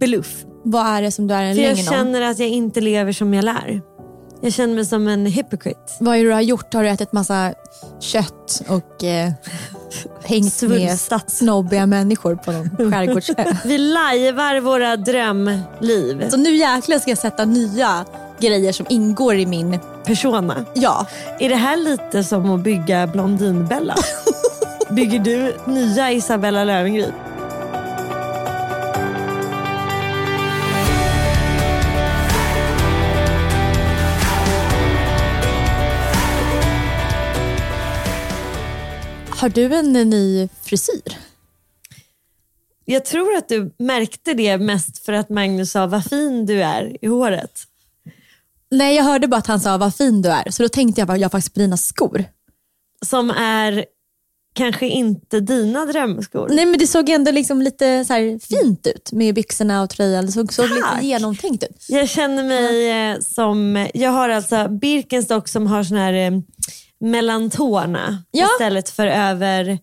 Beluff. 0.00 0.44
Vad 0.64 0.86
är 0.86 1.02
det 1.02 1.10
som 1.10 1.26
du 1.26 1.34
är 1.34 1.42
en 1.42 1.54
För 1.54 1.62
jag 1.62 1.70
om? 1.72 1.76
känner 1.76 2.20
att 2.22 2.38
jag 2.38 2.48
inte 2.48 2.80
lever 2.80 3.12
som 3.12 3.34
jag 3.34 3.44
lär. 3.44 3.80
Jag 4.40 4.52
känner 4.52 4.74
mig 4.74 4.84
som 4.84 5.08
en 5.08 5.26
hypocrite. 5.26 5.92
Vad 6.00 6.14
är 6.16 6.18
det 6.18 6.28
du 6.28 6.32
har 6.32 6.40
gjort? 6.40 6.74
Har 6.74 6.82
du 6.82 6.88
ätit 6.90 7.12
massa 7.12 7.54
kött 8.00 8.62
och 8.68 9.04
eh, 9.04 9.30
hängt 10.24 10.62
med 10.62 10.98
snobbiga 11.26 11.86
människor 11.86 12.34
på 12.36 12.52
någon 12.52 12.68
skärgårdsö? 12.92 13.34
Vi 13.64 13.78
lajvar 13.78 14.60
våra 14.60 14.96
drömliv. 14.96 16.30
Så 16.30 16.36
nu 16.36 16.56
jäklar 16.56 16.98
ska 16.98 17.10
jag 17.10 17.18
sätta 17.18 17.44
nya 17.44 18.04
grejer 18.40 18.72
som 18.72 18.86
ingår 18.88 19.34
i 19.36 19.46
min... 19.46 19.78
Persona. 20.04 20.64
Ja. 20.74 21.06
Är 21.40 21.48
det 21.48 21.56
här 21.56 21.76
lite 21.76 22.24
som 22.24 22.50
att 22.50 22.60
bygga 22.60 23.06
Blondinbella? 23.06 23.94
Bygger 24.90 25.18
du 25.18 25.54
nya 25.66 26.12
Isabella 26.12 26.64
Löwengrip? 26.64 27.14
Har 39.46 39.50
du 39.50 39.74
en 39.74 39.96
eh, 39.96 40.06
ny 40.06 40.48
frisyr? 40.62 41.18
Jag 42.84 43.04
tror 43.04 43.36
att 43.36 43.48
du 43.48 43.74
märkte 43.78 44.34
det 44.34 44.58
mest 44.58 45.04
för 45.04 45.12
att 45.12 45.28
Magnus 45.28 45.70
sa 45.70 45.86
vad 45.86 46.04
fin 46.04 46.46
du 46.46 46.62
är 46.62 47.04
i 47.04 47.06
håret. 47.06 47.62
Nej, 48.70 48.96
jag 48.96 49.04
hörde 49.04 49.28
bara 49.28 49.36
att 49.36 49.46
han 49.46 49.60
sa 49.60 49.78
vad 49.78 49.94
fin 49.94 50.22
du 50.22 50.28
är. 50.28 50.50
Så 50.50 50.62
då 50.62 50.68
tänkte 50.68 51.00
jag 51.00 51.18
jag 51.18 51.32
faktiskt 51.32 51.54
på 51.54 51.60
dina 51.60 51.76
skor. 51.76 52.24
Som 53.06 53.30
är 53.30 53.84
kanske 54.54 54.88
inte 54.88 55.40
dina 55.40 55.84
drömskor. 55.84 56.48
Nej 56.48 56.66
men 56.66 56.78
det 56.78 56.86
såg 56.86 57.08
ändå 57.08 57.30
liksom 57.30 57.62
lite 57.62 58.04
så 58.04 58.12
här 58.12 58.38
fint 58.38 58.86
ut 58.86 59.12
med 59.12 59.34
byxorna 59.34 59.82
och 59.82 59.90
tröjan. 59.90 60.26
Det 60.26 60.32
såg, 60.32 60.52
såg 60.52 60.68
lite 60.70 60.98
genomtänkt 61.02 61.64
ut. 61.64 61.86
Jag 61.88 62.08
känner 62.08 62.44
mig 62.44 62.90
eh, 62.90 63.20
som, 63.20 63.88
jag 63.94 64.10
har 64.10 64.28
alltså 64.28 64.68
Birkenstock 64.68 65.48
som 65.48 65.66
har 65.66 65.82
sån 65.82 65.96
här 65.96 66.42
eh, 67.04 67.08
mellantårna 67.08 68.22
Ja. 68.30 68.48
istället 68.54 68.90
för 68.90 69.06
över. 69.06 69.78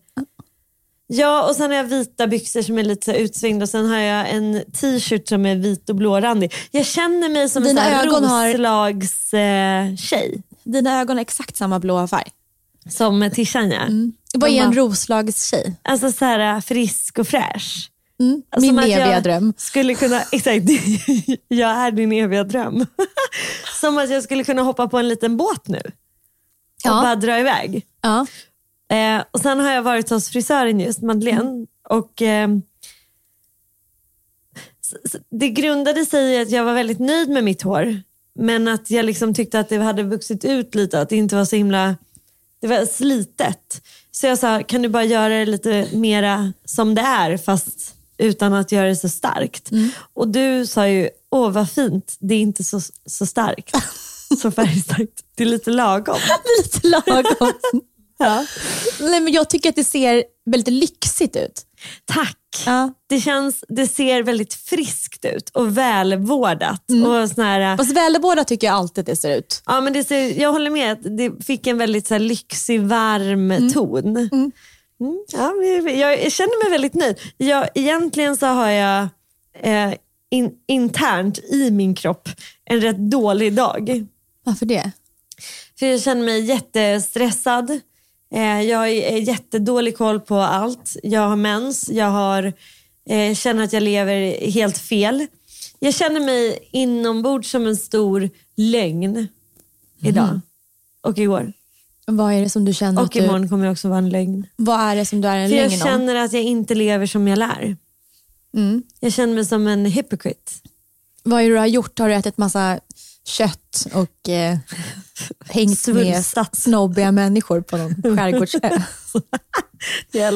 Ja 1.06 1.48
och 1.48 1.56
sen 1.56 1.70
har 1.70 1.76
jag 1.76 1.84
vita 1.84 2.26
byxor 2.26 2.62
som 2.62 2.78
är 2.78 2.82
lite 2.84 3.12
utsvängda 3.12 3.62
och 3.62 3.68
sen 3.68 3.86
har 3.90 3.98
jag 3.98 4.30
en 4.30 4.62
t-shirt 4.80 5.28
som 5.28 5.46
är 5.46 5.56
vit 5.56 5.90
och 5.90 5.96
blårandig. 5.96 6.54
Jag 6.70 6.86
känner 6.86 7.28
mig 7.28 7.48
som 7.48 7.62
Dina 7.62 7.84
en 7.90 8.06
ögon 8.08 8.24
har- 8.24 8.46
eh, 9.34 9.96
tjej. 9.96 10.42
Dina 10.64 11.00
ögon 11.00 11.16
har 11.16 11.22
exakt 11.22 11.56
samma 11.56 11.78
blåa 11.80 12.08
färg. 12.08 12.28
Som 12.90 13.30
Tishan 13.34 13.70
ja. 13.70 13.80
Vad 14.34 14.50
är 14.50 14.62
en 14.62 14.70
bara- 14.70 14.80
Roslagstjej? 14.80 15.74
Alltså 15.82 16.12
så 16.12 16.24
här 16.24 16.60
frisk 16.60 17.18
och 17.18 17.28
fräsch. 17.28 17.90
Mm. 18.20 18.42
Som 18.54 18.62
Min 18.62 18.78
eviga 18.78 19.20
dröm. 19.20 19.52
Skulle 19.56 19.94
kunna, 19.94 20.22
exakt, 20.32 20.64
jag 21.48 21.70
är 21.70 21.90
din 21.90 22.12
eviga 22.12 22.44
dröm. 22.44 22.86
Som 23.80 23.98
att 23.98 24.10
jag 24.10 24.22
skulle 24.24 24.44
kunna 24.44 24.62
hoppa 24.62 24.88
på 24.88 24.98
en 24.98 25.08
liten 25.08 25.36
båt 25.36 25.68
nu. 25.68 25.80
Och 26.84 26.90
Ja. 26.90 27.02
bara 27.02 27.16
dra 27.16 27.38
iväg. 27.40 27.86
Ja. 28.00 28.26
Eh, 28.96 29.24
och 29.30 29.40
sen 29.40 29.60
har 29.60 29.72
jag 29.72 29.82
varit 29.82 30.10
hos 30.10 30.28
frisören 30.28 30.80
just, 30.80 31.02
Madeleine. 31.02 31.66
Och, 31.88 32.22
eh, 32.22 32.48
det 35.30 35.48
grundade 35.48 36.06
sig 36.06 36.32
i 36.34 36.38
att 36.42 36.50
jag 36.50 36.64
var 36.64 36.74
väldigt 36.74 36.98
nöjd 36.98 37.28
med 37.28 37.44
mitt 37.44 37.62
hår. 37.62 38.02
Men 38.34 38.68
att 38.68 38.90
jag 38.90 39.04
liksom 39.04 39.34
tyckte 39.34 39.60
att 39.60 39.68
det 39.68 39.76
hade 39.76 40.02
vuxit 40.02 40.44
ut 40.44 40.74
lite, 40.74 41.00
att 41.00 41.08
det 41.08 41.16
inte 41.16 41.36
var 41.36 41.44
så 41.44 41.56
himla 41.56 41.96
det 42.60 42.66
var 42.68 42.86
slitet. 42.86 43.82
Så 44.10 44.26
jag 44.26 44.38
sa, 44.38 44.62
kan 44.62 44.82
du 44.82 44.88
bara 44.88 45.04
göra 45.04 45.28
det 45.34 45.46
lite 45.46 45.88
mera 45.92 46.52
som 46.64 46.94
det 46.94 47.02
är 47.02 47.36
fast 47.36 47.94
utan 48.18 48.54
att 48.54 48.72
göra 48.72 48.86
det 48.88 48.96
så 48.96 49.08
starkt. 49.08 49.70
Och 50.14 50.28
du 50.28 50.66
sa 50.66 50.88
ju, 50.88 51.08
åh 51.30 51.50
vad 51.50 51.70
fint, 51.70 52.16
det 52.20 52.34
är 52.34 52.40
inte 52.40 52.64
så, 52.64 52.80
så 53.06 53.26
starkt. 53.26 53.76
så 54.36 54.50
färgstarkt. 54.50 55.20
Det 55.36 55.42
är 55.42 55.46
lite 55.46 55.70
lagom. 55.70 56.18
Lite 56.62 56.88
lagom. 56.88 57.52
ja. 58.18 58.46
Nej, 59.00 59.20
men 59.20 59.32
jag 59.32 59.50
tycker 59.50 59.68
att 59.68 59.76
det 59.76 59.84
ser 59.84 60.24
väldigt 60.50 60.74
lyxigt 60.74 61.36
ut. 61.36 61.62
Tack. 62.04 62.38
Ja. 62.66 62.92
Det, 63.06 63.20
känns, 63.20 63.64
det 63.68 63.86
ser 63.86 64.22
väldigt 64.22 64.54
friskt 64.54 65.24
ut 65.24 65.50
och 65.50 65.78
välvårdat. 65.78 66.84
Och 67.06 67.30
sån 67.30 67.44
här, 67.44 67.76
Fast 67.76 67.96
välvårdat 67.96 68.48
tycker 68.48 68.66
jag 68.66 68.74
alltid 68.74 69.04
det 69.04 69.16
ser 69.16 69.36
ut. 69.36 69.62
ja, 69.66 69.80
men 69.80 69.92
det 69.92 70.04
ser, 70.04 70.40
jag 70.40 70.52
håller 70.52 70.70
med, 70.70 70.92
att 70.92 71.16
det 71.16 71.44
fick 71.44 71.66
en 71.66 71.78
väldigt 71.78 72.06
så 72.06 72.14
här, 72.14 72.18
lyxig, 72.18 72.80
varm 72.80 73.72
ton. 73.72 74.16
Mm, 74.16 75.24
ja, 75.32 75.52
men 75.52 75.98
jag, 75.98 76.24
jag 76.24 76.32
känner 76.32 76.64
mig 76.64 76.70
väldigt 76.70 76.94
nöjd. 76.94 77.18
Jag, 77.36 77.68
egentligen 77.74 78.36
så 78.36 78.46
har 78.46 78.68
jag 78.68 79.08
eh, 79.62 79.94
in, 80.30 80.50
internt 80.68 81.38
i 81.38 81.70
min 81.70 81.94
kropp 81.94 82.28
en 82.64 82.80
rätt 82.80 82.98
dålig 82.98 83.54
dag. 83.54 84.06
Varför 84.44 84.66
det? 84.66 84.90
För 85.78 85.86
jag 85.86 86.02
känner 86.02 86.24
mig 86.24 86.40
jättestressad. 86.44 87.70
Eh, 88.34 88.60
jag 88.62 88.78
har 88.78 88.86
jättedålig 88.86 89.96
koll 89.96 90.20
på 90.20 90.34
allt. 90.36 90.96
Jag 91.02 91.28
har 91.28 91.36
mens. 91.36 91.88
Jag 91.88 92.10
har, 92.10 92.52
eh, 93.08 93.34
känner 93.34 93.64
att 93.64 93.72
jag 93.72 93.82
lever 93.82 94.50
helt 94.50 94.78
fel. 94.78 95.26
Jag 95.78 95.94
känner 95.94 96.20
mig 96.20 96.68
inombords 96.72 97.50
som 97.50 97.66
en 97.66 97.76
stor 97.76 98.30
lögn 98.56 99.28
idag 100.00 100.40
och 101.00 101.18
igår. 101.18 101.52
Vad 102.06 102.32
är 102.32 102.40
det 102.40 102.50
som 102.50 102.64
du 102.64 102.74
känner 102.74 103.00
Och 103.00 103.06
att 103.06 103.12
du... 103.12 103.18
imorgon 103.18 103.48
kommer 103.48 103.64
jag 103.64 103.72
också 103.72 103.88
vara 103.88 103.98
en 103.98 104.08
lögn. 104.10 104.46
Vad 104.56 104.80
är 104.80 104.96
det 104.96 105.06
som 105.06 105.20
du 105.20 105.28
är 105.28 105.36
en 105.36 105.50
För 105.50 105.56
jag 105.56 105.70
lögn 105.70 105.82
om? 105.82 105.88
känner 105.88 106.14
att 106.14 106.32
jag 106.32 106.42
inte 106.42 106.74
lever 106.74 107.06
som 107.06 107.28
jag 107.28 107.38
lär. 107.38 107.76
Mm. 108.54 108.82
Jag 109.00 109.12
känner 109.12 109.34
mig 109.34 109.44
som 109.44 109.66
en 109.66 109.86
hypocrite. 109.86 110.52
Vad 111.22 111.40
är 111.40 111.44
det 111.44 111.54
du 111.54 111.58
har 111.58 111.66
gjort? 111.66 111.98
Har 111.98 112.08
du 112.08 112.14
ätit 112.14 112.38
massa 112.38 112.80
kött 113.26 113.86
och 113.92 114.28
eh, 114.28 114.56
hängt 115.46 115.86
med 115.86 116.24
snobbiga 116.52 117.12
människor 117.12 117.60
på 117.60 117.76
någon 117.76 117.94
skärgårdsö 118.16 118.70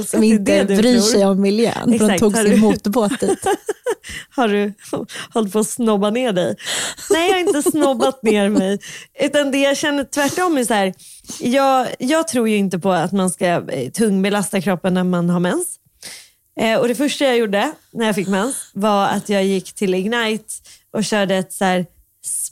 som 0.06 0.24
inte 0.24 0.64
det 0.64 0.76
bryr 0.76 1.00
sig 1.00 1.24
om 1.26 1.40
miljön 1.40 1.72
för 1.74 1.90
de 1.90 1.94
Exakt, 1.94 2.20
tog 2.20 2.36
sin 2.36 2.44
du- 2.44 2.56
motorbåt 2.56 3.20
dit. 3.20 3.46
Har 4.30 4.48
du 4.48 4.72
hållit 5.34 5.52
på 5.52 5.58
att 5.58 5.68
snobba 5.68 6.10
ner 6.10 6.32
dig? 6.32 6.56
Nej, 7.10 7.28
jag 7.28 7.34
har 7.34 7.40
inte 7.40 7.70
snobbat 7.70 8.22
ner 8.22 8.48
mig. 8.48 8.78
Utan 9.20 9.50
det 9.50 9.58
jag 9.58 9.76
känner 9.76 10.04
tvärtom 10.04 10.58
är 10.58 10.64
så 10.64 10.74
här, 10.74 10.94
jag, 11.40 11.86
jag 11.98 12.28
tror 12.28 12.48
ju 12.48 12.56
inte 12.56 12.78
på 12.78 12.92
att 12.92 13.12
man 13.12 13.30
ska 13.30 13.46
eh, 13.46 13.90
tungbelasta 13.90 14.60
kroppen 14.60 14.94
när 14.94 15.04
man 15.04 15.30
har 15.30 15.40
mens. 15.40 15.76
Eh, 16.60 16.78
och 16.78 16.88
det 16.88 16.94
första 16.94 17.24
jag 17.24 17.38
gjorde 17.38 17.72
när 17.92 18.06
jag 18.06 18.14
fick 18.14 18.28
mens 18.28 18.56
var 18.72 19.06
att 19.06 19.28
jag 19.28 19.44
gick 19.44 19.72
till 19.72 19.94
Ignite 19.94 20.54
och 20.92 21.04
körde 21.04 21.36
ett 21.36 21.52
så 21.52 21.64
här 21.64 21.86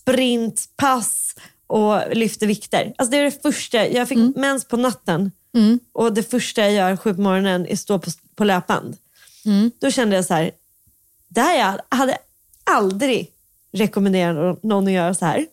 sprintpass 0.07 1.35
och 1.67 2.17
lyfte 2.17 2.47
vikter. 2.47 2.95
Alltså 2.99 3.11
det 3.11 3.17
är 3.17 3.25
det 3.25 3.43
första. 3.43 3.89
Jag 3.89 4.09
fick 4.09 4.37
mens 4.37 4.65
på 4.65 4.77
natten 4.77 5.33
och 5.93 6.15
det 6.15 6.23
första 6.23 6.63
jag 6.63 6.73
gör 6.73 6.97
sju 6.97 7.15
på 7.15 7.21
morgonen 7.21 7.67
är 7.67 7.73
att 7.73 7.79
stå 7.79 7.99
på, 7.99 8.11
på 8.37 8.45
löpband. 8.45 8.97
Då 9.81 9.91
kände 9.91 10.17
jag 10.17 10.25
så 10.25 10.35
här, 10.35 10.51
det 11.29 11.41
här 11.41 11.59
jag 11.59 11.97
hade 11.97 12.19
aldrig 12.65 13.31
rekommenderat 13.73 14.63
någon 14.63 14.87
att 14.87 14.93
göra 14.93 15.15
så 15.15 15.25
här. 15.25 15.47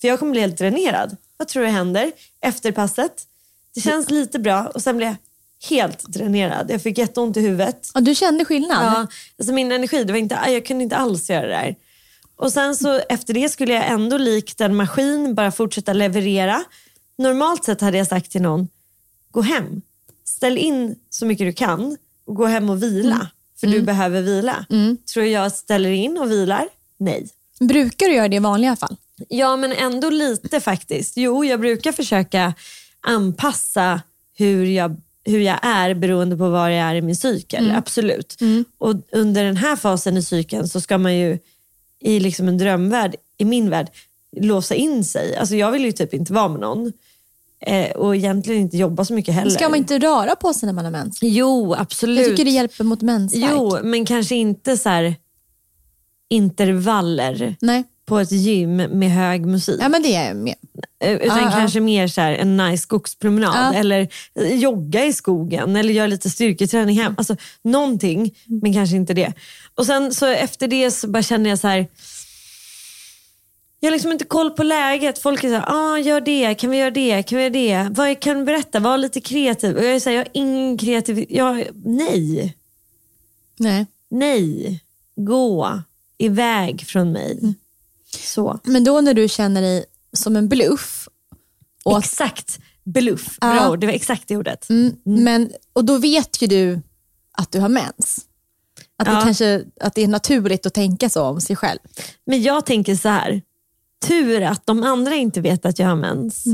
För 0.00 0.08
jag 0.08 0.18
kommer 0.18 0.32
bli 0.32 0.40
helt 0.40 0.58
dränerad. 0.58 1.16
Vad 1.36 1.48
tror 1.48 1.62
du 1.62 1.68
händer 1.68 2.12
efter 2.40 2.72
passet? 2.72 3.26
Det 3.74 3.80
känns 3.80 4.10
lite 4.10 4.38
bra 4.38 4.66
och 4.66 4.82
sen 4.82 4.96
blev 4.96 5.08
jag 5.08 5.16
helt 5.68 6.02
dränerad. 6.02 6.70
Jag 6.70 6.82
fick 6.82 6.98
jätteont 6.98 7.36
i 7.36 7.40
huvudet. 7.40 7.90
Ja, 7.94 8.00
du 8.00 8.14
kände 8.14 8.44
skillnad? 8.44 8.84
Ja, 8.84 9.06
alltså 9.38 9.52
min 9.52 9.72
energi, 9.72 10.04
det 10.04 10.12
var 10.12 10.20
inte, 10.20 10.38
jag 10.46 10.66
kunde 10.66 10.84
inte 10.84 10.96
alls 10.96 11.30
göra 11.30 11.42
det 11.42 11.48
där. 11.48 11.76
Och 12.36 12.52
sen 12.52 12.76
så 12.76 13.00
efter 13.08 13.34
det 13.34 13.48
skulle 13.48 13.72
jag 13.72 13.86
ändå 13.88 14.18
likt 14.18 14.60
en 14.60 14.76
maskin 14.76 15.34
bara 15.34 15.52
fortsätta 15.52 15.92
leverera. 15.92 16.64
Normalt 17.18 17.64
sett 17.64 17.80
hade 17.80 17.98
jag 17.98 18.06
sagt 18.06 18.30
till 18.30 18.42
någon, 18.42 18.68
gå 19.30 19.40
hem. 19.40 19.82
Ställ 20.24 20.58
in 20.58 20.96
så 21.10 21.26
mycket 21.26 21.46
du 21.46 21.52
kan 21.52 21.96
och 22.26 22.34
gå 22.34 22.46
hem 22.46 22.70
och 22.70 22.82
vila. 22.82 23.30
För 23.60 23.66
du 23.66 23.82
behöver 23.82 24.22
vila. 24.22 24.66
Tror 25.12 25.26
jag 25.26 25.52
ställer 25.52 25.90
in 25.90 26.18
och 26.18 26.30
vilar? 26.30 26.68
Nej. 26.98 27.28
Brukar 27.60 28.06
du 28.06 28.14
göra 28.14 28.28
det 28.28 28.36
i 28.36 28.38
vanliga 28.38 28.76
fall? 28.76 28.96
Ja, 29.28 29.56
men 29.56 29.72
ändå 29.72 30.10
lite 30.10 30.60
faktiskt. 30.60 31.16
Jo, 31.16 31.44
jag 31.44 31.60
brukar 31.60 31.92
försöka 31.92 32.54
anpassa 33.00 34.00
hur 34.34 34.64
jag, 34.64 34.96
hur 35.24 35.40
jag 35.40 35.58
är 35.62 35.94
beroende 35.94 36.36
på 36.36 36.48
var 36.50 36.68
jag 36.68 36.90
är 36.90 36.94
i 36.94 37.02
min 37.02 37.16
cykel. 37.16 37.72
Absolut. 37.76 38.36
Och 38.78 38.94
under 39.12 39.44
den 39.44 39.56
här 39.56 39.76
fasen 39.76 40.16
i 40.16 40.22
cykeln 40.22 40.68
så 40.68 40.80
ska 40.80 40.98
man 40.98 41.16
ju 41.16 41.38
i 42.00 42.20
liksom 42.20 42.48
en 42.48 42.58
drömvärld, 42.58 43.14
i 43.38 43.44
min 43.44 43.70
värld, 43.70 43.90
låsa 44.36 44.74
in 44.74 45.04
sig. 45.04 45.36
Alltså 45.36 45.56
jag 45.56 45.70
vill 45.72 45.84
ju 45.84 45.92
typ 45.92 46.14
inte 46.14 46.32
vara 46.32 46.48
med 46.48 46.60
någon. 46.60 46.92
Eh, 47.60 47.90
och 47.90 48.16
egentligen 48.16 48.60
inte 48.60 48.76
jobba 48.76 49.04
så 49.04 49.14
mycket 49.14 49.34
heller. 49.34 49.50
Ska 49.50 49.68
man 49.68 49.78
inte 49.78 49.98
röra 49.98 50.36
på 50.36 50.54
sig 50.54 50.66
när 50.66 50.72
man 50.72 50.84
har 50.84 50.92
mens? 50.92 51.18
Jo, 51.22 51.74
absolut. 51.74 52.18
Jag 52.18 52.26
tycker 52.28 52.44
det 52.44 52.50
hjälper 52.50 52.84
mot 52.84 53.02
mensvärk. 53.02 53.50
Jo, 53.52 53.78
men 53.82 54.04
kanske 54.04 54.34
inte 54.34 54.76
så 54.76 54.88
här 54.88 55.14
intervaller 56.28 57.56
Nej, 57.60 57.84
på 58.06 58.18
ett 58.18 58.32
gym 58.32 58.76
med 58.76 59.10
hög 59.10 59.46
musik. 59.46 59.76
ja, 59.82 59.88
men 59.88 60.02
det 60.02 60.14
är 60.14 60.28
jag 60.28 60.36
med. 60.36 60.54
Eh, 61.00 61.12
Utan 61.12 61.38
ja. 61.42 61.50
kanske 61.50 61.80
mer 61.80 62.08
så 62.08 62.20
här 62.20 62.32
en 62.32 62.56
nice 62.56 62.82
skogspromenad 62.82 63.74
Ja. 63.74 63.78
eller 63.80 64.08
jogga 64.54 65.04
i 65.04 65.12
skogen 65.12 65.76
eller 65.76 65.94
göra 65.94 66.06
lite 66.06 66.30
styrketräning 66.30 67.00
hem. 67.00 67.14
Alltså 67.18 67.36
någonting, 67.62 68.34
men 68.44 68.72
kanske 68.72 68.96
inte 68.96 69.14
det. 69.14 69.32
Och 69.76 69.86
sen 69.86 70.14
så 70.14 70.26
efter 70.26 70.68
det 70.68 70.90
så 70.90 71.08
bara 71.08 71.22
känner 71.22 71.50
jag 71.50 71.58
så 71.58 71.68
här. 71.68 71.88
Jag 73.80 73.88
har 73.88 73.92
liksom 73.92 74.12
inte 74.12 74.24
koll 74.24 74.50
på 74.50 74.62
läget. 74.62 75.18
Folk 75.18 75.44
är 75.44 75.48
så 75.48 75.54
här, 75.54 75.64
ah, 75.68 75.98
gör 75.98 76.20
det, 76.20 76.54
kan 76.54 76.70
vi 76.70 76.76
göra 76.78 76.90
det, 76.90 77.22
kan 77.22 77.36
vi 77.38 77.42
göra 77.44 77.52
det? 77.52 77.88
Vad 77.96 78.20
kan 78.20 78.38
du 78.38 78.44
berätta? 78.44 78.80
Var 78.80 78.98
lite 78.98 79.20
kreativ. 79.20 79.76
Och 79.76 79.84
jag 79.84 79.94
är 79.94 80.00
så 80.00 80.10
här, 80.10 80.16
jag 80.16 80.24
har 80.24 80.30
ingen 80.32 80.78
kreativitet. 80.78 81.36
Jag, 81.36 81.66
nej, 81.84 82.56
Nej. 83.58 83.86
nej. 84.10 84.80
Gå 85.16 85.82
iväg 86.18 86.84
från 86.86 87.12
mig. 87.12 87.38
Mm. 87.42 87.54
Så. 88.10 88.60
Men 88.64 88.84
då 88.84 89.00
när 89.00 89.14
du 89.14 89.28
känner 89.28 89.62
dig 89.62 89.84
som 90.12 90.36
en 90.36 90.48
bluff, 90.48 91.08
och 91.84 91.98
Exakt. 91.98 92.58
Bluff. 92.84 93.38
Ja. 93.40 93.52
Bra 93.54 93.70
ord. 93.70 93.80
Det 93.80 93.86
var 93.86 93.94
exakt 93.94 94.28
det 94.28 94.36
ordet. 94.36 94.68
mm, 94.70 94.96
Men, 95.04 95.52
och 95.72 95.84
då 95.84 95.98
vet 95.98 96.42
ju 96.42 96.46
du 96.46 96.80
att 97.32 97.52
du 97.52 97.60
har 97.60 97.68
mens. 97.68 98.26
Att, 98.98 99.06
det 99.06 99.12
Ja. 99.12 99.20
kanske, 99.20 99.64
att 99.80 99.94
det 99.94 100.02
är 100.02 100.08
naturligt 100.08 100.66
att 100.66 100.74
tänka 100.74 101.08
så 101.10 101.22
om 101.24 101.40
sig 101.40 101.56
själv. 101.56 101.78
Men 102.26 102.42
jag 102.42 102.66
tänker 102.66 102.94
så 102.96 103.08
här. 103.08 103.42
Tur 104.06 104.42
att 104.42 104.66
de 104.66 104.82
andra 104.82 105.14
inte 105.14 105.40
vet 105.40 105.66
att 105.66 105.78
jag 105.78 105.86
har 105.88 105.96
mens. 105.96 106.44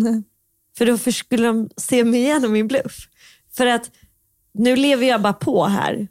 För 0.78 0.86
då 0.86 0.98
skulle 1.12 1.46
de 1.46 1.68
se 1.76 2.04
mig 2.04 2.20
igenom 2.20 2.52
min 2.52 2.68
bluff. 2.68 2.96
För 3.56 3.66
att 3.66 3.90
nu 4.54 4.76
lever 4.76 5.06
jag 5.06 5.22
bara 5.22 5.32
på 5.32 5.64
här. 5.66 6.08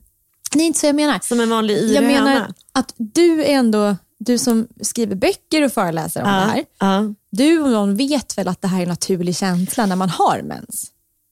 Det 0.54 0.60
är 0.60 0.66
inte 0.66 0.80
så 0.80 0.86
jag 0.86 0.96
menar. 0.96 1.20
Som 1.24 1.40
en 1.40 1.50
vanlig 1.50 1.78
yr 1.78 1.96
Jag 1.96 2.04
menar 2.04 2.32
höna. 2.34 2.54
att 2.72 2.94
du 2.98 3.42
är 3.44 3.54
ändå, 3.54 3.96
du 4.20 4.38
som 4.38 4.68
skriver 4.82 5.16
böcker 5.16 5.62
och 5.66 5.72
föreläser 5.74 6.22
om 6.22 6.28
det 6.28 6.34
här. 6.34 6.66
Ja. 6.80 7.14
Du 7.32 7.60
och 7.60 7.70
någon 7.70 7.96
vet 7.96 8.38
väl 8.38 8.48
att 8.48 8.62
det 8.62 8.68
här 8.68 8.78
är 8.78 8.84
en 8.84 8.90
naturlig 8.90 9.36
känsla 9.36 9.86
när 9.86 9.96
man 9.96 10.10
har 10.10 10.42
mens? 10.42 10.91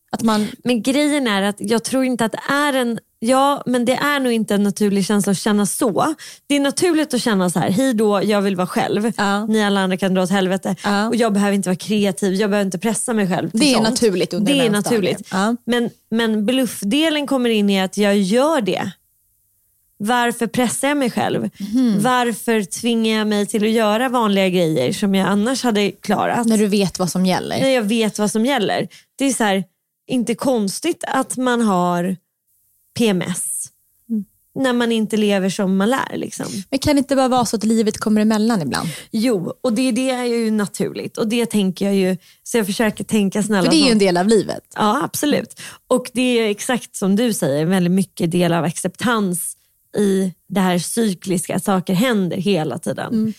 Att 0.09 0.21
man, 0.21 0.47
Men 0.63 0.81
grejen 0.81 1.27
är 1.27 1.41
att 1.41 1.56
jag 1.59 1.83
tror 1.83 2.03
inte 2.03 2.25
att 2.25 2.31
det 2.31 2.53
är 2.53 2.73
en 2.73 3.00
Ja, 3.21 3.63
men 3.65 3.85
det 3.85 3.94
är 3.94 4.19
nog 4.19 4.31
inte 4.31 4.56
en 4.56 4.63
naturlig 4.63 5.06
känsla 5.06 5.31
att 5.31 5.38
känna 5.38 5.65
så. 5.65 6.15
Det 6.47 6.56
är 6.56 6.59
naturligt 6.59 7.13
att 7.13 7.21
känna 7.21 7.50
så 7.50 7.59
här, 7.59 7.69
hej 7.69 7.94
då, 7.94 8.23
jag 8.23 8.41
vill 8.41 8.56
vara 8.56 8.67
själv. 8.67 9.11
Ja. 9.17 9.45
Ni 9.45 9.63
alla 9.63 9.79
andra 9.79 9.97
kan 9.97 10.13
dra 10.13 10.23
åt 10.23 10.29
helvete. 10.29 10.75
Ja. 10.83 11.07
Och 11.07 11.15
jag 11.15 11.33
behöver 11.33 11.53
inte 11.53 11.69
vara 11.69 11.77
kreativ, 11.77 12.33
jag 12.33 12.50
behöver 12.50 12.65
inte 12.65 12.79
pressa 12.79 13.13
mig 13.13 13.27
själv. 13.27 13.50
Det 13.53 13.71
är 13.71 13.73
sånt. 13.73 13.89
naturligt 13.89 14.33
under 14.33 14.53
Det 14.53 14.59
är 14.65 14.69
naturligt. 14.69 15.27
Ja. 15.31 15.56
Men, 15.65 15.89
men 16.12 16.45
bluffdelen 16.45 17.27
kommer 17.27 17.50
in 17.50 17.69
i 17.69 17.81
att 17.81 17.97
jag 17.97 18.17
gör 18.17 18.62
det. 18.62 18.91
Varför 19.97 20.47
pressar 20.47 20.88
jag 20.88 20.97
mig 20.97 21.12
själv? 21.12 21.50
Mhm. 21.59 22.01
Varför 22.01 22.63
tvingar 22.63 23.17
jag 23.17 23.27
mig 23.27 23.45
till 23.45 23.63
att 23.63 23.69
göra 23.69 24.09
vanliga 24.09 24.50
grejer 24.50 24.94
som 24.94 25.15
jag 25.15 25.27
annars 25.27 25.63
hade 25.63 25.91
klarat? 25.91 26.47
när 26.47 26.57
du 26.57 26.67
vet 26.67 27.00
vad 27.00 27.09
som 27.09 27.25
gäller. 27.25 27.59
när 27.59 27.69
jag 27.69 27.81
vet 27.81 28.19
vad 28.19 28.31
som 28.31 28.45
gäller. 28.45 28.88
Det 29.17 29.25
är 29.25 29.33
så 29.33 29.44
här, 29.44 29.63
inte 30.09 30.35
konstigt 30.35 31.03
att 31.07 31.38
man 31.38 31.61
har 31.61 32.17
PMS 32.97 33.45
Mm. 34.09 34.25
när 34.56 34.73
man 34.73 34.91
inte 34.91 35.17
lever 35.17 35.50
som 35.50 35.77
man 35.77 35.89
lär. 35.89 36.17
Liksom. 36.17 36.45
Men 36.69 36.79
kan 36.79 36.95
det 36.95 37.00
inte 37.00 37.15
bara 37.15 37.27
vara 37.27 37.45
så 37.45 37.56
att 37.56 37.63
livet 37.63 37.97
kommer 37.97 38.21
emellan 38.21 38.61
ibland? 38.61 38.89
Jo, 39.11 39.53
och 39.61 39.73
det, 39.73 39.91
det 39.91 40.09
är 40.09 40.23
ju 40.23 40.51
naturligt 40.51 41.17
och 41.17 41.27
det 41.27 41.45
tänker 41.45 41.85
jag 41.85 41.95
ju, 41.95 42.17
så 42.44 42.57
jag 42.57 42.65
försöker 42.65 43.03
tänka 43.03 43.44
snälla. 43.44 43.63
För 43.63 43.71
det 43.71 43.83
är 43.83 43.85
ju 43.85 43.91
en 43.91 44.00
del 44.00 44.17
av 44.17 44.27
livet. 44.27 44.63
Ja, 44.75 45.03
absolut. 45.03 45.59
Och 45.88 46.12
det 46.13 46.21
är 46.21 46.50
exakt 46.50 46.95
som 46.95 47.15
du 47.15 47.33
säger, 47.33 47.65
väldigt 47.65 47.91
mycket 47.91 48.31
del 48.31 48.53
av 48.53 48.63
acceptans 48.63 49.57
i 49.97 50.33
det 50.47 50.59
här 50.59 50.79
cykliska, 50.79 51.59
saker 51.59 51.94
händer 51.94 52.38
hela 52.38 52.79
tiden. 52.79 53.13
Mm. 53.13 53.33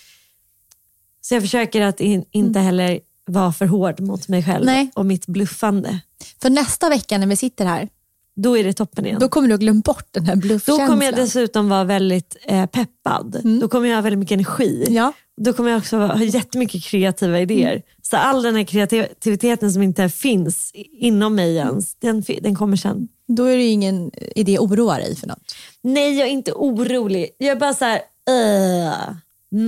Så 1.21 1.35
jag 1.35 1.43
försöker 1.43 1.81
att 1.81 2.01
in, 2.01 2.25
inte 2.31 2.59
heller 2.61 3.01
vara 3.33 3.53
för 3.53 3.67
hård 3.67 4.01
mot 4.01 4.29
mig 4.29 4.43
själv 4.45 4.65
Nej. 4.65 4.91
och 4.95 5.07
mitt 5.07 5.27
bluffande. 5.27 6.01
För 6.43 6.51
nästa 6.51 6.89
vecka 6.89 7.19
när 7.19 7.27
vi 7.27 7.37
sitter 7.37 7.65
här, 7.67 7.89
Då 8.37 8.59
är 8.59 8.65
det 8.65 8.73
toppen 8.73 9.07
igen. 9.07 9.19
då 9.21 9.29
kommer 9.29 9.49
du 9.49 9.55
ha 9.55 9.59
glömt 9.59 9.85
bort 9.85 10.09
den 10.11 10.27
här 10.27 10.35
Då 10.35 10.41
bluffkänslan. 10.41 10.89
kommer 10.89 11.07
jag 11.07 11.15
dessutom 11.17 11.69
vara 11.69 11.85
väldigt 11.85 12.37
eh, 12.43 12.67
peppad. 12.67 13.41
Då 13.61 13.69
kommer 13.69 13.89
jag 13.89 13.97
ha 13.97 14.03
väldigt 14.03 14.19
mycket 14.19 14.35
energi. 14.35 14.83
Mm. 14.83 14.95
Ja. 14.95 15.13
Då 15.37 15.53
kommer 15.53 15.71
jag 15.71 15.79
också 15.79 15.97
ha 15.97 16.23
jättemycket 16.23 16.85
kreativa 16.85 17.41
idéer. 17.41 17.73
Mm. 17.73 17.83
Så 18.03 18.17
all 18.17 18.43
den 18.43 18.57
här 18.57 18.65
kreativiteten 18.65 19.73
som 19.73 19.83
inte 19.83 20.09
finns 20.09 20.71
inom 20.93 21.35
mig 21.35 21.57
ens, 21.57 21.95
den, 21.95 22.25
den 22.43 22.55
kommer 22.55 22.77
sen. 22.77 23.09
Då 23.29 23.45
är 23.45 23.57
det 23.57 23.65
ingen 23.67 24.11
idé 24.37 24.57
att 24.57 24.63
oroa 24.63 24.97
dig 24.99 25.17
för 25.17 25.27
något. 25.27 25.55
Nej, 25.83 26.19
jag 26.19 26.29
är 26.29 26.33
inte 26.33 26.53
orolig. 26.53 27.31
Jag 27.39 27.51
är 27.51 27.57
bara 27.57 27.75
så 27.75 27.85
här, 27.85 28.01
uh, 28.31 29.15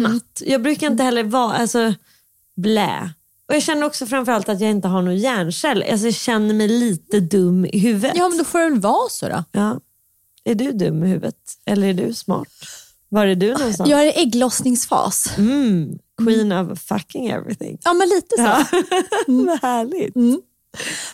matt. 0.02 0.42
Jag 0.46 0.62
brukar 0.62 0.86
inte 0.86 1.02
heller 1.02 1.24
vara, 1.24 1.52
alltså, 1.52 1.94
blä. 2.56 3.12
Och 3.52 3.56
jag 3.56 3.62
känner 3.62 3.86
också 3.86 4.06
framförallt 4.06 4.48
att 4.48 4.60
jag 4.60 4.70
inte 4.70 4.88
har 4.88 5.02
någon 5.02 5.16
hjärncell. 5.16 5.84
Alltså, 5.90 6.06
jag 6.06 6.14
känner 6.14 6.54
mig 6.54 6.68
lite 6.68 7.20
dum 7.20 7.66
i 7.66 7.78
huvudet. 7.78 8.12
Ja, 8.16 8.28
men 8.28 8.38
då 8.38 8.44
får 8.44 8.58
det 8.58 8.70
väl 8.70 8.80
vara 8.80 9.08
så 9.08 9.28
då. 9.28 9.44
Ja. 9.52 9.80
Är 10.44 10.54
du 10.54 10.72
dum 10.72 11.04
i 11.04 11.08
huvudet? 11.08 11.36
Eller 11.66 11.88
är 11.88 11.94
du 11.94 12.14
smart? 12.14 12.48
Var 13.08 13.26
är 13.26 13.34
du 13.34 13.52
någonstans? 13.52 13.90
Jag 13.90 14.02
är 14.02 14.06
i 14.06 14.22
ägglossningsfas. 14.22 15.38
Mm, 15.38 15.98
queen 16.24 16.52
of 16.52 16.80
fucking 16.80 17.28
everything. 17.28 17.78
Ja, 17.84 17.92
men 17.92 18.08
lite 18.08 18.36
så. 18.36 18.42
Ja. 18.42 18.66
Vad 19.26 19.62
härligt. 19.62 20.14
Men 20.14 20.40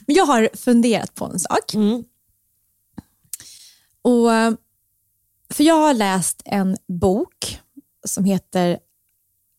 jag 0.07 0.27
har 0.27 0.49
funderat 0.57 1.15
på 1.15 1.25
en 1.25 1.39
sak. 1.39 1.75
Mm. 1.75 2.05
Och, 4.03 4.33
eh, 4.33 4.53
för 5.51 5.65
jag 5.65 5.81
har 5.81 5.95
läst 5.95 6.43
en 6.45 6.77
bok 6.89 7.61
som 8.07 8.25
heter 8.25 8.79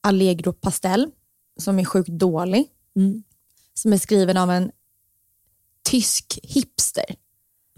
Allegro 0.03 0.53
Pastel, 0.53 1.11
som 1.59 1.79
är 1.79 1.85
sjukt 1.85 2.09
dålig. 2.09 2.67
Mm. 2.95 3.23
Som 3.73 3.93
är 3.93 3.97
skriven 3.97 4.37
av 4.37 4.51
en 4.51 4.71
tysk 5.83 6.39
hipster 6.43 7.15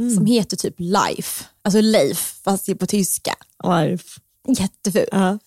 som 0.09 0.25
heter 0.25 0.57
typ 0.57 0.75
Life. 0.77 1.45
Alltså 1.61 1.81
Leif, 1.81 2.39
fast 2.43 2.65
det 2.65 2.71
är 2.71 2.75
på 2.75 2.85
tyska. 2.85 3.35
Life. 3.63 4.19
Jätteful. 4.47 5.05
Ja. 5.11 5.39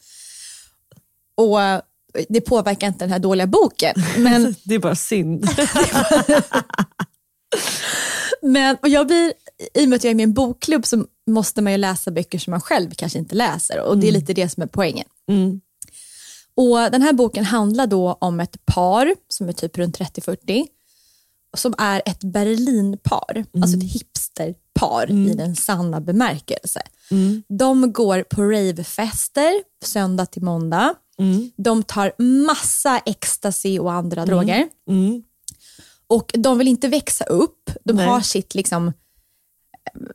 Och 1.34 1.62
eh, 1.62 1.80
det 2.28 2.40
påverkar 2.40 2.86
inte 2.86 2.98
den 2.98 3.12
här 3.12 3.18
dåliga 3.18 3.46
boken. 3.46 3.94
Men, 4.18 4.54
det 4.64 4.74
är 4.74 4.78
bara 4.78 4.94
synd. 4.94 5.48
men 8.42 8.76
och 8.82 8.88
jag 8.88 9.06
blir, 9.06 9.32
I 9.74 9.84
och 9.84 9.88
med 9.88 9.96
att 9.96 10.04
jag 10.04 10.10
är 10.10 10.14
med 10.14 10.22
i 10.22 10.24
en 10.24 10.34
bokklubb 10.34 10.86
så 10.86 11.06
måste 11.26 11.62
man 11.62 11.72
ju 11.72 11.78
läsa 11.78 12.10
böcker 12.10 12.38
som 12.38 12.50
man 12.50 12.60
själv 12.60 12.90
kanske 12.96 13.18
inte 13.18 13.34
läser. 13.34 13.80
Och 13.80 13.98
det 13.98 14.08
är 14.08 14.12
lite 14.12 14.34
det 14.34 14.48
som 14.48 14.62
är 14.62 14.66
poängen. 14.66 15.06
Mm. 15.28 15.60
Och 16.56 16.76
Den 16.76 17.02
här 17.02 17.12
boken 17.12 17.44
handlar 17.44 17.86
då 17.86 18.18
om 18.20 18.40
ett 18.40 18.66
par 18.66 19.14
som 19.28 19.48
är 19.48 19.52
typ 19.52 19.78
runt 19.78 19.98
30-40 19.98 20.66
som 21.56 21.74
är 21.78 22.02
ett 22.06 22.24
Berlinpar, 22.24 23.44
alltså 23.62 23.76
ett 23.76 23.92
hipsterpar 23.92 25.10
i 25.10 25.34
den 25.34 25.56
sanna 25.56 26.00
bemärkelse. 26.00 26.80
De 27.48 27.92
går 27.92 28.22
på 28.22 28.42
ravefester 28.42 29.62
söndag 29.84 30.26
till 30.26 30.42
måndag. 30.42 30.94
De 31.56 31.82
tar 31.82 32.12
massa 32.46 32.98
ecstasy 32.98 33.78
och 33.78 33.92
andra 33.92 34.26
droger. 34.26 34.68
Och 36.06 36.34
de 36.38 36.58
vill 36.58 36.68
inte 36.68 36.88
växa 36.88 37.24
upp. 37.24 37.70
De 37.84 37.92
Nej. 37.96 38.06
har 38.06 38.20
sitt 38.20 38.54
liksom, 38.54 38.92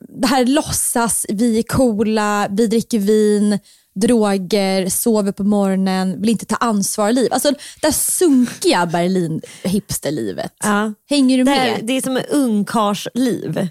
det 0.08 0.26
här 0.26 0.46
låtsas, 0.46 1.26
vi 1.28 1.58
är 1.58 1.62
coola, 1.62 2.48
vi 2.50 2.66
dricker 2.66 2.98
vin, 2.98 3.58
droger, 3.94 4.88
sover 4.88 5.32
på 5.32 5.44
morgonen, 5.44 6.20
vill 6.20 6.30
inte 6.30 6.46
ta 6.46 6.56
ansvar 6.56 7.12
liv. 7.12 7.32
Alltså 7.32 7.50
det 7.50 7.86
här 7.86 7.92
sunkiga 7.92 8.86
Berlin 8.86 9.40
hipsterlivet. 9.62 10.52
Ja. 10.62 10.92
Hänger 11.10 11.38
du 11.38 11.44
Det, 11.44 11.50
med? 11.50 11.58
här, 11.60 11.78
det 11.82 11.92
är 11.92 12.02
som 12.02 12.16
ett 12.16 12.30
ungkarsliv. 12.30 13.68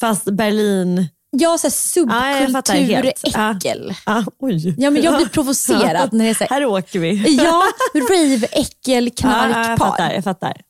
Fast 0.00 0.24
Berlin... 0.24 1.06
Ja, 1.36 1.58
så 1.58 1.66
här 1.66 1.74
Ja, 2.08 2.46
subkulturäckel. 2.52 3.94
Ah, 4.06 4.22
oj. 4.38 4.74
Ja, 4.78 4.90
men 4.90 5.02
jag 5.02 5.16
blir 5.16 5.26
provocerad 5.28 6.12
när 6.12 6.24
det 6.24 6.30
är 6.30 6.34
så 6.34 6.44
här, 6.44 6.50
Här 6.50 6.64
åker 6.64 6.98
vi. 6.98 7.36
ja, 7.36 7.62
rave, 7.94 8.46
äckel, 8.52 9.10
Ja, 9.16 9.48
ja, 9.48 9.68
jag 9.68 9.78
fattar. 9.78 9.96
knarkpar. 9.96 10.14
Jag 10.14 10.24
fattar. 10.24 10.60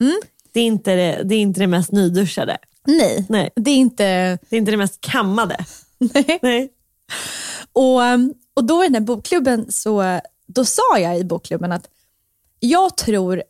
Det, 0.53 0.61
är 0.61 0.65
inte 0.65 0.95
det, 0.95 1.23
det 1.25 1.35
är 1.35 1.39
inte 1.41 1.61
det 1.61 1.67
mest 1.67 1.93
nyduschade. 1.93 2.59
Nej, 2.87 3.27
Nej. 3.29 3.51
det 3.57 3.71
är 3.71 3.77
inte... 3.77 4.05
Det 4.51 4.57
är 4.57 4.59
inte 4.59 4.71
det 4.71 4.77
mest 4.77 5.01
kammade. 5.01 5.57
Nej. 5.99 6.39
Nej. 6.43 6.69
Och, 7.75 8.01
um, 8.03 8.35
och 8.55 8.65
då 8.65 8.85
i 8.85 8.87
den 8.87 8.95
här 8.95 9.01
bokklubben 9.01 9.73
så 9.73 10.21
då 10.47 10.65
sa 10.65 10.99
jag 10.99 11.19
i 11.19 11.25
bokklubben 11.25 11.73
att 11.73 11.89
jag 12.61 12.97
tror 12.97 13.43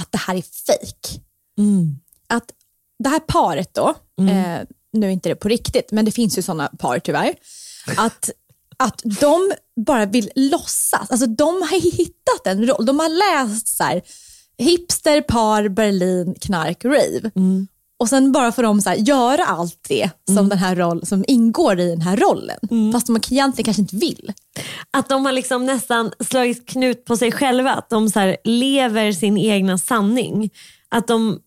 att 0.00 0.12
det 0.12 0.18
här 0.18 0.34
är 0.34 0.42
fejk. 0.42 1.22
Att 2.26 2.52
det 2.98 3.08
här 3.08 3.20
paret 3.20 3.74
då, 3.74 3.94
eh, 4.28 4.60
nu 4.92 5.06
är 5.06 5.10
inte 5.10 5.28
det 5.28 5.34
på 5.34 5.48
riktigt, 5.48 5.92
men 5.92 6.04
det 6.04 6.10
finns 6.10 6.38
ju 6.38 6.42
sådana 6.42 6.68
par 6.68 6.98
tyvärr, 6.98 7.34
att, 7.96 8.30
att 8.76 9.02
de 9.20 9.52
bara 9.86 10.06
vill 10.06 10.30
låtsas. 10.34 11.10
Alltså 11.10 11.26
de 11.26 11.44
har 11.62 11.96
hittat 11.96 12.46
en 12.46 12.66
roll. 12.66 12.86
De 12.86 12.98
har 12.98 13.08
läst 13.08 13.68
så 13.68 13.84
här, 13.84 14.02
hipster, 14.58 15.20
par, 15.20 15.68
Berlin, 15.68 16.34
knark, 16.40 16.84
rave. 16.84 17.30
Och 18.02 18.08
sen 18.08 18.32
bara 18.32 18.52
får 18.52 18.62
de 18.62 18.80
så 18.80 18.90
här, 18.90 18.96
göra 18.96 19.44
allt 19.44 19.86
det 19.88 20.10
som, 20.34 20.48
den 20.48 20.58
här 20.58 20.76
roll, 20.76 21.06
som 21.06 21.24
ingår 21.28 21.80
i 21.80 21.88
den 21.88 22.00
här 22.00 22.16
rollen. 22.16 22.92
Fast 22.92 23.06
de 23.06 23.16
egentligen 23.16 23.64
kanske 23.64 23.82
inte 23.82 23.96
vill. 23.96 24.32
Att 24.90 25.08
de 25.08 25.24
har 25.24 25.32
liksom 25.32 25.66
nästan 25.66 26.12
slagit 26.30 26.68
knut 26.68 27.04
på 27.04 27.16
sig 27.16 27.32
själva. 27.32 27.72
Att 27.72 27.90
de 27.90 28.08
så 28.10 28.36
lever 28.44 29.12
sin 29.12 29.38
egna 29.38 29.78
sanning. 29.78 30.50
Att 30.88 31.06
de, 31.06 31.38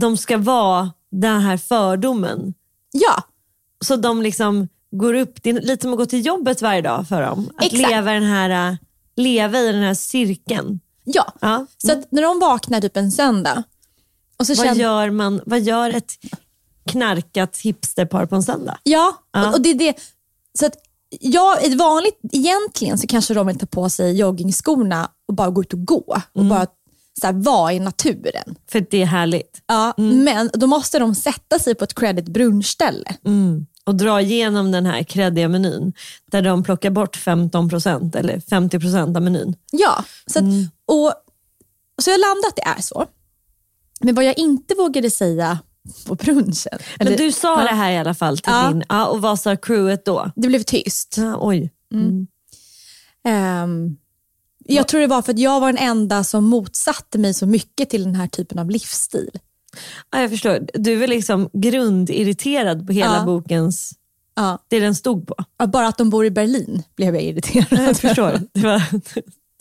de 0.00 0.16
ska 0.16 0.38
vara 0.38 0.90
den 1.10 1.40
här 1.40 1.56
fördomen. 1.56 2.54
Ja, 2.92 3.22
Så 3.84 3.96
de 3.96 4.22
liksom 4.22 4.68
går 4.90 5.14
upp, 5.14 5.42
det 5.42 5.50
är 5.50 5.60
lite 5.60 5.82
som 5.82 5.92
att 5.92 5.98
gå 5.98 6.06
till 6.06 6.26
jobbet 6.26 6.62
varje 6.62 6.82
dag 6.82 7.08
för 7.08 7.22
dem. 7.22 7.50
Att 7.56 7.64
Exakt. 7.64 7.90
leva, 7.90 8.12
den 8.12 8.22
här, 8.22 8.70
äh, 8.70 8.76
leva 9.16 9.58
i 9.58 9.72
den 9.72 9.82
här 9.82 9.94
cirkeln. 9.94 10.80
ja. 11.04 11.32
Ja. 11.40 11.66
Så 11.78 11.92
att 11.92 12.12
när 12.12 12.22
de 12.22 12.38
vaknar 12.40 12.80
typ 12.80 12.96
en 12.96 13.12
söndag 13.12 13.62
och 14.36 14.46
så 14.46 14.54
Vad, 14.54 14.66
känner 14.66 14.80
gör 14.80 15.10
man, 15.10 15.40
vad 15.46 15.60
gör 15.60 15.90
ett 15.90 16.12
knarkat 16.90 17.58
hipsterpar 17.58 18.26
på 18.26 18.36
en 18.36 18.42
söndag? 18.42 18.78
Ja, 18.82 19.18
Ja. 19.32 19.48
Och, 19.48 19.54
och 19.54 19.60
det 19.60 19.70
är 19.70 19.74
det. 19.74 19.94
Så 20.58 20.66
att 20.66 20.74
ja, 21.20 21.58
vanligt, 21.78 22.20
egentligen 22.32 22.98
så 22.98 23.06
kanske 23.06 23.34
de 23.34 23.46
vill 23.46 23.58
ta 23.58 23.66
på 23.66 23.90
sig 23.90 24.16
joggingskorna 24.16 25.10
och 25.28 25.34
bara 25.34 25.50
gå 25.50 25.60
ut 25.60 25.72
och 25.72 25.84
gå 25.84 26.16
och 26.32 26.44
bara 26.44 26.66
så 27.20 27.26
här, 27.26 27.32
vara 27.32 27.72
i 27.72 27.80
naturen. 27.80 28.56
För 28.70 28.86
det 28.90 29.02
är 29.02 29.06
härligt. 29.06 29.62
Ja, 29.66 29.94
Men 29.96 30.50
då 30.54 30.66
måste 30.66 30.98
de 30.98 31.14
sätta 31.14 31.58
sig 31.58 31.74
på 31.74 31.84
ett 31.84 31.94
credit 31.94 32.28
brunchställe. 32.28 33.16
Och 33.84 33.94
dra 33.94 34.20
igenom 34.20 34.72
den 34.72 34.86
här 34.86 35.02
kreddiga 35.02 35.48
menyn. 35.48 35.92
Där 36.30 36.42
de 36.42 36.62
plockar 36.62 36.90
bort 36.90 37.18
15% 37.18 38.16
eller 38.16 38.36
50% 38.36 39.16
av 39.16 39.22
menyn. 39.22 39.54
Ja, 39.72 40.04
så, 40.26 40.38
att, 40.38 40.44
och, 40.86 41.12
så 42.02 42.10
jag 42.10 42.20
landade 42.20 42.48
att 42.48 42.56
det 42.56 42.62
är 42.62 42.82
så. 42.82 43.06
Men 44.02 44.14
vad 44.14 44.24
jag 44.24 44.38
inte 44.38 44.74
vågade 44.74 45.10
säga 45.10 45.58
på 46.06 46.14
brunchen, 46.14 46.78
Men 46.98 47.06
eller- 47.06 47.18
du 47.18 47.32
sa 47.32 47.60
Ja, 47.62 47.68
det 47.68 47.74
här 47.76 47.92
i 47.92 47.98
alla 47.98 48.14
fall 48.14 48.38
till 48.38 48.52
Ja. 48.52 48.68
din, 48.68 48.82
ja, 48.88 49.06
och 49.06 49.22
vad 49.22 49.40
sa 49.40 49.56
crewet 49.56 50.04
då? 50.04 50.30
det 50.36 50.48
blev 50.48 50.62
tyst. 50.62 51.14
Ja, 51.18 51.36
oj. 51.40 51.70
Ehm, 53.24 53.96
jag 54.66 54.88
tror 54.88 55.00
det 55.00 55.06
var 55.06 55.22
för 55.22 55.32
att 55.32 55.38
jag 55.38 55.60
var 55.60 55.72
den 55.72 55.82
enda 55.82 56.24
som 56.24 56.44
motsatte 56.44 57.18
mig 57.18 57.34
så 57.34 57.46
mycket 57.46 57.90
till 57.90 58.04
den 58.04 58.14
här 58.14 58.26
typen 58.28 58.58
av 58.58 58.70
livsstil. 58.70 59.30
Ja, 60.10 60.20
jag 60.20 60.30
förstår. 60.30 60.66
Du 60.74 61.04
är 61.04 61.08
liksom 61.08 61.50
grundirriterad 61.52 62.86
på 62.86 62.92
hela 62.92 63.16
Ja. 63.16 63.24
bokens, 63.24 63.92
Ja. 64.34 64.58
det 64.68 64.80
den 64.80 64.94
stod 64.94 65.26
på. 65.26 65.34
Ja, 65.58 65.66
Bara 65.66 65.88
att 65.88 65.98
de 65.98 66.10
bor 66.10 66.26
i 66.26 66.30
Berlin 66.30 66.82
blev 66.96 67.14
jag 67.14 67.24
irriterad. 67.24 67.88
Jag 67.88 67.96
förstår. 67.96 68.40
Det 68.52 68.60
var, 68.60 68.82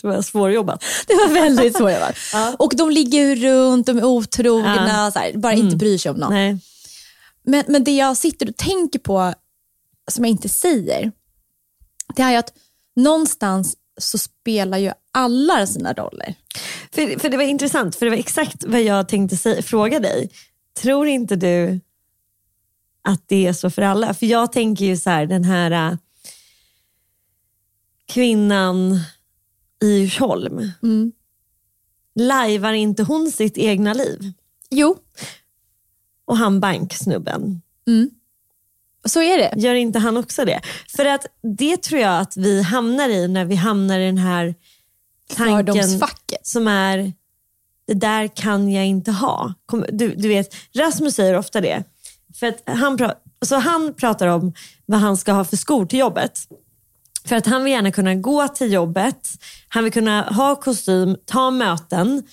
det 0.02 0.08
var 0.08 0.22
svårjobbat. 0.22 0.84
Det 1.08 1.14
var 1.14 1.34
väldigt 1.34 1.78
svårt. 1.78 2.58
Och 2.60 2.74
de 2.76 2.90
ligger 2.90 3.36
runt, 3.36 3.86
de 3.86 3.98
är 3.98 4.04
otrogna, 4.04 5.12
så 5.12 5.20
här, 5.20 5.38
bara 5.38 5.54
inte 5.54 5.76
bryr 5.76 5.98
sig 5.98 6.12
om 6.12 6.18
någon. 6.18 6.34
Nej. 6.34 6.58
Men, 7.44 7.64
men 7.68 7.84
det 7.84 7.96
jag 7.96 8.18
sitter 8.18 8.50
och 8.50 8.58
tänker 8.58 9.00
på, 9.00 9.34
som 10.12 10.26
jag 10.26 10.32
inte 10.32 10.50
säger, 10.50 11.12
det 12.16 12.22
är 12.22 12.38
att 12.38 12.54
någonstans 12.96 13.78
så 14.00 14.18
spelar 14.18 14.78
ju 14.78 14.92
alla 15.12 15.68
sina 15.68 15.94
roller. 15.94 16.36
För, 16.92 17.20
för 17.20 17.30
det 17.30 17.38
var 17.38 17.44
intressant, 17.44 17.96
för 17.96 18.06
det 18.06 18.10
var 18.10 18.18
exakt 18.18 18.64
vad 18.68 18.82
jag 18.82 19.08
tänkte 19.10 19.38
säga, 19.38 19.62
fråga 19.62 20.00
dig. 20.00 20.30
Tror 20.80 21.08
inte 21.08 21.36
du 21.36 21.80
att 23.04 23.24
det 23.28 23.48
är 23.48 23.54
så 23.54 23.70
för 23.70 23.82
alla? 23.82 24.14
För 24.14 24.26
jag 24.26 24.52
tänker 24.52 24.86
ju 24.86 24.98
så 24.98 25.10
här, 25.10 25.26
den 25.26 25.44
här 25.44 25.72
äh, 25.72 25.98
kvinnan 28.08 29.00
i 29.82 29.98
Djursholm. 30.00 30.72
Mm. 30.84 31.12
Lajvar 32.16 32.74
inte 32.74 33.04
hon 33.04 33.32
sitt 33.32 33.58
egna 33.58 33.94
liv? 33.94 34.34
Jo, 34.70 34.98
Och 36.26 36.38
han 36.38 36.60
banksnubben, 36.60 37.62
så 39.06 39.22
är 39.22 39.38
det. 39.38 39.54
gör 39.58 39.74
inte 39.74 40.00
han 40.00 40.18
också 40.18 40.46
det? 40.46 40.62
För 40.96 41.06
att 41.06 41.26
det 41.58 41.78
tror 41.78 42.02
jag 42.02 42.20
att 42.20 42.38
vi 42.38 42.62
hamnar 42.62 43.10
i 43.10 43.28
när 43.28 43.46
vi 43.46 43.56
hamnar 43.56 44.00
i 44.00 44.06
den 44.06 44.18
här 44.18 44.56
tanken 45.36 46.00
som 46.44 46.68
är, 46.68 47.14
det 47.88 47.94
där 47.94 48.28
kan 48.28 48.72
jag 48.72 48.86
inte 48.86 49.12
ha. 49.12 49.54
Du, 49.92 50.16
du 50.16 50.28
vet, 50.28 50.56
Rasmus 50.74 51.16
säger 51.16 51.38
ofta 51.38 51.62
det. 51.62 51.84
För 52.36 52.48
att 52.48 52.64
han, 52.66 52.98
pra, 52.98 53.16
så 53.46 53.56
han 53.56 53.94
pratar 53.94 54.28
om 54.28 54.54
vad 54.86 55.00
han 55.00 55.18
ska 55.18 55.32
ha 55.32 55.44
för 55.44 55.58
skor 55.58 55.86
till 55.86 56.00
jobbet. 56.00 56.40
För 57.26 57.36
att 57.36 57.46
han 57.46 57.64
vill 57.64 57.74
gärna 57.74 57.92
kunna 57.92 58.16
gå 58.16 58.48
till 58.48 58.74
jobbet, 58.74 59.30
han 59.68 59.84
vill 59.84 59.94
kunna 59.94 60.22
ha 60.22 60.56
kostym, 60.56 61.18
ta 61.26 61.52
möten, 61.52 62.24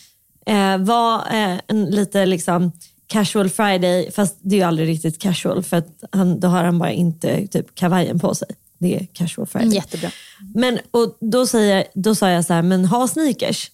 eh, 0.46 0.78
vara 0.78 1.26
eh, 1.28 1.60
en 1.66 1.84
lite 1.84 2.26
liksom 2.26 2.72
casual 3.06 3.50
friday, 3.50 4.10
fast 4.10 4.36
det 4.40 4.54
är 4.54 4.58
ju 4.58 4.64
aldrig 4.64 4.88
riktigt 4.88 5.18
casual 5.18 5.62
för 5.62 5.76
att 5.76 6.04
han, 6.12 6.40
då 6.40 6.48
har 6.48 6.64
han 6.64 6.78
bara 6.78 6.92
inte 6.92 7.46
typ 7.46 7.74
kavajen 7.74 8.18
på 8.18 8.34
sig. 8.34 8.48
Det 8.78 8.96
är 8.96 9.06
casual 9.06 9.46
friday. 9.46 9.66
Mm, 9.66 9.74
jättebra. 9.74 10.10
Men, 10.54 10.78
och 10.90 11.16
då, 11.20 11.46
säger, 11.46 11.86
då 11.94 12.14
sa 12.14 12.30
jag 12.30 12.44
så 12.44 12.54
här, 12.54 12.62
men 12.62 12.84
ha 12.84 13.08
sneakers. 13.08 13.70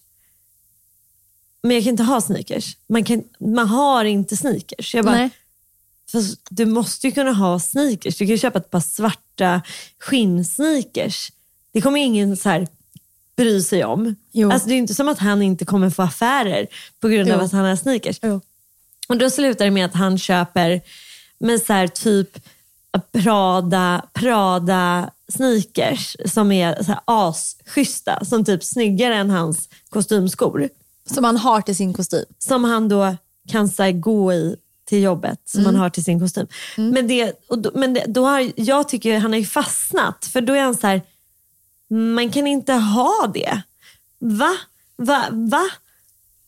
Men 1.63 1.75
jag 1.75 1.83
kan 1.83 1.91
inte 1.91 2.03
ha 2.03 2.21
sneakers. 2.21 2.77
Man, 2.87 3.03
kan, 3.03 3.23
man 3.39 3.67
har 3.67 4.05
inte 4.05 4.37
sneakers. 4.37 4.95
Jag 4.95 5.05
bara, 5.05 5.15
Nej. 5.15 5.29
Fast 6.11 6.39
du 6.49 6.65
måste 6.65 7.07
ju 7.07 7.13
kunna 7.13 7.33
ha 7.33 7.59
sneakers. 7.59 8.17
Du 8.17 8.25
kan 8.25 8.31
ju 8.31 8.37
köpa 8.37 8.59
ett 8.59 8.69
par 8.69 8.79
svarta 8.79 9.24
skinnsneakers. 9.99 11.31
Det 11.73 11.81
kommer 11.81 11.99
ingen 11.99 12.37
så 12.37 12.49
här 12.49 12.67
bry 13.35 13.61
sig 13.61 13.85
om. 13.85 14.15
Jo. 14.31 14.51
Alltså, 14.51 14.67
det 14.67 14.73
är 14.73 14.77
inte 14.77 14.95
som 14.95 15.09
att 15.09 15.19
han 15.19 15.41
inte 15.41 15.65
kommer 15.65 15.89
få 15.89 16.01
affärer 16.01 16.67
på 16.99 17.07
grund 17.07 17.31
av 17.31 17.39
Jo. 17.39 17.45
att 17.45 17.51
han 17.51 17.65
har 17.65 17.75
sneakers. 17.75 18.19
Jo. 18.21 18.41
Och 19.07 19.17
då 19.17 19.29
slutar 19.29 19.65
det 19.65 19.71
med 19.71 19.85
att 19.85 19.93
han 19.93 20.17
köper 20.17 20.81
med 21.39 21.61
så 21.61 21.73
här 21.73 21.87
typ 21.87 22.37
Prada, 23.11 24.05
Prada 24.13 25.09
sneakers 25.27 26.15
som 26.25 26.51
är 26.51 26.83
så 26.83 26.91
här 26.91 26.99
asschyssta. 27.05 28.25
Som 28.25 28.45
typ 28.45 28.63
snyggare 28.63 29.15
än 29.15 29.29
hans 29.29 29.69
kostymskor. 29.89 30.69
Som 31.13 31.21
man 31.21 31.37
har 31.37 31.61
till 31.61 31.75
sin 31.75 31.93
kostym. 31.93 32.25
Som 32.39 32.63
han 32.63 32.89
då 32.89 33.15
kan 33.47 33.69
så 33.69 33.91
gå 33.91 34.33
i 34.33 34.55
till 34.85 35.03
jobbet 35.03 35.39
som 35.45 35.65
han 35.65 35.75
har 35.75 35.89
till 35.89 36.03
sin 36.03 36.19
kostym. 36.19 36.47
Men, 36.77 37.07
det, 37.07 37.45
och 37.47 37.59
då, 37.59 37.71
men 37.73 37.93
det, 37.93 38.05
då 38.07 38.25
har, 38.25 38.51
jag 38.55 38.89
tycker 38.89 39.17
han 39.17 39.31
har 39.31 39.39
ju 39.39 39.45
fastnat. 39.45 40.25
För 40.25 40.41
då 40.41 40.53
är 40.53 40.61
han 40.61 40.75
så 40.75 40.87
här, 40.87 41.01
man 41.89 42.31
kan 42.31 42.47
inte 42.47 42.73
ha 42.73 43.31
det. 43.33 43.61
Va? 44.19 44.57
Va? 44.97 45.25
Va? 45.31 45.69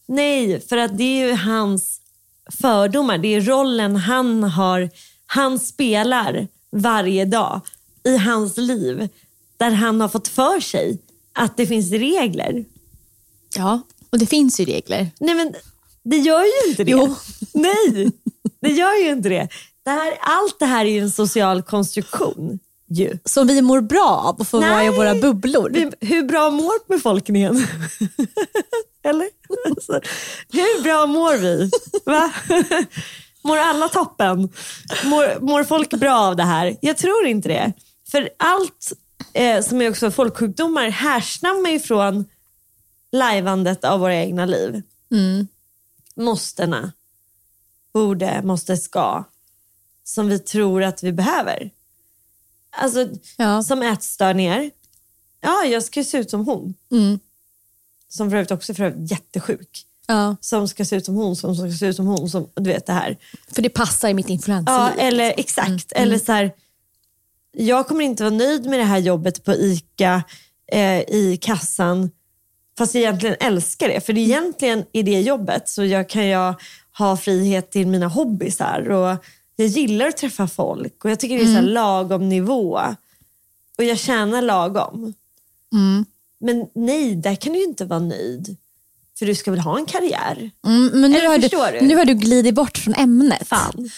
Nej, 0.05 0.61
för 0.61 0.77
att 0.77 0.97
det 0.97 1.03
är 1.03 1.27
ju 1.27 1.33
hans 1.33 2.01
fördomar. 2.51 3.17
Det 3.17 3.27
är 3.27 3.41
rollen 3.41 3.95
han 3.95 4.43
har, 4.43 4.89
han 5.25 5.59
spelar 5.59 6.47
varje 6.71 7.25
dag 7.25 7.61
i 8.03 8.17
hans 8.17 8.57
liv. 8.57 9.09
Där 9.57 9.71
han 9.71 10.01
har 10.01 10.07
fått 10.07 10.27
för 10.27 10.59
sig 10.59 10.97
att 11.33 11.57
det 11.57 11.67
finns 11.67 11.91
regler. 11.91 12.65
Ja, 13.55 13.81
och 14.09 14.19
det 14.19 14.25
finns 14.25 14.59
ju 14.59 14.65
regler. 14.65 15.11
Nej 15.19 15.35
men 15.35 15.53
Det 16.09 16.17
gör 16.17 16.43
ju 16.43 16.69
inte 16.69 16.83
det. 16.83 16.91
Jo. 16.91 17.15
Nej, 17.53 18.11
det 18.61 18.69
gör 18.69 19.03
ju 19.03 19.09
inte 19.09 19.29
det. 19.29 19.47
det 19.85 19.89
här, 19.91 20.17
allt 20.21 20.59
det 20.59 20.65
här 20.65 20.85
är 20.85 20.89
ju 20.89 20.99
en 20.99 21.11
social 21.11 21.61
konstruktion. 21.63 22.59
Ju. 22.89 23.17
Som 23.25 23.47
vi 23.47 23.61
mår 23.61 23.81
bra 23.81 24.21
av 24.25 24.35
och 24.39 24.47
får 24.47 24.61
vara 24.61 24.83
i 24.83 24.89
Nej. 24.89 24.97
våra 24.97 25.15
bubblor. 25.15 25.69
Vi- 25.73 26.07
Hur 26.07 26.23
bra 26.23 26.49
mår 26.49 26.87
befolkningen? 26.87 27.55
Eller? 29.03 29.27
Alltså, 29.69 29.99
hur 30.51 30.83
bra 30.83 31.05
mår 31.05 31.37
vi? 31.37 31.71
Va? 32.05 32.31
Mår 33.43 33.57
alla 33.57 33.87
toppen? 33.89 34.49
Mår, 35.05 35.39
mår 35.41 35.63
folk 35.63 35.89
bra 35.93 36.15
av 36.19 36.35
det 36.35 36.43
här? 36.43 36.77
Jag 36.81 36.97
tror 36.97 37.25
inte 37.25 37.49
det. 37.49 37.73
För 38.11 38.29
allt 38.39 38.93
eh, 39.33 39.61
som 39.63 39.81
är 39.81 39.89
också 39.89 40.11
folksjukdomar 40.11 40.89
härstammar 40.89 41.69
ju 41.69 41.79
från 41.79 42.25
lajvandet 43.11 43.83
av 43.83 43.99
våra 43.99 44.15
egna 44.15 44.45
liv. 44.45 44.81
Mm. 45.11 45.47
Måstena, 46.17 46.91
borde, 47.93 48.41
måste, 48.43 48.77
ska. 48.77 49.23
Som 50.03 50.27
vi 50.27 50.39
tror 50.39 50.83
att 50.83 51.03
vi 51.03 51.11
behöver. 51.11 51.69
Alltså, 52.69 53.07
Ja. 53.37 53.63
som 53.63 53.81
ätstörningar. 53.81 54.71
Ja, 55.41 55.63
jag 55.65 55.83
ska 55.83 56.03
se 56.03 56.17
ut 56.17 56.29
som 56.29 56.45
hon. 56.45 56.73
Mm. 56.91 57.19
Som 58.09 58.29
för 58.29 58.37
övrigt 58.37 58.51
också 58.51 58.71
är 58.71 58.75
för 58.75 58.83
övrigt 58.83 59.11
jättesjuk. 59.11 59.83
Ja, 60.07 60.35
Som 60.41 60.67
ska 60.67 60.85
se 60.85 60.95
ut 60.95 61.05
som 61.05 61.15
hon, 61.15 61.35
som 61.35 61.55
ska 61.55 61.71
se 61.71 61.85
ut 61.85 61.95
som 61.95 62.07
hon. 62.07 62.29
Som, 62.29 62.49
du 62.55 62.63
vet 62.69 62.85
det 62.85 62.93
här. 62.93 63.17
för 63.51 63.61
det 63.61 63.69
passar 63.69 64.09
i 64.09 64.13
mitt 64.13 64.29
Ja, 64.29 64.33
influencerliv. 64.33 64.99
eller 64.99 65.33
exakt. 65.37 65.91
Eller 65.91 66.19
så 66.19 66.31
här, 66.31 66.51
jag 67.51 67.87
kommer 67.87 68.05
inte 68.05 68.23
vara 68.23 68.33
nöjd 68.35 68.65
med 68.65 68.79
det 68.79 68.85
här 68.85 68.97
jobbet 68.97 69.43
på 69.43 69.53
ICA 69.53 70.23
eh, 70.71 70.99
i 71.01 71.39
kassan 71.41 72.11
fast 72.77 72.95
jag 72.95 73.01
egentligen 73.01 73.35
älskar 73.39 73.87
det. 73.87 74.01
För 74.05 74.13
det 74.13 74.21
egentligen 74.21 74.85
i 74.91 75.03
det 75.03 75.21
jobbet 75.21 75.69
så 75.69 75.85
jag 75.85 76.09
kan 76.09 76.27
jag 76.27 76.53
ha 76.97 77.17
frihet 77.17 77.71
till 77.71 77.87
mina 77.87 78.07
hobbysar 78.07 78.89
och 78.91 79.17
jag 79.55 79.67
gillar 79.67 80.07
att 80.07 80.17
träffa 80.17 80.47
folk 80.47 81.05
och 81.05 81.11
jag 81.11 81.19
tycker 81.19 81.35
det 81.37 81.43
är 81.43 81.45
så 81.45 81.51
här 81.51 81.61
lagom 81.61 82.29
nivå. 82.29 82.79
Och 83.77 83.83
jag 83.83 83.97
tjänar 83.97 84.41
lagom. 84.41 85.13
Mm. 85.73 86.05
Men 86.39 86.67
nej, 86.75 87.15
där 87.15 87.35
kan 87.35 87.53
du 87.53 87.59
ju 87.59 87.65
inte 87.65 87.85
vara 87.85 87.99
nöjd. 87.99 88.57
För 89.19 89.25
du 89.25 89.35
ska 89.35 89.51
väl 89.51 89.59
ha 89.59 89.77
en 89.77 89.85
karriär? 89.85 90.51
Mm, 90.65 91.01
men 91.01 91.11
nu 91.11 91.17
Eller 91.17 91.27
har, 91.27 91.37
du, 91.37 91.79
du? 91.79 91.85
nu 91.85 91.95
har 91.95 92.05
du 92.05 92.13
glidit 92.13 92.55
bort 92.55 92.77
från 92.77 92.93
ämnet. 92.93 93.47
Fan. 93.47 93.89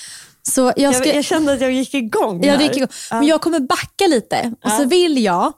Så 0.44 0.62
jag, 0.62 0.74
Jag, 0.78 0.96
ska, 0.96 1.14
jag 1.16 1.26
kände 1.26 1.54
att 1.54 1.62
jag 1.62 1.72
gick 1.72 1.94
igång 1.94 2.44
Ja, 2.44 2.52
här. 2.52 2.58
det 2.58 2.64
gick 2.64 2.78
igång. 2.78 2.90
Men 3.12 3.26
jag 3.26 3.42
kommer 3.42 3.60
backa 3.60 4.08
lite 4.08 4.54
och 4.64 4.72
så 4.72 4.86
vill 4.86 5.24
jag, 5.24 5.54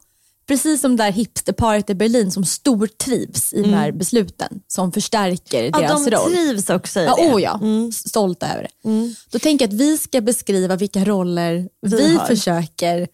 precis 0.52 0.82
som 0.82 0.96
det 0.96 1.04
där 1.04 1.12
hipsterparet 1.12 1.90
i 1.90 1.96
Berlin 1.96 2.32
som 2.32 2.46
stortrivs 2.46 3.54
i 3.54 3.62
de 3.62 3.74
här 3.74 3.92
besluten 3.92 4.62
som 4.68 4.92
förstärker 4.92 5.60
Mm. 5.64 5.72
Ja, 5.82 5.88
deras 5.88 6.06
de 6.06 6.12
roll. 6.12 6.32
trivs 6.32 6.70
också 6.70 7.00
i 7.00 7.06
Ja, 7.06 7.16
det. 7.16 7.22
Mm. 7.22 7.36
oh 7.36 7.42
ja. 7.42 7.60
Stolta 7.92 8.48
över 8.54 8.64
det. 8.64 9.14
Då 9.32 9.40
tänker 9.40 9.66
jag 9.66 9.74
att 9.74 9.80
vi 9.80 9.98
ska 9.98 10.22
beskriva 10.22 10.76
vilka 10.76 11.06
roller 11.06 11.70
vi, 11.82 11.98
Vi 11.98 12.04
har. 12.04 12.10
Mm. 12.10 12.28
försöker 12.28 13.08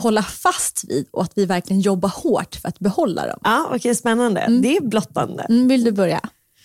hålla 0.00 0.22
fast 0.22 0.84
vid 0.88 1.06
och 1.10 1.22
att 1.22 1.32
vi 1.34 1.44
verkligen 1.46 1.80
jobbar 1.80 2.08
hårt 2.08 2.54
för 2.56 2.68
att 2.68 2.78
behålla 2.78 3.26
dem. 3.26 3.40
Ja, 3.44 3.70
okej, 3.74 3.94
spännande. 3.94 4.46
Det 4.62 4.76
är 4.76 4.80
blottande. 4.80 5.42
Mm, 5.42 5.68
vill 5.68 5.84
du 5.84 5.92
börja? 5.92 6.20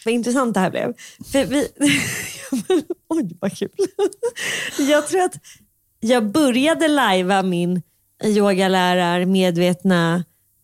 Vad 0.05 0.13
intressant 0.13 0.53
det 0.53 0.59
här 0.59 0.69
blev. 0.69 0.93
För 1.31 1.45
vi... 1.45 1.67
Oj, 3.09 3.37
vad 3.41 3.57
kul. 3.57 3.69
jag 4.77 5.07
tror 5.07 5.21
att 5.21 5.35
jag 5.99 6.31
började 6.31 6.87
lajva 6.87 7.43
min 7.43 7.81
yogalärar, 8.23 9.25
medvetna, 9.25 10.23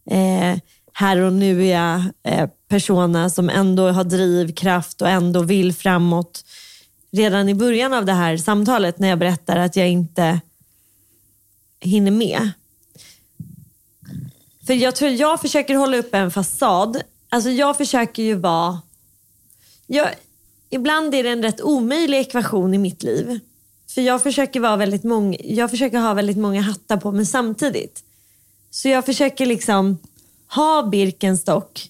eh, 0.09 0.57
här 0.93 1.17
och 1.17 1.33
nu 1.33 1.65
jag 1.65 2.03
eh, 2.23 2.49
persona 2.67 3.29
som 3.29 3.49
ändå 3.49 3.89
har 3.89 4.03
drivkraft 4.03 5.01
och 5.01 5.09
ändå 5.09 5.41
vill 5.41 5.73
framåt. 5.73 6.45
Redan 7.11 7.49
i 7.49 7.53
början 7.53 7.93
av 7.93 8.05
det 8.05 8.13
här 8.13 8.37
samtalet 8.37 8.99
när 8.99 9.09
jag 9.09 9.19
berättar 9.19 9.57
att 9.57 9.75
jag 9.75 9.89
inte 9.89 10.39
hinner 11.79 12.11
med. 12.11 12.51
För 14.67 14.73
jag 14.73 14.95
tror 14.95 15.11
jag 15.11 15.41
försöker 15.41 15.75
hålla 15.75 15.97
upp 15.97 16.15
en 16.15 16.31
fasad. 16.31 17.01
Alltså 17.29 17.49
jag 17.49 17.77
försöker 17.77 18.23
ju 18.23 18.35
vara... 18.35 18.81
Jag, 19.87 20.09
ibland 20.69 21.15
är 21.15 21.23
det 21.23 21.29
en 21.29 21.43
rätt 21.43 21.61
omöjlig 21.61 22.17
ekvation 22.19 22.73
i 22.73 22.77
mitt 22.77 23.03
liv. 23.03 23.39
För 23.99 24.03
jag 24.03 24.23
försöker, 24.23 24.59
vara 24.59 24.75
väldigt 24.75 25.03
många, 25.03 25.37
jag 25.43 25.69
försöker 25.69 25.99
ha 25.99 26.13
väldigt 26.13 26.37
många 26.37 26.61
hattar 26.61 26.97
på 26.97 27.11
mig 27.11 27.25
samtidigt. 27.25 28.03
Så 28.69 28.87
jag 28.87 29.05
försöker 29.05 29.45
liksom 29.45 29.97
ha 30.47 30.83
Birkenstock 30.83 31.89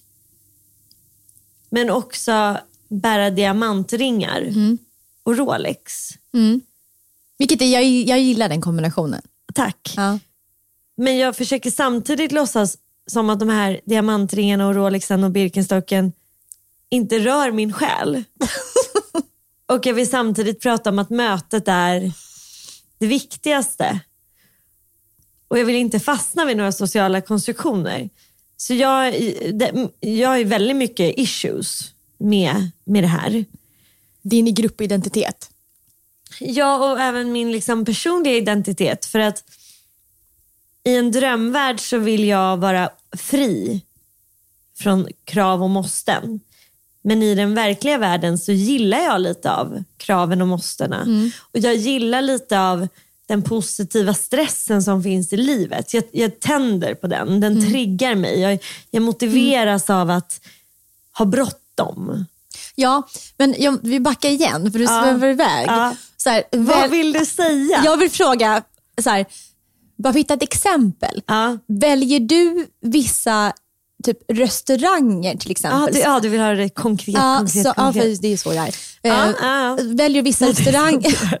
men 1.68 1.90
också 1.90 2.58
bära 2.88 3.30
diamantringar 3.30 4.52
och 5.22 5.36
Rolex. 5.36 6.10
Vilket 7.38 7.62
är, 7.62 7.66
jag, 7.66 7.84
jag 7.84 8.20
gillar 8.20 8.48
den 8.48 8.60
kombinationen. 8.60 9.22
Tack. 9.54 9.94
Ja. 9.96 10.18
Men 10.96 11.18
jag 11.18 11.36
försöker 11.36 11.70
samtidigt 11.70 12.32
låtsas 12.32 12.78
som 13.06 13.30
att 13.30 13.40
de 13.40 13.48
här 13.48 13.80
diamantringarna 13.84 14.68
och 14.68 14.74
Rolexen 14.74 15.24
och 15.24 15.30
Birkenstocken 15.30 16.12
inte 16.88 17.18
rör 17.18 17.52
min 17.52 17.72
själ. 17.72 18.24
och 19.70 19.86
jag 19.86 19.94
vill 19.94 20.10
samtidigt 20.10 20.60
prata 20.60 20.90
om 20.90 20.98
att 20.98 21.10
mötet 21.10 21.68
är 21.68 22.12
det 22.98 23.06
viktigaste. 23.06 24.00
Och 25.48 25.58
jag 25.58 25.64
vill 25.64 25.76
inte 25.76 26.00
fastna 26.00 26.44
vid 26.44 26.56
några 26.56 26.72
sociala 26.72 27.20
konstruktioner. 27.20 28.10
Så 28.56 28.74
jag, 28.74 29.14
jag 30.00 30.28
har 30.28 30.36
ju 30.36 30.44
väldigt 30.44 30.76
mycket 30.76 31.18
issues 31.18 31.92
med, 32.18 32.70
med 32.84 33.04
det 33.04 33.08
här. 33.08 33.44
Din 34.22 34.54
gruppidentitet. 34.54 35.50
Ja, 36.40 36.90
och 36.90 37.00
även 37.00 37.32
min 37.32 37.52
liksom 37.52 37.84
personliga 37.84 38.34
identitet. 38.34 39.06
För 39.06 39.18
att 39.18 39.44
i 40.84 40.96
en 40.96 41.12
drömvärld 41.12 41.80
så 41.80 41.98
vill 41.98 42.24
jag 42.24 42.56
vara 42.56 42.90
fri 43.16 43.82
från 44.78 45.08
krav 45.24 45.62
och 45.62 45.70
måsten. 45.70 46.40
Men 47.02 47.22
i 47.22 47.34
den 47.34 47.54
verkliga 47.54 47.98
världen 47.98 48.38
så 48.38 48.52
gillar 48.52 48.98
jag 48.98 49.20
lite 49.20 49.52
av 49.52 49.84
kraven 49.96 50.42
och 50.42 50.48
måstena. 50.48 51.30
Och 51.40 51.58
jag 51.58 51.74
gillar 51.74 52.22
lite 52.22 52.60
av 52.60 52.88
den 53.28 53.42
positiva 53.42 54.14
stressen 54.14 54.82
som 54.82 55.02
finns 55.02 55.32
i 55.32 55.36
livet. 55.36 55.94
Jag, 55.94 56.04
jag 56.12 56.40
tänder 56.40 56.94
på 56.94 57.06
den, 57.06 57.40
den 57.40 57.70
triggar 57.70 58.14
mig. 58.14 58.40
Jag, 58.40 58.58
jag 58.90 59.02
motiveras 59.02 59.90
av 59.90 60.10
att 60.10 60.40
ha 61.18 61.24
bråttom. 61.24 62.24
Ja, 62.74 63.02
men 63.36 63.54
jag, 63.58 63.78
vi 63.82 64.00
backar 64.00 64.28
igen 64.28 64.72
för 64.72 64.78
du 64.78 64.84
Ja. 64.84 65.02
svävar 65.02 65.28
iväg. 65.28 65.66
Ja. 65.68 65.94
Så 66.16 66.30
här, 66.30 66.42
Vad 66.50 66.66
väl, 66.80 66.90
vill 66.90 67.12
du 67.12 67.26
säga? 67.26 67.82
jag 67.84 67.96
vill 67.96 68.10
fråga, 68.10 68.62
så 69.02 69.10
här, 69.10 69.26
bara 69.98 70.12
hitta 70.12 70.34
ett 70.34 70.42
exempel. 70.42 71.22
Ja. 71.26 71.58
Väljer 71.66 72.20
du 72.20 72.66
vissa 72.80 73.52
typ 74.02 74.18
restauranger 74.32 75.36
till 75.36 75.50
exempel? 75.50 75.80
Ja, 75.80 75.92
du, 75.92 75.98
ja, 75.98 76.20
du 76.20 76.28
vill 76.28 76.40
ha 76.40 76.50
det 76.50 76.68
konkret. 76.68 77.14
Ja, 77.14 77.36
konkret, 77.38 77.62
så, 77.62 77.68
ja, 77.68 77.74
konkret. 77.74 78.16
för 78.16 78.22
det 78.22 78.32
är 78.32 78.36
så 78.36 78.50
det 78.50 78.58
är. 78.58 78.74
Eh, 79.02 79.34
ja. 79.42 79.78
Väljer 79.82 80.22
vissa 80.22 80.46
restauranger, 80.48 81.38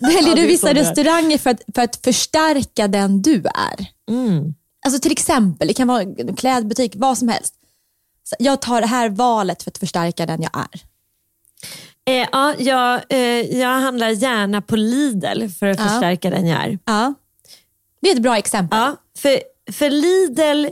väljer 0.14 0.36
du 0.36 0.46
vissa 0.46 0.74
restauranger 0.74 1.38
för 1.38 1.50
att, 1.50 1.60
för 1.74 1.82
att 1.82 1.96
förstärka 2.04 2.88
den 2.88 3.22
du 3.22 3.36
är? 3.46 3.86
Mm. 4.10 4.54
Alltså 4.86 5.00
till 5.00 5.12
exempel, 5.12 5.68
det 5.68 5.74
kan 5.74 5.88
vara 5.88 6.02
en 6.02 6.36
klädbutik, 6.36 6.92
vad 6.96 7.18
som 7.18 7.28
helst. 7.28 7.54
Så 8.24 8.36
jag 8.38 8.62
tar 8.62 8.80
det 8.80 8.86
här 8.86 9.08
valet 9.08 9.62
för 9.62 9.70
att 9.70 9.78
förstärka 9.78 10.26
den 10.26 10.42
jag 10.42 10.56
är. 10.56 10.80
Eh, 12.04 12.28
ja, 12.32 12.54
jag, 12.58 13.02
eh, 13.08 13.58
jag 13.58 13.80
handlar 13.80 14.08
gärna 14.08 14.62
på 14.62 14.76
Lidl 14.76 15.48
för 15.48 15.66
att 15.66 15.80
förstärka 15.80 16.30
den 16.30 16.46
jag 16.46 16.64
är. 16.64 16.78
Ja. 16.84 17.14
Det 18.00 18.08
är 18.08 18.16
ett 18.16 18.22
bra 18.22 18.36
exempel. 18.36 18.78
Ja, 18.78 18.96
för, 19.18 19.42
för 19.72 19.90
Lidl 19.90 20.66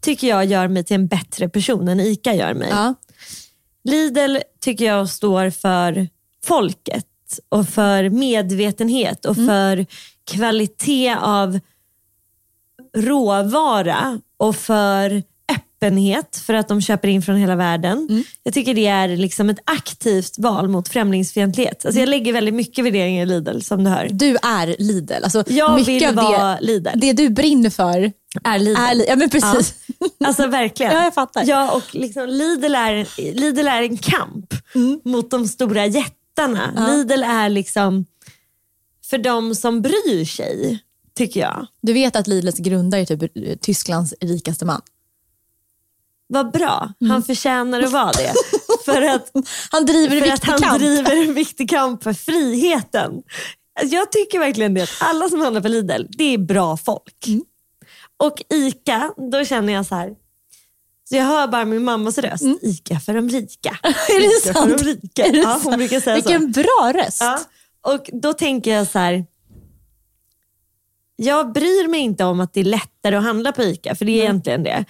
tycker 0.00 0.28
jag 0.28 0.44
gör 0.44 0.68
mig 0.68 0.84
till 0.84 0.94
en 0.94 1.06
bättre 1.06 1.48
person 1.48 1.88
än 1.88 2.00
ICA 2.00 2.34
gör 2.34 2.54
mig. 2.54 2.68
Ja. 2.70 2.94
Lidl 3.84 4.36
tycker 4.60 4.84
jag 4.84 5.08
står 5.08 5.50
för 5.50 6.08
folket 6.44 7.06
och 7.48 7.68
för 7.68 8.10
medvetenhet 8.10 9.24
och 9.24 9.36
för 9.36 9.86
kvalitet 10.24 11.16
av 11.20 11.60
råvara 12.96 14.20
och 14.36 14.56
för 14.56 15.22
öppenhet 15.82 16.36
för 16.46 16.54
att 16.54 16.68
de 16.68 16.80
köper 16.80 17.08
in 17.08 17.22
från 17.22 17.36
hela 17.36 17.56
världen. 17.56 18.24
Jag 18.42 18.54
tycker 18.54 18.74
det 18.74 18.86
är 18.86 19.08
liksom 19.16 19.50
ett 19.50 19.58
aktivt 19.64 20.38
val 20.38 20.68
mot 20.68 20.88
främlingsfientlighet. 20.88 21.86
Alltså 21.86 22.00
jag 22.00 22.08
lägger 22.08 22.32
väldigt 22.32 22.54
mycket 22.54 22.84
värderingar 22.84 23.22
i 23.22 23.26
Lidl 23.26 23.60
som 23.60 23.84
du 23.84 23.90
hör. 23.90 24.08
Du 24.12 24.36
är 24.42 24.76
Lidl. 24.78 25.12
Alltså, 25.24 25.44
Jag 25.48 25.74
mycket 25.74 25.88
vill 26.08 26.14
vara 26.16 26.54
det, 26.54 26.58
Lidl. 26.60 26.88
det 26.94 27.12
du 27.12 27.28
brinner 27.30 27.70
för 27.70 28.12
Är 28.44 28.58
Lidl. 28.58 28.76
är. 28.80 29.08
Ja, 29.08 29.16
men 29.16 29.30
precis. 29.30 29.74
Alltså 30.24 30.46
verkligen. 30.46 30.92
Ja, 30.96 31.04
jag 31.04 31.14
fattar. 31.14 31.44
Ja, 31.46 31.70
och 31.72 31.94
liksom 31.94 32.28
Lidl, 32.28 32.74
är, 32.74 33.06
Lidl 33.34 33.68
är 33.68 33.82
en 33.82 33.96
kamp 33.96 34.54
Mm. 34.74 35.00
mot 35.04 35.30
de 35.30 35.48
stora 35.48 35.86
jättarna. 35.86 36.88
Lidl 36.90 37.22
är 37.22 37.48
liksom 37.48 38.06
för 39.10 39.18
de 39.18 39.54
som 39.54 39.82
bryr 39.82 40.24
sig, 40.24 40.78
tycker 41.16 41.40
jag. 41.40 41.66
Du 41.82 41.92
vet 41.92 42.16
att 42.16 42.26
Lidls 42.26 42.58
grundare 42.58 43.00
är 43.00 43.04
typ 43.06 43.60
Tysklands 43.60 44.14
rikaste 44.20 44.64
man. 44.64 44.80
Vad 46.32 46.52
bra, 46.52 46.92
Mm. 47.00 47.10
han 47.10 47.22
förtjänar 47.22 47.82
att 47.82 47.90
vara 47.92 48.12
det. 48.12 48.32
för 48.84 49.02
att, 49.02 49.30
Han 49.70 49.86
driver 49.86 50.16
en 50.16 50.22
att 50.22 50.28
viktig 50.32 50.48
han 50.48 50.60
kamp. 50.60 50.78
driver 50.78 51.16
en 51.16 51.34
viktig 51.34 51.70
kamp 51.70 52.02
för 52.02 52.12
friheten. 52.12 53.12
Alltså, 53.80 53.94
Jag 53.96 54.12
tycker 54.12 54.38
verkligen 54.38 54.74
det. 54.74 54.82
att 54.82 54.90
Alla 55.00 55.28
som 55.28 55.40
handlar 55.40 55.60
på 55.60 55.68
Lidl, 55.68 56.02
det 56.08 56.34
är 56.34 56.38
bra 56.38 56.76
folk. 56.76 57.26
Mm. 57.26 57.42
Och 58.22 58.42
ICA, 58.54 59.10
då 59.32 59.44
känner 59.44 59.72
jag 59.72 59.86
så 59.86 59.94
här. 59.94 60.10
Så 61.08 61.16
jag 61.16 61.24
hör 61.24 61.46
bara 61.48 61.64
min 61.64 61.84
mammas 61.84 62.18
röst. 62.18 62.44
ICA 62.62 63.00
för 63.00 63.14
de 63.14 63.28
rika. 63.28 63.78
Mm. 63.82 63.94
Är 64.08 64.20
det 64.20 64.26
ICA 64.26 64.52
sant? 64.54 64.70
för 64.70 64.78
de 64.78 64.84
rika. 64.84 65.24
Är 65.26 65.32
det 65.32 65.38
ja, 65.38 65.52
hon 65.52 65.60
sant? 65.60 65.76
brukar 65.76 66.00
säga 66.00 66.22
så. 66.22 66.28
Vilken 66.28 66.52
bra 66.52 66.92
röst. 66.94 67.20
Ja. 67.20 67.40
Och 67.86 68.10
då 68.12 68.32
tänker 68.32 68.74
jag 68.74 68.86
så 68.86 68.98
här. 68.98 69.24
Jag 71.22 71.52
bryr 71.52 71.88
mig 71.88 72.00
inte 72.00 72.24
om 72.24 72.40
att 72.40 72.54
det 72.54 72.60
är 72.60 72.64
lättare 72.64 73.16
att 73.16 73.22
handla 73.22 73.52
på 73.52 73.62
ICA, 73.62 73.94
för 73.94 74.04
det 74.04 74.12
är 74.12 74.22
egentligen 74.22 74.62
det. 74.62 74.84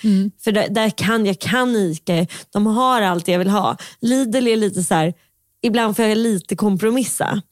För 0.44 0.52
där, 0.52 0.68
där 0.68 0.90
kan 0.90 1.26
jag 1.26 1.38
kan 1.38 1.76
ICA, 1.76 2.26
de 2.52 2.66
har 2.66 3.02
allt 3.02 3.28
jag 3.28 3.38
vill 3.38 3.48
ha. 3.48 3.76
Lidl 4.00 4.46
är 4.46 4.56
lite 4.56 4.82
så 4.82 4.94
här, 4.94 5.14
ibland 5.62 5.96
får 5.96 6.04
jag 6.04 6.18
lite 6.18 6.56
kompromissa. 6.56 7.42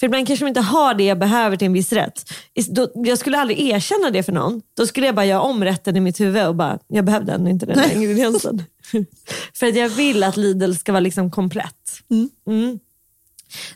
För 0.00 0.06
ibland 0.06 0.26
kanske 0.26 0.44
de 0.44 0.48
inte 0.48 0.60
har 0.60 0.94
det 0.94 1.04
jag 1.04 1.18
behöver 1.18 1.56
till 1.56 1.66
en 1.66 1.72
viss 1.72 1.92
rätt. 1.92 2.32
Då, 2.68 2.90
jag 2.94 3.18
skulle 3.18 3.38
aldrig 3.38 3.60
erkänna 3.60 4.10
det 4.10 4.22
för 4.22 4.32
någon. 4.32 4.62
Då 4.76 4.86
skulle 4.86 5.06
jag 5.06 5.14
bara 5.14 5.26
göra 5.26 5.40
om 5.40 5.64
rätten 5.64 5.96
i 5.96 6.00
mitt 6.00 6.20
huvud 6.20 6.46
och 6.46 6.54
bara, 6.54 6.78
jag 6.88 7.04
behövde 7.04 7.32
ändå 7.32 7.50
inte 7.50 7.66
den 7.66 7.78
här 7.78 7.94
ingrediensen. 7.94 8.62
för 9.54 9.66
att 9.66 9.76
jag 9.76 9.88
vill 9.88 10.24
att 10.24 10.36
Lidl 10.36 10.72
ska 10.72 10.92
vara 10.92 11.00
liksom 11.00 11.30
komplett. 11.30 12.02
Mm. 12.46 12.78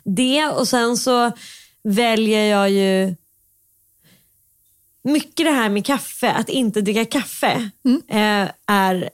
Det 0.03 0.45
och 0.45 0.67
sen 0.67 0.97
så 0.97 1.31
väljer 1.83 2.45
jag 2.45 2.69
ju 2.69 3.15
mycket 5.03 5.45
det 5.45 5.51
här 5.51 5.69
med 5.69 5.85
kaffe, 5.85 6.31
att 6.31 6.49
inte 6.49 6.81
dricka 6.81 7.05
kaffe 7.05 7.69
eh, 8.09 8.49
är 8.67 9.09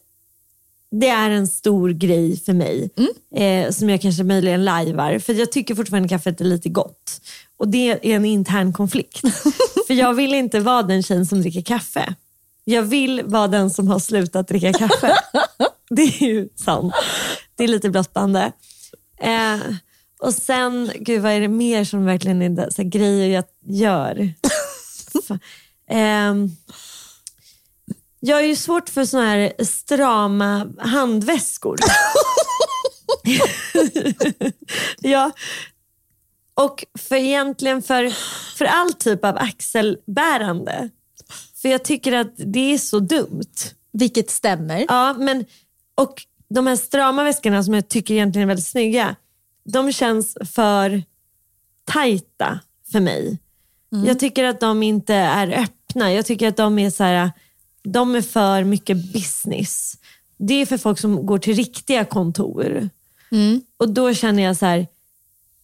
det 0.92 1.08
är 1.08 1.30
en 1.30 1.48
stor 1.48 1.90
grej 1.90 2.40
för 2.40 2.54
mig 2.54 2.90
eh, 3.36 3.72
som 3.72 3.90
jag 3.90 4.02
kanske 4.02 4.24
möjligen 4.24 4.66
lajvar. 4.66 5.20
För 5.20 5.34
jag 5.34 5.52
tycker 5.52 5.76
fortfarande 5.76 6.10
kaffet 6.10 6.42
är 6.42 6.46
lite 6.46 6.70
gott. 6.70 7.22
Och 7.58 7.68
det 7.68 7.90
är 7.92 8.16
en 8.16 8.26
intern 8.26 8.74
konflikt. 8.74 9.22
för 9.88 9.94
jag 9.94 10.14
vill 10.14 10.34
inte 10.34 10.60
vara 10.60 10.84
den 10.84 11.04
tjejen 11.04 11.26
som 11.26 11.42
dricker 11.42 11.62
kaffe. 11.62 12.16
Jag 12.64 12.82
vill 12.82 13.22
vara 13.26 13.48
den 13.48 13.70
som 13.70 13.88
har 13.88 14.00
slutat 14.00 14.48
dricka 14.48 14.74
kaffe. 14.74 15.16
det 15.90 16.02
är 16.02 16.24
ju 16.24 16.50
sant. 16.56 16.94
Det 17.56 17.64
är 17.64 17.68
lite 17.68 17.90
blottande. 17.90 18.52
Eh, 19.22 19.60
och 20.20 20.34
sen, 20.34 20.92
gud 21.00 21.22
vad 21.22 21.32
är 21.32 21.42
det 21.42 21.48
mer 21.48 21.84
som 21.84 22.06
verkligen 22.06 22.42
är 22.42 22.70
så 22.70 22.82
här, 22.82 22.90
grejer 22.90 23.30
jag 23.30 23.44
gör? 23.76 24.34
Ehm, 25.90 26.50
jag 28.20 28.36
har 28.36 28.42
ju 28.42 28.56
svårt 28.56 28.90
för 28.90 29.06
såna 29.06 29.26
här 29.26 29.64
strama 29.64 30.68
handväskor. 30.78 31.78
ja. 35.00 35.32
Och 36.54 36.86
för 37.00 37.16
egentligen 37.16 37.82
för, 37.82 38.10
för 38.58 38.66
all 38.66 38.94
typ 38.94 39.26
av 39.26 39.38
axelbärande. 39.38 40.90
För 41.62 41.70
jag 41.70 41.84
tycker 41.84 42.12
att 42.12 42.34
det 42.38 42.74
är 42.74 42.78
så 42.78 43.00
dumt. 43.00 43.74
Vilket 43.92 44.30
stämmer. 44.30 44.86
Ja, 44.88 45.14
men, 45.14 45.46
och 45.96 46.26
de 46.50 46.68
här 46.68 46.76
strama 46.76 47.24
väskorna 47.24 47.64
som 47.64 47.74
jag 47.74 47.90
tycker 47.90 48.14
egentligen 48.14 48.44
är 48.44 48.48
väldigt 48.48 48.66
snygga, 48.66 49.16
de 49.64 49.92
känns 49.92 50.38
för 50.54 51.04
tajta 51.86 52.60
för 52.92 53.00
mig. 53.00 53.40
Jag 54.06 54.20
tycker 54.20 54.44
att 54.44 54.60
de 54.60 54.84
inte 54.84 55.14
är 55.14 55.48
öppna. 55.48 55.79
Jag 55.94 56.26
tycker 56.26 56.48
att 56.48 56.58
de 56.58 56.80
är 56.80 56.90
så 56.90 57.04
här, 57.04 57.32
de 57.84 58.16
är 58.16 58.22
för 58.22 58.64
mycket 58.64 59.14
business. 59.14 59.94
Det 60.38 60.54
är 60.54 60.66
för 60.66 60.78
folk 60.78 61.00
som 61.00 61.26
går 61.26 61.38
till 61.38 61.56
riktiga 61.56 62.06
kontor. 62.06 62.90
Och 63.78 63.90
då 63.90 64.14
känner 64.14 64.44
jag 64.44 64.58
så 64.58 64.66
här, 64.66 64.88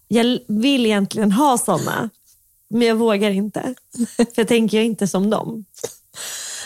jag 0.07 0.39
vill 0.47 0.85
egentligen 0.85 1.31
ha 1.31 1.57
sådana, 1.57 2.09
men 2.69 2.81
jag 2.87 2.95
vågar 2.95 3.29
inte. 3.29 3.73
För 4.17 4.25
jag 4.35 4.47
tänker 4.47 4.77
jag 4.77 4.85
inte 4.85 5.07
som 5.07 5.29
dem. 5.29 5.65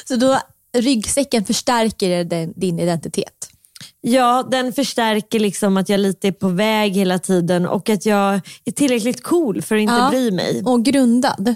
Så 0.08 0.16
då 0.16 0.40
ryggsäcken 0.78 1.46
förstärker 1.46 2.24
den, 2.24 2.54
din 2.56 2.80
identitet. 2.80 3.50
Ja, 4.02 4.48
den 4.52 4.74
förstärker 4.74 5.40
liksom 5.40 5.78
att 5.78 5.90
jag 5.90 6.00
lite 6.00 6.28
är 6.28 6.32
på 6.32 6.48
väg 6.50 6.94
hela 6.94 7.20
tiden 7.20 7.66
och 7.68 7.90
att 7.90 8.06
jag 8.06 8.42
är 8.66 8.72
tillräckligt 8.72 9.24
cool 9.24 9.62
för 9.62 9.76
att 9.76 9.82
inte 9.82 9.94
Ja. 9.94 10.10
bry 10.10 10.32
mig. 10.32 10.62
Och 10.66 10.86
grundad. 10.86 11.56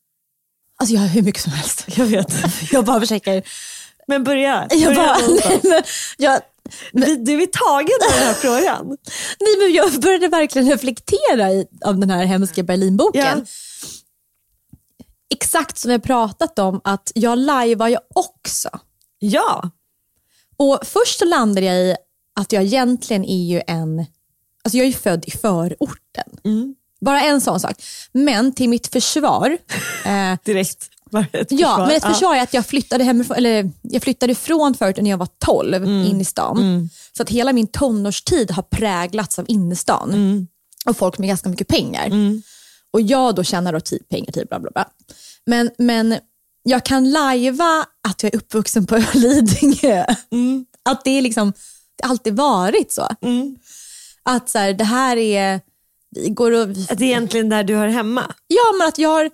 Alltså 0.81 0.95
jag 0.95 1.01
har 1.01 1.07
hur 1.07 1.21
mycket 1.21 1.41
som 1.41 1.51
helst. 1.51 1.85
Jag 1.97 2.05
vet. 2.05 2.33
Jag 2.71 2.85
bara 2.85 2.99
försöker. 2.99 3.43
Men 4.07 4.23
börja. 4.23 4.67
Jag 4.69 4.95
börja 4.95 5.07
bara, 5.07 5.27
nej, 5.27 5.59
men 5.63 5.83
jag, 6.17 6.41
Du, 6.91 7.15
du 7.15 7.41
är 7.41 7.47
tagen 7.47 7.97
av 8.09 8.17
den 8.17 8.27
här 8.27 8.33
frågan. 8.33 8.87
nej, 9.39 9.57
men 9.59 9.73
jag 9.73 10.01
började 10.01 10.27
verkligen 10.27 10.69
reflektera 10.69 11.51
i, 11.51 11.67
av 11.85 11.97
den 11.97 12.09
här 12.09 12.25
hemska 12.25 12.63
Berlinboken. 12.63 13.21
Ja. 13.37 13.45
Exakt 15.29 15.77
som 15.77 15.89
vi 15.89 15.93
har 15.93 15.99
pratat 15.99 16.59
om 16.59 16.81
att 16.83 17.11
jag 17.15 17.37
lajvar 17.37 17.87
ju 17.87 17.97
också. 18.15 18.69
Ja. 19.19 19.69
Och 20.57 20.79
först 20.83 21.19
så 21.19 21.25
landade 21.25 21.65
jag 21.65 21.77
i 21.77 21.95
att 22.39 22.51
jag 22.51 22.63
egentligen 22.63 23.25
är 23.25 23.45
ju 23.45 23.61
en, 23.67 24.05
alltså 24.63 24.77
jag 24.77 24.83
är 24.83 24.91
ju 24.91 24.93
född 24.93 25.23
i 25.27 25.31
förorten. 25.31 26.39
Mm. 26.43 26.75
Bara 27.05 27.21
en 27.21 27.41
sån 27.41 27.59
sak. 27.59 27.83
Men 28.11 28.51
till 28.53 28.69
mitt 28.69 28.87
försvar, 28.87 29.57
eh, 30.05 30.37
Direkt. 30.45 30.89
Ja, 31.49 31.77
men 31.77 31.91
ett 31.95 32.03
försvar 32.05 32.35
är 32.35 32.41
att 32.41 32.53
jag 32.53 32.65
flyttade, 32.65 33.03
hemifrån, 33.03 33.37
eller 33.37 33.71
jag 33.81 34.03
flyttade 34.03 34.35
från 34.35 34.73
förorten 34.73 35.03
när 35.03 35.11
jag 35.11 35.17
var 35.17 35.27
12 35.45 35.75
Mm. 35.75 36.05
in 36.05 36.21
i 36.21 36.25
stan. 36.25 36.89
Så 37.17 37.23
att 37.23 37.29
hela 37.29 37.53
min 37.53 37.67
tonårstid 37.67 38.51
har 38.51 38.63
präglats 38.63 39.39
av 39.39 39.45
innerstan 39.47 40.09
Mm. 40.13 40.47
och 40.85 40.97
folk 40.97 41.17
med 41.17 41.27
ganska 41.27 41.49
mycket 41.49 41.67
pengar. 41.67 42.09
Och 42.93 43.01
jag 43.01 43.35
då 43.35 43.43
tjänar 43.43 43.73
då 43.73 43.79
typ 43.79 44.09
pengar 44.09 44.31
till 44.31 44.45
bla 44.47 44.59
bla 44.59 44.71
bla. 44.71 44.85
Men, 45.45 45.69
men 45.77 46.15
jag 46.63 46.85
kan 46.85 47.11
lajva 47.11 47.85
att 48.07 48.23
jag 48.23 48.33
är 48.33 48.37
uppvuxen 48.37 48.85
på 48.85 49.03
Lidingö. 49.13 50.05
Mm. 50.31 50.65
Att 50.89 51.03
det 51.03 51.11
är 51.17 51.21
liksom 51.21 51.53
Det 51.95 52.03
har 52.03 52.09
alltid 52.11 52.35
varit 52.35 52.93
så. 52.93 53.07
Att 54.23 54.49
så 54.49 54.57
här, 54.59 54.73
det 54.73 54.83
här 54.83 55.17
är, 55.17 55.61
vi 56.11 56.29
går 56.29 56.51
och... 56.51 56.61
Att 56.61 56.97
det 56.97 57.05
är 57.05 57.09
egentligen 57.09 57.49
där 57.49 57.63
du 57.63 57.75
hör 57.75 57.87
hemma. 57.87 58.35
Ja, 58.47 58.73
men 58.77 58.87
att 58.87 58.97
jag 58.97 59.09
har, 59.09 59.31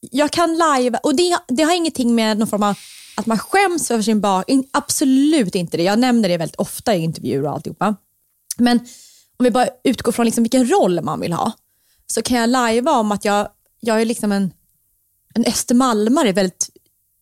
jag 0.00 0.30
kan 0.30 0.50
live 0.50 0.98
och 1.02 1.16
det, 1.16 1.38
det 1.48 1.62
har 1.62 1.76
ingenting 1.76 2.14
med 2.14 2.38
någon 2.38 2.48
form 2.48 2.62
av 2.62 2.78
att 3.14 3.26
man 3.26 3.38
skäms 3.38 3.90
över 3.90 4.02
sin 4.02 4.20
bakgrund. 4.20 4.64
Absolut 4.70 5.54
inte 5.54 5.76
det. 5.76 5.82
Jag 5.82 5.98
nämner 5.98 6.28
det 6.28 6.36
väldigt 6.36 6.56
ofta 6.56 6.94
i 6.94 6.98
intervjuer 6.98 7.44
och 7.44 7.52
alltihopa. 7.52 7.96
Men 8.56 8.78
om 9.36 9.44
vi 9.44 9.50
bara 9.50 9.68
utgår 9.84 10.12
från 10.12 10.26
liksom 10.26 10.44
vilken 10.44 10.70
roll 10.70 11.02
man 11.02 11.20
vill 11.20 11.32
ha 11.32 11.52
så 12.06 12.22
kan 12.22 12.38
jag 12.38 12.50
lajva 12.50 12.92
om 12.92 13.12
att 13.12 13.24
jag, 13.24 13.48
jag 13.80 14.00
är 14.00 14.04
liksom 14.04 14.32
en, 14.32 14.52
en 15.34 15.44
Östermalmare, 15.44 16.32
väldigt, 16.32 16.70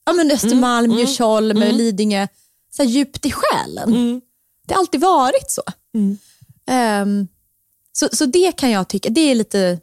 ja 0.06 0.12
men 0.12 0.30
Östermalm, 0.30 0.92
Djursholm, 0.98 1.58
Lidingö, 1.58 2.26
så 2.70 2.82
djupt 2.82 3.26
i 3.26 3.32
själen. 3.32 4.20
Det 4.66 4.74
har 4.74 4.80
alltid 4.80 5.00
varit 5.00 5.50
så. 5.50 5.62
Ehm, 6.66 7.28
så. 8.00 8.08
Så 8.12 8.26
det 8.26 8.56
kan 8.56 8.70
jag 8.70 8.88
tycka, 8.88 9.08
det 9.10 9.20
är 9.20 9.34
lite, 9.34 9.80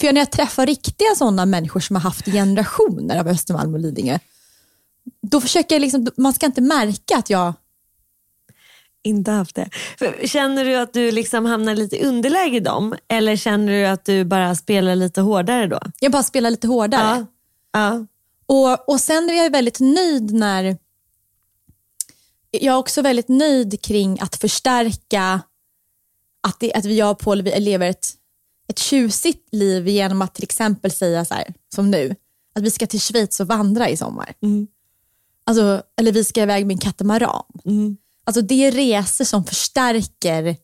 för 0.00 0.12
när 0.12 0.20
jag 0.20 0.30
träffar 0.30 0.66
riktiga 0.66 1.14
sådana 1.16 1.46
människor 1.46 1.80
som 1.80 1.96
har 1.96 2.00
haft 2.02 2.24
generationer 2.24 3.20
av 3.20 3.28
Östermalm 3.28 3.74
och 3.74 3.80
Lidingö, 3.80 4.18
då 5.22 5.40
försöker 5.40 5.74
jag 5.74 5.80
liksom, 5.80 6.06
man 6.16 6.32
ska 6.32 6.46
inte 6.46 6.60
märka 6.60 7.16
att 7.16 7.30
jag 7.30 7.54
Inte 9.04 9.30
haft 9.30 9.54
det. 9.54 9.70
Känner 10.24 10.64
du 10.64 10.74
att 10.74 10.92
du 10.92 11.10
liksom 11.10 11.44
hamnar 11.46 11.74
lite 11.74 11.96
i 11.96 12.04
underläge 12.04 12.56
i 12.56 12.60
dem? 12.60 12.94
Eller 13.08 13.36
känner 13.36 13.72
du 13.72 13.86
att 13.86 14.04
du 14.04 14.24
bara 14.24 14.54
spelar 14.54 14.94
lite 14.94 15.20
hårdare 15.20 15.66
då? 15.66 15.80
Jag 16.00 16.12
bara 16.12 16.22
spelar 16.22 16.50
lite 16.50 16.66
hårdare. 16.66 17.26
Ja. 17.72 18.06
Och, 18.46 18.88
och 18.88 19.00
sen 19.00 19.30
är 19.30 19.34
jag 19.34 19.50
väldigt 19.50 19.80
nöjd 19.80 20.32
när... 20.32 20.76
Jag 22.50 22.74
är 22.74 22.78
också 22.78 23.02
väldigt 23.02 23.28
nöjd 23.28 23.82
kring 23.82 24.20
att 24.20 24.36
förstärka 24.36 25.40
att, 26.42 26.60
det, 26.60 26.72
att 26.74 26.84
vi, 26.84 26.98
jag 26.98 27.10
och 27.10 27.18
Paul 27.18 27.42
vi 27.42 27.60
lever 27.60 27.90
ett, 27.90 28.08
ett 28.68 28.78
tjusigt 28.78 29.48
liv 29.54 29.88
genom 29.88 30.22
att 30.22 30.34
till 30.34 30.44
exempel 30.44 30.90
säga 30.90 31.24
så 31.24 31.34
här, 31.34 31.54
som 31.74 31.90
nu, 31.90 32.16
att 32.54 32.62
vi 32.62 32.70
ska 32.70 32.86
till 32.86 33.00
Schweiz 33.00 33.40
och 33.40 33.46
vandra 33.46 33.88
i 33.88 33.96
sommar. 33.96 34.34
Alltså, 35.46 35.82
eller 35.96 36.12
vi 36.12 36.24
ska 36.24 36.42
iväg 36.42 36.66
med 36.66 36.74
en 36.74 36.78
katamaran. 36.78 37.44
Alltså 38.24 38.42
det 38.42 38.54
är 38.66 38.72
resor 38.72 39.24
som 39.24 39.44
förstärker 39.44 40.42
Det 40.42 40.56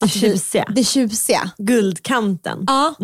att 0.00 0.16
vi- 0.16 0.20
tjusiga. 0.20 0.64
det 0.74 0.84
tjusiga. 0.84 1.50
Guldkanten. 1.58 2.64
Ja. 2.66 2.94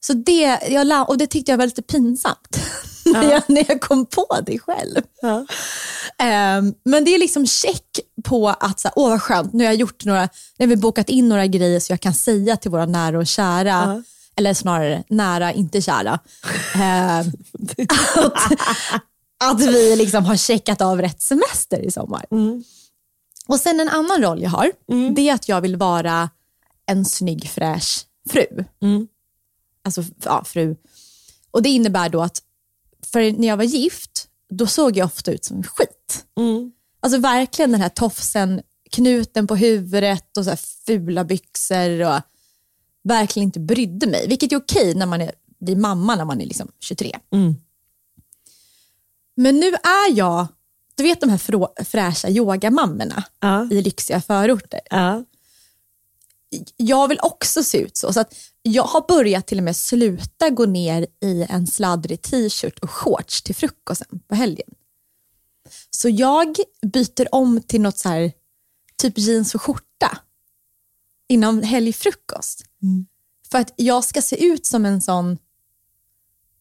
Så 0.00 0.12
det, 0.12 0.58
jag, 0.70 1.08
och 1.08 1.18
det 1.18 1.26
tyckte 1.26 1.50
jag 1.52 1.58
var 1.58 1.66
lite 1.66 1.82
pinsamt 1.82 2.60
när, 3.04 3.22
jag, 3.32 3.42
när 3.46 3.64
jag 3.68 3.80
kom 3.80 4.06
på 4.06 4.26
det 4.46 4.58
själv. 4.58 5.00
Ehm, 6.18 6.74
men 6.84 7.04
det 7.04 7.14
är 7.14 7.18
liksom 7.18 7.46
check 7.46 8.00
på 8.24 8.48
att, 8.48 8.80
så 8.80 8.88
här, 8.88 8.92
åh 8.96 9.10
vad 9.10 9.22
skönt, 9.22 9.52
nu 9.52 9.64
har 9.64 9.70
jag 9.70 9.80
gjort 9.80 10.04
några, 10.04 10.28
nu 10.58 10.64
har 10.64 10.66
vi 10.66 10.76
bokat 10.76 11.08
in 11.08 11.28
några 11.28 11.46
grejer 11.46 11.80
så 11.80 11.92
jag 11.92 12.00
kan 12.00 12.14
säga 12.14 12.56
till 12.56 12.70
våra 12.70 12.86
nära 12.86 13.18
och 13.18 13.26
kära, 13.26 14.02
eller 14.36 14.54
snarare 14.54 15.02
nära, 15.08 15.52
inte 15.52 15.82
kära, 15.82 16.18
ehm, 16.74 17.32
att, 18.18 18.52
att 19.44 19.60
vi 19.60 19.96
liksom 19.96 20.24
har 20.24 20.36
checkat 20.36 20.80
av 20.80 21.00
rätt 21.02 21.22
semester 21.22 21.78
i 21.78 21.90
sommar. 21.90 22.26
Och 23.46 23.60
sen 23.60 23.80
en 23.80 23.88
annan 23.88 24.22
roll 24.22 24.42
jag 24.42 24.50
har, 24.50 24.72
det 25.14 25.28
är 25.28 25.34
att 25.34 25.48
jag 25.48 25.60
vill 25.60 25.76
vara 25.76 26.30
en 26.86 27.04
snygg 27.04 27.50
fräsch 27.50 28.06
fru. 28.30 28.64
Alltså 29.84 30.02
ja, 30.24 30.44
fru. 30.44 30.76
Och 31.50 31.62
det 31.62 31.68
innebär 31.68 32.08
då 32.08 32.22
att 32.22 32.42
för 33.12 33.32
när 33.32 33.48
jag 33.48 33.56
var 33.56 33.64
gift, 33.64 34.28
då 34.50 34.66
såg 34.66 34.96
jag 34.96 35.06
ofta 35.06 35.32
ut 35.32 35.44
som 35.44 35.62
skit. 35.62 36.24
Alltså 37.00 37.18
verkligen 37.18 37.72
den 37.72 37.80
här 37.80 37.88
tofsen, 37.88 38.62
knuten 38.90 39.46
på 39.46 39.56
huvudet 39.56 40.36
och 40.36 40.44
så 40.44 40.56
fula 40.86 41.24
byxor 41.24 42.00
och 42.00 42.20
verkligen 43.04 43.46
inte 43.46 43.60
brydde 43.60 44.06
mig. 44.06 44.28
Vilket 44.28 44.52
är 44.52 44.56
okej 44.56 44.94
när 44.94 45.06
man 45.06 45.20
är, 45.20 45.32
blir 45.60 45.76
mamma 45.76 46.16
när 46.16 46.24
man 46.24 46.40
är 46.40 46.46
liksom 46.46 46.68
23. 46.80 47.18
Men 49.34 49.60
nu 49.60 49.66
är 49.74 50.12
jag, 50.16 50.46
du 50.94 51.02
vet 51.02 51.20
de 51.20 51.30
här 51.30 51.38
frå, 51.38 51.68
fräscha 51.84 52.28
yogamammorna 52.30 53.24
Ja. 53.40 53.68
i 53.70 53.82
lyxiga 53.82 54.20
förorter. 54.20 54.80
Ja. 54.90 55.24
Jag 56.76 57.08
vill 57.08 57.18
också 57.22 57.64
se 57.64 57.78
ut 57.78 57.96
så. 57.96 58.12
så 58.12 58.20
att 58.20 58.34
jag 58.62 58.82
har 58.82 59.04
börjat 59.08 59.46
till 59.46 59.58
och 59.58 59.64
med 59.64 59.76
sluta 59.76 60.50
gå 60.50 60.66
ner 60.66 61.06
i 61.22 61.46
en 61.48 61.66
sladdrig 61.66 62.22
t-shirt 62.22 62.78
och 62.78 62.90
shorts 62.90 63.42
till 63.42 63.54
frukosten 63.54 64.20
på 64.28 64.34
helgen. 64.34 64.68
Så 65.90 66.08
jag 66.08 66.56
byter 66.86 67.34
om 67.34 67.60
till 67.60 67.80
något 67.80 67.98
så 67.98 68.08
här, 68.08 68.32
typ 68.96 69.18
jeans 69.18 69.54
och 69.54 69.62
skjorta 69.62 70.18
innan 71.28 71.62
helgfrukost. 71.62 72.64
För 73.50 73.58
att 73.58 73.72
jag 73.76 74.04
ska 74.04 74.22
se 74.22 74.44
ut 74.44 74.66
som 74.66 74.84
en 74.84 75.02
sån, 75.02 75.38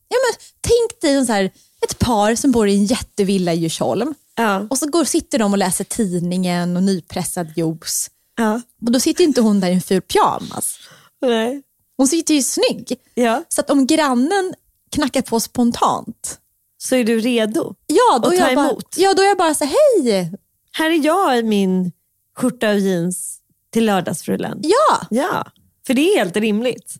ja 0.08 0.18
men 0.30 0.48
tänk 0.62 1.02
dig 1.02 1.14
en 1.14 1.26
så 1.26 1.34
här, 1.34 1.52
ett 1.82 2.00
par 2.00 2.36
som 2.36 2.52
bor 2.52 2.68
i 2.68 2.76
en 2.76 2.86
jättevilla 2.86 3.54
i 3.54 3.58
Djursholm 3.58 4.16
Ja. 4.36 4.68
och 4.70 4.78
så 4.78 4.90
går, 4.90 5.06
sitter 5.06 5.40
de 5.40 5.52
och 5.52 5.58
läser 5.58 5.84
tidningen 5.84 6.78
och 6.78 6.84
nypressad 6.84 7.54
juice. 7.56 8.10
Ja. 8.38 8.62
Och 8.86 8.92
då 8.92 9.00
sitter 9.00 9.24
inte 9.24 9.42
hon 9.42 9.60
där 9.60 9.70
i 9.70 9.74
en 9.74 9.82
ful 9.82 10.02
pyjamas. 10.02 10.80
Nej. 11.22 11.62
Hon 11.98 12.08
sitter 12.08 12.34
ju 12.34 12.42
snygg. 12.42 12.96
Ja. 13.14 13.44
Så 13.50 13.62
att 13.62 13.70
om 13.70 13.88
grannen 13.88 14.54
knackar 14.92 15.22
på 15.22 15.40
spontant, 15.40 16.40
Så 16.78 16.96
är 16.96 17.04
du 17.04 17.20
redo? 17.20 17.76
ja 17.88 18.20
då, 18.20 18.32
är 18.32 18.38
ta 18.38 18.48
jag 18.48 18.56
bara, 18.56 18.70
emot. 18.70 18.96
ja, 18.98 19.14
då 19.14 19.22
är 19.22 19.28
jag 19.28 19.38
bara 19.38 19.54
så 19.54 19.66
hej! 19.66 20.32
Här 20.72 20.90
är 20.90 21.06
jag 21.06 21.38
i 21.40 21.44
min 21.44 21.92
skjorta 22.38 22.70
och 22.70 22.80
jeans 22.80 23.40
till 23.74 23.86
lördagsfrullen. 23.86 24.60
Ja! 24.64 25.08
Ja, 25.10 25.46
för 25.88 25.94
det 25.94 26.02
är 26.14 26.18
helt 26.18 26.38
rimligt. 26.38 26.96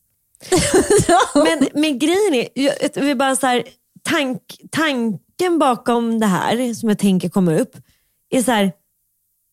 men, 1.36 1.68
men 1.74 2.00
grejen 2.00 2.34
är, 2.34 2.48
jag, 2.54 3.02
vill 3.04 3.18
bara 3.18 3.36
så 3.36 3.48
här, 3.48 3.64
tank, 4.04 4.42
tanken 4.72 5.60
bakom 5.60 6.20
det 6.20 6.26
här 6.26 6.74
som 6.74 6.90
jag 6.90 7.00
tänker 7.00 7.30
kommer 7.30 7.60
upp 7.60 7.76
är 8.30 8.44
så 8.44 8.52
här, 8.52 8.72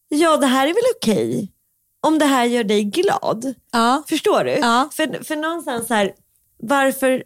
ja 0.09 0.37
det 0.37 0.47
här 0.47 0.69
är 0.69 0.75
väl 0.75 0.83
okej 0.97 1.53
om 2.01 2.19
det 2.19 2.25
här 2.25 2.45
gör 2.45 2.65
dig 2.65 2.85
glad. 2.85 3.55
Ja. 3.73 4.03
Förstår 4.09 4.45
du? 4.45 4.51
Ja. 4.51 4.89
För, 4.93 5.25
för 5.25 5.37
någonstans 5.37 5.89
här, 5.89 6.13
varför 6.57 7.23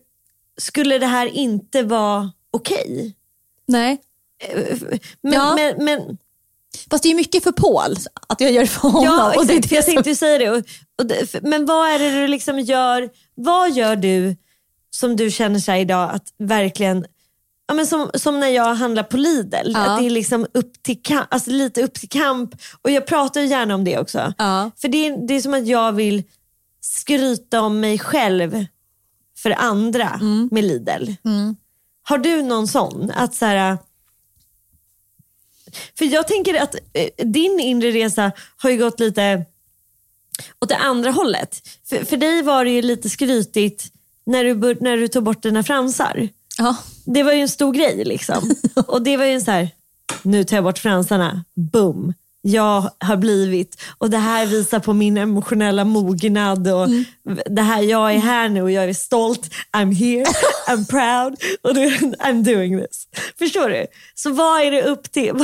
skulle 0.61 0.99
det 0.99 1.07
här 1.07 1.27
inte 1.27 1.83
vara 1.83 2.33
okej? 2.51 3.17
Nej. 3.67 4.01
Men, 5.23 5.33
Ja. 5.33 5.55
men, 5.55 5.85
men, 5.85 6.19
Fast 6.91 7.03
det 7.03 7.11
är 7.11 7.15
mycket 7.15 7.45
för 7.45 7.53
Paul 7.53 7.97
att 8.29 8.41
jag 8.41 8.53
gör 8.53 8.61
det 8.61 8.67
för 8.67 8.89
honom. 8.89 9.05
Ja, 9.05 9.35
och 9.39 9.47
det 9.47 9.55
är 9.55 9.61
det 9.61 9.73
jag 9.73 9.87
tänkte 9.87 10.15
säga 10.17 10.39
det. 10.39 10.51
Och, 10.51 10.65
och 10.99 11.07
det. 11.07 11.43
Men 11.43 11.67
vad 11.67 11.89
är 11.89 11.99
det 11.99 12.11
du 12.21 12.29
liksom 12.29 12.61
gör, 12.61 13.11
vad 13.35 13.71
gör 13.73 13.97
du 13.97 14.37
som 14.91 15.17
du 15.17 15.31
känner 15.31 15.59
sig 15.59 15.81
idag 15.81 16.11
att 16.11 16.33
verkligen, 16.39 17.05
ja, 17.73 17.77
men 17.77 17.87
som, 17.87 18.11
som 18.15 18.41
när 18.41 18.49
jag 18.49 18.75
handlar 18.75 19.03
på 19.03 19.17
Lidl, 19.17 19.77
att 19.77 19.99
det 19.99 20.07
är 20.07 20.11
liksom 20.11 20.47
upp 20.55 20.83
till 20.83 21.03
kamp, 21.03 21.27
alltså 21.31 21.51
lite 21.51 21.83
upp 21.83 21.95
till 21.95 22.09
kamp. 22.09 22.55
Och 22.83 22.91
jag 22.91 23.07
pratar 23.07 23.41
gärna 23.41 23.75
om 23.75 23.85
det 23.85 23.99
också. 23.99 24.35
För 24.81 24.89
det 24.89 25.07
är, 25.07 25.27
det 25.29 25.35
är 25.35 25.41
som 25.41 25.55
att 25.55 25.67
jag 25.67 25.93
vill 25.93 26.23
skryta 26.81 27.61
om 27.61 27.81
mig 27.81 27.99
själv 27.99 28.67
för 29.39 29.51
andra 29.51 30.09
Mm. 30.21 30.49
med 30.53 30.65
Lidl. 30.65 31.11
Har 32.03 32.19
du 32.19 32.43
någon 32.43 32.69
sån? 32.69 33.11
Att 33.11 33.35
så 33.35 33.47
här, 33.47 33.79
för 35.99 36.05
jag 36.05 36.29
tänker 36.29 36.63
att 36.63 36.75
eh, 36.93 37.27
din 37.27 37.61
inre 37.61 37.91
resa 37.91 38.33
har 38.57 38.71
ju 38.71 38.79
gått 38.79 39.01
lite 39.01 39.45
åt 40.61 40.69
det 40.69 40.77
andra 40.77 41.11
hållet. 41.11 41.69
För, 41.89 42.05
för 42.05 42.17
dig 42.17 42.43
var 42.43 42.65
det 42.65 42.71
ju 42.71 42.83
lite 42.83 43.11
skrytigt 43.11 43.93
när 44.27 44.45
du, 44.45 44.55
när 44.81 44.97
du 44.97 45.09
tog 45.09 45.23
bort 45.25 45.43
dina 45.43 45.63
fransar. 45.63 46.29
Ja. 46.59 46.77
Det 47.05 47.23
var 47.23 47.33
ju 47.33 47.41
en 47.41 47.49
stor 47.49 47.73
grej 47.73 48.05
liksom. 48.05 48.55
Och 48.87 49.03
det 49.03 49.17
var 49.17 49.25
ju 49.25 49.41
så 49.41 49.51
här, 49.51 49.69
nu 50.23 50.45
tar 50.45 50.57
jag 50.57 50.65
bort 50.65 50.79
fransarna, 50.79 51.45
boom. 51.55 52.15
Jag 52.45 52.91
har 52.99 53.17
blivit, 53.17 53.83
och 53.99 54.11
det 54.11 54.19
här 54.19 54.47
visar 54.47 54.81
på 54.81 54.93
min 54.93 55.17
emotionella 55.17 55.85
mognad 55.85 56.69
och 56.69 56.89
det 57.47 57.63
här, 57.63 57.83
jag 57.83 58.15
är 58.15 58.19
här 58.19 58.49
nu 58.49 58.63
och 58.63 58.71
jag 58.71 58.85
är 58.85 58.95
stolt, 58.95 59.55
I'm 59.77 59.95
here, 59.95 60.25
I'm 60.69 60.87
proud 60.91 61.37
och 61.63 61.75
du, 61.75 61.89
I'm 61.99 62.43
doing 62.43 62.79
this. 62.79 63.09
Förstår 63.39 63.69
du? 63.69 63.87
Så 64.15 64.33
vad 64.33 64.61
är 64.61 64.71
det 64.71 64.83
upp 64.83 65.13
till? 65.13 65.35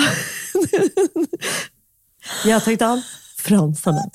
jag 2.44 2.52
har 2.52 2.60
tagit 2.60 2.82
av 2.82 3.00
fransarna. 3.38 4.02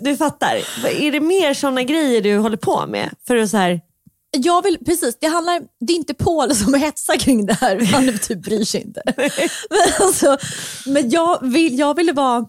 Du 0.00 0.16
fattar, 0.16 0.56
är 0.84 1.12
det 1.12 1.20
mer 1.20 1.54
sådana 1.54 1.82
grejer 1.82 2.22
du 2.22 2.36
håller 2.36 2.56
på 2.56 2.86
med? 2.86 3.10
För 3.26 3.36
att 3.36 3.50
så 3.50 3.56
här, 3.56 3.80
Jag 4.36 4.62
vill, 4.62 4.78
precis, 4.84 5.18
det, 5.20 5.26
handlar, 5.26 5.62
det 5.80 5.92
är 5.92 5.96
inte 5.96 6.14
Paul 6.14 6.54
som 6.54 6.74
hetsar 6.74 7.16
kring 7.16 7.46
det 7.46 7.54
här, 7.54 7.84
han 7.84 8.18
typ 8.18 8.42
bryr 8.42 8.64
sig 8.64 8.82
inte. 8.82 9.02
Men, 9.16 9.30
alltså, 10.00 10.38
men 10.86 11.10
jag, 11.10 11.42
vill, 11.42 11.78
jag 11.78 11.94
ville 11.94 12.12
vara, 12.12 12.46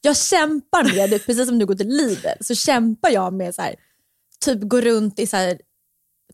jag 0.00 0.16
kämpar 0.16 0.84
med 0.84 1.10
det, 1.10 1.18
precis 1.18 1.48
som 1.48 1.58
du 1.58 1.66
går 1.66 1.74
till 1.74 1.88
Lidl, 1.88 2.28
så 2.40 2.54
kämpar 2.54 3.10
jag 3.10 3.32
med 3.32 3.54
så 3.54 3.62
här, 3.62 3.74
typ 4.44 4.60
gå 4.62 4.80
runt 4.80 5.18
i 5.18 5.26
så 5.26 5.36
här, 5.36 5.58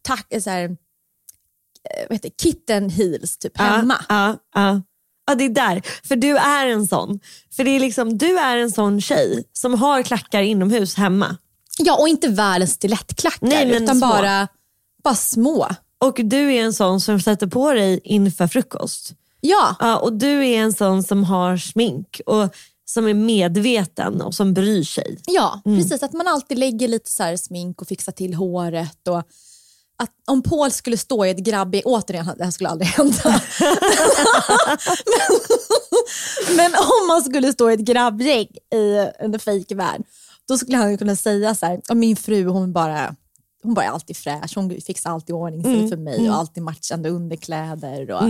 tack, 0.02 0.26
så 0.42 0.50
här, 0.50 0.64
eh, 0.64 2.06
vad 2.08 2.16
heter 2.16 2.30
kitten 2.42 2.90
heels 2.90 3.38
typ 3.38 3.58
hemma. 3.58 4.04
Ja, 4.08 4.36
ja. 4.54 4.82
Ja, 5.26 5.34
det 5.34 5.44
är 5.44 5.48
där. 5.48 5.82
För 6.08 6.16
du 6.16 6.36
är 6.36 6.66
en 6.66 6.86
sån. 6.86 7.20
För 7.56 7.64
det 7.64 7.70
är 7.70 7.80
liksom, 7.80 8.18
du 8.18 8.38
är 8.38 8.56
en 8.56 8.70
sån 8.70 9.00
tjej 9.00 9.44
som 9.52 9.74
har 9.74 10.02
klackar 10.02 10.42
inomhus 10.42 10.94
hemma. 10.94 11.36
Ja, 11.84 11.96
och 12.00 12.08
inte 12.08 12.28
världens 12.28 12.72
stilettklackar 12.72 13.46
Nej, 13.46 13.70
utan 13.82 13.96
små. 13.98 14.06
bara, 14.08 14.48
bara 15.04 15.14
små. 15.14 15.68
Och 15.98 16.20
du 16.24 16.52
är 16.54 16.62
en 16.62 16.72
sån 16.72 17.00
som 17.00 17.20
sätter 17.20 17.46
på 17.46 17.72
dig 17.72 18.00
inför 18.04 18.46
frukost. 18.46 19.12
Ja, 19.40 19.76
Ja, 19.80 19.98
och 19.98 20.12
du 20.12 20.46
är 20.46 20.58
en 20.62 20.72
sån 20.72 21.02
som 21.02 21.24
har 21.24 21.56
smink 21.56 22.20
och 22.26 22.54
som 22.84 23.08
är 23.08 23.14
medveten 23.14 24.20
och 24.22 24.34
som 24.34 24.54
bryr 24.54 24.82
sig. 24.84 25.18
ja 25.26 25.62
Mm. 25.64 25.78
precis. 25.78 26.02
Att 26.02 26.12
man 26.12 26.28
alltid 26.28 26.58
lägger 26.58 26.88
lite 26.88 27.10
så 27.10 27.22
här 27.22 27.36
smink 27.36 27.80
och 27.82 27.88
fixar 27.88 28.12
till 28.12 28.34
håret. 28.34 29.08
Och 29.08 29.18
att 29.98 30.10
om 30.26 30.42
Paul 30.42 30.70
skulle 30.70 30.96
stå 30.96 31.26
i 31.26 31.30
ett 31.30 31.38
grabbig, 31.38 31.82
återigen, 31.84 32.30
det 32.38 32.44
här 32.44 32.50
skulle 32.50 32.68
aldrig 32.68 32.88
hända. 32.88 33.22
men, 35.06 36.56
men 36.56 36.74
om 36.74 37.06
man 37.08 37.22
skulle 37.22 37.52
stå 37.52 37.70
i 37.70 37.74
ett 37.74 37.80
grabbgäng 37.80 38.46
i 38.74 39.06
en 39.18 39.38
fejkvärld, 39.38 40.02
då 40.54 40.58
skulle 40.58 40.76
han 40.76 40.98
kunna 40.98 41.16
säga 41.16 41.54
så 41.54 41.66
här, 41.66 41.80
"Ja, 41.88 41.94
min 41.94 42.16
fru 42.16 42.44
hon 42.46 42.72
bara 42.72 43.14
hon 43.62 43.74
bara 43.74 43.84
är 43.84 43.90
alltid 43.90 44.16
fräsch, 44.16 44.52
hon 44.54 44.80
fixar 44.86 45.10
alltid 45.10 45.34
ordning 45.34 45.62
sig 45.64 45.88
för 45.88 45.96
mig 45.96 46.30
och 46.30 46.36
alltid 46.36 46.62
matchande 46.62 47.08
underkläder. 47.10 48.10
Och, 48.10 48.22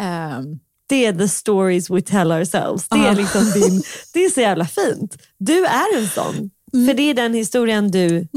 ehm, 0.00 0.58
Det 0.86 1.06
är 1.06 1.12
the 1.12 1.28
stories 1.28 1.90
we 1.90 2.00
tell 2.02 2.32
ourselves. 2.32 2.88
Det 2.88 2.96
är, 2.96 3.14
liksom 3.14 3.50
din, 3.50 3.82
det 4.12 4.24
är 4.24 4.30
så 4.30 4.40
jävla 4.40 4.66
fint. 4.66 5.16
Du 5.38 5.66
är 5.66 5.98
en 5.98 6.08
sån. 6.08 6.50
För 6.86 6.94
det 6.94 7.02
är 7.02 7.14
den 7.14 7.34
historien 7.34 7.90
du 7.90 8.28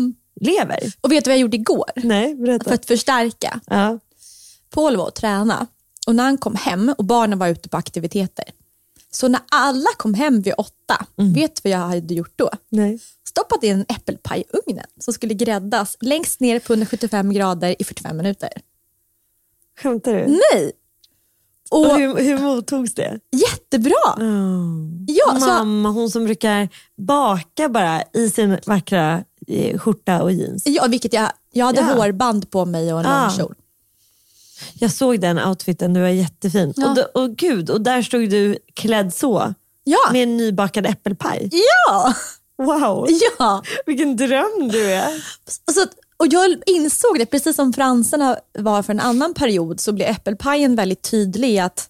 lever. 0.41 0.79
och 1.01 1.12
vet 1.12 1.23
du 1.23 1.29
vad 1.29 1.36
jag 1.36 1.41
gjorde 1.41 1.58
igår? 1.58 1.91
Nej, 1.95 2.36
berätta. 2.36 2.63
För 2.63 2.73
att 2.73 2.86
förstärka. 2.86 3.60
ja. 3.67 3.99
Paul 4.73 4.97
var 4.97 5.06
och 5.08 5.13
träna 5.13 5.67
och 6.08 6.15
när 6.15 6.23
han 6.23 6.38
kom 6.38 6.56
hem 6.56 6.93
och 6.97 7.06
barnen 7.06 7.39
var 7.39 7.47
ute 7.47 7.69
på 7.69 7.77
aktiviteter. 7.77 8.45
Så 9.15 9.28
när 9.28 9.41
alla 9.52 9.89
kom 9.97 10.13
hem 10.13 10.41
vid 10.41 10.54
åtta, 10.58 11.06
vet 11.15 11.56
du 11.56 11.62
vad 11.69 11.80
jag 11.80 11.88
hade 11.88 12.13
gjort 12.13 12.34
då? 12.36 12.49
Nej. 12.69 12.99
Stoppat 13.30 13.63
in 13.63 13.71
en 13.80 13.86
äppelpaj 13.95 14.39
i 14.41 14.43
ugnen 14.58 14.86
som 14.99 15.13
skulle 15.13 15.34
gräddas 15.34 15.97
längst 16.02 16.39
ner 16.39 16.60
på 16.60 16.73
175 16.73 17.34
grader 17.34 17.76
i 17.80 17.84
45 17.84 18.17
minuter. 18.17 18.49
Skämtar 19.82 20.13
du? 20.13 20.26
Nej! 20.28 20.71
Och, 21.71 21.80
Och 21.91 21.97
hur, 21.99 22.15
hur 22.23 22.39
mottogs 22.39 22.93
det? 22.93 23.19
jättebra! 23.32 24.15
Mm. 24.19 25.06
Ja, 25.10 25.39
så, 25.39 25.45
Mamma, 25.45 25.89
hon 25.89 26.10
som 26.10 26.26
brukar 26.26 26.69
baka 26.97 27.69
bara 27.69 28.04
i 28.13 28.30
sin 28.30 28.58
vackra 28.65 29.23
eh, 29.47 29.78
skjorta 29.80 30.23
och 30.23 30.32
jeans. 30.32 30.63
ja, 30.65 30.88
vilket 30.88 31.13
jag, 31.13 31.32
jag 31.52 31.65
hade 31.65 31.80
Ja. 31.82 31.86
hårband 31.93 32.52
på 32.52 32.65
mig 32.65 32.93
och 32.93 32.99
en 32.99 33.06
Ah. 33.06 33.28
lång 33.28 33.38
kjol. 33.38 33.56
Jag 34.73 34.91
såg 34.91 35.19
den 35.19 35.39
outfiten, 35.39 35.93
du 35.93 36.02
var 36.02 36.08
jättefin. 36.08 36.73
Ja. 36.76 36.89
Och, 36.89 36.95
då, 36.95 37.02
och 37.21 37.36
gud, 37.36 37.69
och 37.69 37.82
där 37.82 38.02
stod 38.02 38.30
du 38.30 38.58
klädd 38.73 39.13
så. 39.13 39.54
Ja! 39.84 39.97
Med 40.12 40.23
en 40.23 40.38
nybakad 40.38 40.86
äppelpaj. 40.86 41.49
Ja! 41.52 42.13
Wow, 42.58 43.08
ja. 43.39 43.63
vilken 43.86 44.15
dröm 44.15 44.69
du 44.71 44.91
är. 44.91 45.23
Så 45.73 45.82
att, 45.84 45.89
och 46.17 46.28
jag 46.28 46.56
insåg 46.65 47.19
det, 47.19 47.26
precis 47.26 47.56
som 47.56 47.73
fransarna 47.73 48.38
var 48.60 48.84
för 48.84 48.93
en 48.93 48.99
annan 48.99 49.34
period, 49.34 49.80
så 49.80 49.91
blev 49.91 50.08
äppelpajen 50.08 50.76
väldigt 50.76 51.12
tydlig 51.12 51.60
att 51.60 51.89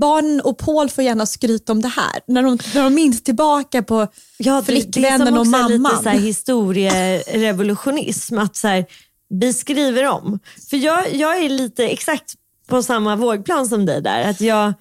barnen 0.00 0.40
och 0.40 0.58
Paul 0.58 0.90
får 0.90 1.04
gärna 1.04 1.26
skryta 1.26 1.72
om 1.72 1.82
det 1.82 1.88
här. 1.88 2.20
När 2.26 2.42
de, 2.42 2.58
när 2.74 2.82
de 2.82 2.94
minns 2.94 3.22
tillbaka 3.22 3.82
på 3.82 4.06
Ja, 4.38 4.62
flickvännen 4.62 5.20
och 5.20 5.26
Det 5.26 5.30
är 5.40 5.44
som 5.44 5.48
också 5.48 5.50
mamman. 5.50 5.72
lite 5.92 6.02
så 6.02 6.08
här 6.08 6.18
historierevolutionism. 6.18 8.38
Att 8.38 8.56
så 8.56 8.68
här, 8.68 8.86
vi 9.28 9.52
skriver 9.52 10.08
om. 10.08 10.38
För 10.70 10.76
jag, 10.76 11.14
jag 11.14 11.44
är 11.44 11.48
lite 11.48 11.84
exakt 11.88 12.34
på 12.66 12.82
samma 12.82 13.16
vågplan 13.16 13.66
som 13.66 13.86
dig 13.86 14.02
där. 14.02 14.30
Att 14.30 14.40
jag, 14.40 14.72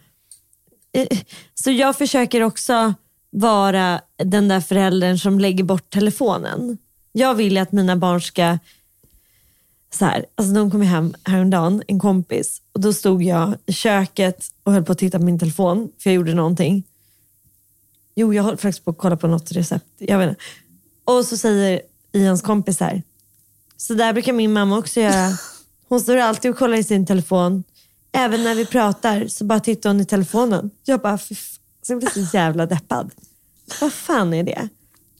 eh, 0.92 1.20
så 1.54 1.72
jag 1.72 1.98
försöker 1.98 2.42
också 2.42 2.94
vara 3.30 4.02
den 4.18 4.48
där 4.48 4.62
föräldern 4.62 5.18
som 5.18 5.40
lägger 5.40 5.64
bort 5.64 5.90
telefonen. 5.90 6.78
Jag 7.12 7.36
vill 7.36 7.58
att 7.58 7.72
mina 7.72 7.96
barn 7.96 8.22
ska 8.22 8.58
så 9.94 10.06
här, 10.06 10.26
alltså 10.36 10.54
de 10.54 10.72
kom 10.72 10.82
hem 10.82 11.14
häromdagen, 11.24 11.84
en 11.88 12.00
kompis, 12.00 12.62
och 12.72 12.80
då 12.80 12.94
stod 12.94 13.24
jag 13.24 13.56
i 13.66 13.74
köket 13.74 14.52
och 14.64 14.72
höll 14.72 14.84
på 14.84 14.92
att 14.92 14.98
titta 14.98 15.20
på 15.20 15.26
min 15.26 15.40
telefon 15.40 15.92
för 16.00 16.10
jag 16.10 16.16
gjorde 16.16 16.34
någonting. 16.34 16.84
Jo, 18.16 18.34
jag 18.34 18.44
höll 18.44 18.58
faktiskt 18.58 18.86
på 18.86 18.92
att 18.92 18.98
kolla 18.98 19.18
på 19.18 19.28
något 19.28 19.52
recept. 19.52 19.86
Jag 19.98 20.18
vet 20.18 20.30
inte. 20.30 20.42
Och 21.06 21.26
så 21.26 21.38
säger 21.38 21.82
Ians 22.12 22.42
kompis 22.42 22.80
här, 22.80 23.04
så 23.88 23.94
där 23.94 24.14
brukar 24.14 24.34
min 24.34 24.54
mamma 24.54 24.78
också 24.78 25.00
göra. 25.00 25.30
Hon 25.90 26.02
står 26.02 26.18
alltid 26.18 26.52
och 26.52 26.58
kollar 26.58 26.78
i 26.78 26.84
sin 26.84 27.06
telefon. 27.06 27.64
Även 28.12 28.44
när 28.44 28.56
vi 28.56 28.66
pratar 28.66 29.28
så 29.28 29.46
bara 29.46 29.60
tittar 29.60 29.90
hon 29.90 30.02
i 30.02 30.06
telefonen. 30.06 30.72
Jag 30.86 31.02
bara, 31.02 31.18
fy 31.18 31.36
så 31.82 31.94
jag 31.94 32.00
blir 32.00 32.10
så 32.10 32.38
jävla 32.38 32.66
deppad. 32.66 33.12
Vad 33.82 33.94
fan 33.94 34.34
är 34.34 34.44
det? 34.44 34.70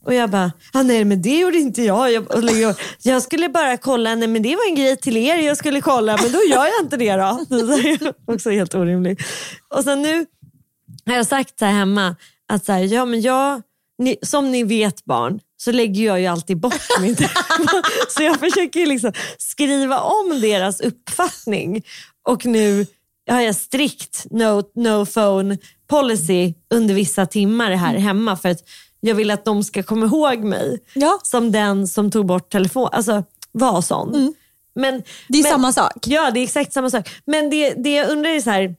Och 0.04 0.14
jag 0.14 0.30
bara, 0.30 0.52
ah, 0.74 0.84
nej 0.84 1.06
men 1.06 1.22
det 1.22 1.40
gjorde 1.40 1.58
inte 1.58 1.82
jag. 1.82 2.12
Jag, 2.12 2.76
jag 3.02 3.24
skulle 3.24 3.50
bara 3.50 3.78
kolla, 3.78 4.16
nej 4.16 4.28
men 4.28 4.42
det 4.42 4.56
var 4.56 4.70
en 4.70 4.76
grej 4.76 4.98
till 4.98 5.18
er 5.18 5.38
jag 5.38 5.58
skulle 5.58 5.82
kolla, 5.82 6.18
men 6.22 6.32
då 6.32 6.40
gör 6.50 6.66
jag 6.66 6.84
inte 6.84 6.98
det 6.98 7.16
då. 7.16 7.46
Också 8.34 8.50
helt 8.50 8.76
orimligt. 8.76 9.22
Och 9.70 9.84
sen 9.84 10.02
nu 10.02 10.26
har 11.06 11.16
jag 11.16 11.28
sagt 11.28 11.60
så 11.60 11.66
här 11.66 11.72
hemma, 11.74 12.16
att 12.48 12.66
så 12.66 12.72
här, 12.72 12.84
ja, 12.94 13.06
men 13.06 13.22
jag, 13.22 13.62
ni, 13.98 14.18
som 14.22 14.52
ni 14.52 14.64
vet 14.64 15.06
barn, 15.06 15.40
så 15.64 15.72
lägger 15.72 16.06
jag 16.06 16.20
ju 16.22 16.28
alltid 16.28 16.60
bort 16.60 16.82
min 17.02 17.16
telefon. 17.16 17.68
Så 18.10 18.24
jag 18.24 18.40
försöker 18.40 18.86
liksom 18.86 19.14
skriva 19.38 20.00
om 20.00 20.42
deras 20.42 20.82
uppfattning. 20.82 21.84
Och 22.30 22.46
nu 22.46 22.86
har 23.30 23.42
jag 23.42 23.56
strikt 23.56 24.26
no, 24.32 24.64
no 24.76 25.06
phone 25.06 25.58
policy 25.88 26.54
under 26.74 26.94
vissa 26.94 27.26
timmar 27.26 27.72
här 27.72 27.96
hemma. 27.96 28.38
För 28.38 28.50
att 28.50 28.60
jag 29.00 29.16
vill 29.16 29.32
att 29.32 29.46
de 29.46 29.64
ska 29.64 29.84
komma 29.84 30.06
ihåg 30.06 30.44
mig 30.44 30.80
Ja. 30.94 31.20
som 31.24 31.52
den 31.52 31.88
som 31.88 32.12
tog 32.12 32.26
bort 32.26 32.52
telefon. 32.52 32.90
Alltså 32.92 33.24
var 33.52 33.82
sån. 33.82 34.34
Men, 34.76 35.04
Det 35.30 35.38
är 35.38 35.44
men, 35.44 35.52
samma 35.52 35.74
sak. 35.74 36.08
Ja, 36.08 36.32
det 36.32 36.40
är 36.40 36.44
exakt 36.44 36.74
samma 36.74 36.90
sak. 36.90 37.10
Men 37.26 37.50
det, 37.50 37.74
det 37.74 37.94
jag 37.96 38.10
undrar 38.10 38.32
är 38.32 38.42
så 38.42 38.50
här, 38.50 38.76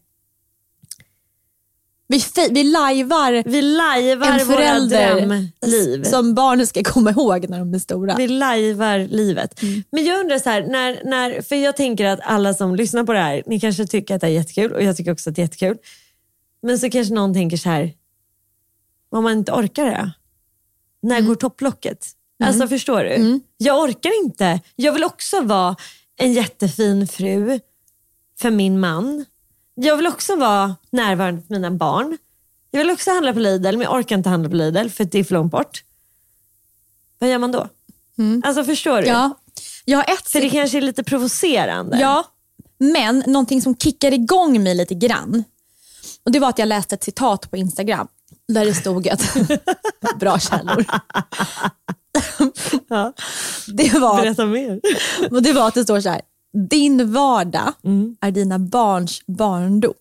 Vi, 2.14 2.48
vi 2.50 2.64
lajvar 2.64 3.42
vi 3.46 3.62
lajvar 3.62 4.26
en 4.26 4.46
förälder 4.46 6.04
som 6.04 6.34
barnen 6.34 6.66
ska 6.66 6.82
komma 6.82 7.10
ihåg 7.10 7.48
när 7.48 7.58
de 7.58 7.74
är 7.74 7.78
stora. 7.78 8.14
Vi 8.16 8.28
lajvar 8.28 8.98
livet. 8.98 9.62
Mm. 9.62 9.84
Men 9.90 10.04
jag 10.04 10.20
undrar 10.20 10.38
så 10.38 10.50
här, 10.50 10.62
när, 10.62 11.00
när, 11.04 11.42
för 11.42 11.56
jag 11.56 11.76
tänker 11.76 12.04
att 12.04 12.20
alla 12.22 12.54
som 12.54 12.76
lyssnar 12.76 13.04
på 13.04 13.12
det 13.12 13.18
här, 13.18 13.42
ni 13.46 13.60
kanske 13.60 13.86
tycker 13.86 14.14
att 14.14 14.20
det 14.20 14.26
är 14.26 14.30
jättekul 14.30 14.72
och 14.72 14.82
jag 14.82 14.96
tycker 14.96 15.12
också 15.12 15.30
att 15.30 15.36
det 15.36 15.42
är 15.42 15.44
jättekul. 15.44 15.76
Men 16.62 16.78
så 16.78 16.90
kanske 16.90 17.14
någon 17.14 17.34
tänker 17.34 17.56
så 17.56 17.68
här, 17.68 17.92
om 19.10 19.22
man 19.22 19.32
inte 19.32 19.52
orkar 19.52 19.84
det, 19.84 20.12
när 21.02 21.16
Mm. 21.16 21.28
går 21.28 21.34
topplocket? 21.34 22.06
Alltså 22.44 22.68
förstår 22.68 23.04
du? 23.04 23.40
Jag 23.56 23.82
orkar 23.82 24.24
inte. 24.24 24.60
Jag 24.76 24.92
vill 24.92 25.04
också 25.04 25.40
vara 25.40 25.76
en 26.16 26.32
jättefin 26.32 27.08
fru 27.08 27.60
för 28.40 28.50
min 28.50 28.80
man. 28.80 29.24
Jag 29.74 29.96
vill 29.96 30.06
också 30.06 30.36
vara 30.36 30.76
närvarande 30.90 31.42
för 31.42 31.54
mina 31.54 31.70
barn. 31.70 32.18
Jag 32.70 32.78
vill 32.78 32.90
också 32.90 33.10
handla 33.10 33.32
på 33.32 33.38
Lidl, 33.38 33.64
men 33.64 33.80
jag 33.80 33.92
orkar 33.94 34.16
inte 34.16 34.28
handla 34.28 34.48
på 34.48 34.56
Lidl 34.56 34.88
för 34.88 35.04
det 35.04 35.18
är 35.18 35.24
för 35.24 35.34
långt 35.34 35.52
bort. 35.52 35.84
Vad 37.18 37.30
gör 37.30 37.38
man 37.38 37.52
då? 37.52 37.68
Alltså 38.44 38.64
förstår 38.64 39.02
du? 39.02 39.08
Mm. 39.08 39.20
Ja. 39.20 39.38
Jag 39.84 39.98
har 39.98 40.04
ett 40.14 40.28
För 40.28 40.40
det 40.40 40.50
kanske 40.50 40.78
är 40.78 40.82
lite 40.82 41.04
provocerande. 41.04 41.98
Ja, 42.00 42.24
men 42.78 43.22
någonting 43.26 43.62
som 43.62 43.76
kickar 43.76 44.12
igång 44.12 44.62
mig 44.62 44.74
lite 44.74 44.94
grann. 44.94 45.44
Och 46.24 46.32
Det 46.32 46.38
var 46.38 46.48
att 46.48 46.58
jag 46.58 46.68
läste 46.68 46.94
ett 46.94 47.04
citat 47.04 47.50
på 47.50 47.56
Instagram 47.56 48.08
där 48.48 48.64
det 48.64 48.74
stod 48.74 49.08
att, 49.08 49.36
bra 50.20 50.38
källor. 50.38 50.84
det, 53.66 53.98
var, 53.98 54.22
Berätta 54.22 54.46
mer. 54.46 54.80
och 55.30 55.42
det 55.42 55.52
var 55.52 55.68
att 55.68 55.74
det 55.74 55.84
står 55.84 56.00
så 56.00 56.08
här, 56.08 56.20
din 56.54 57.12
vardag 57.12 57.72
Mm. 57.84 58.16
är 58.20 58.30
dina 58.30 58.58
barns 58.58 59.22
barndom. 59.26 59.94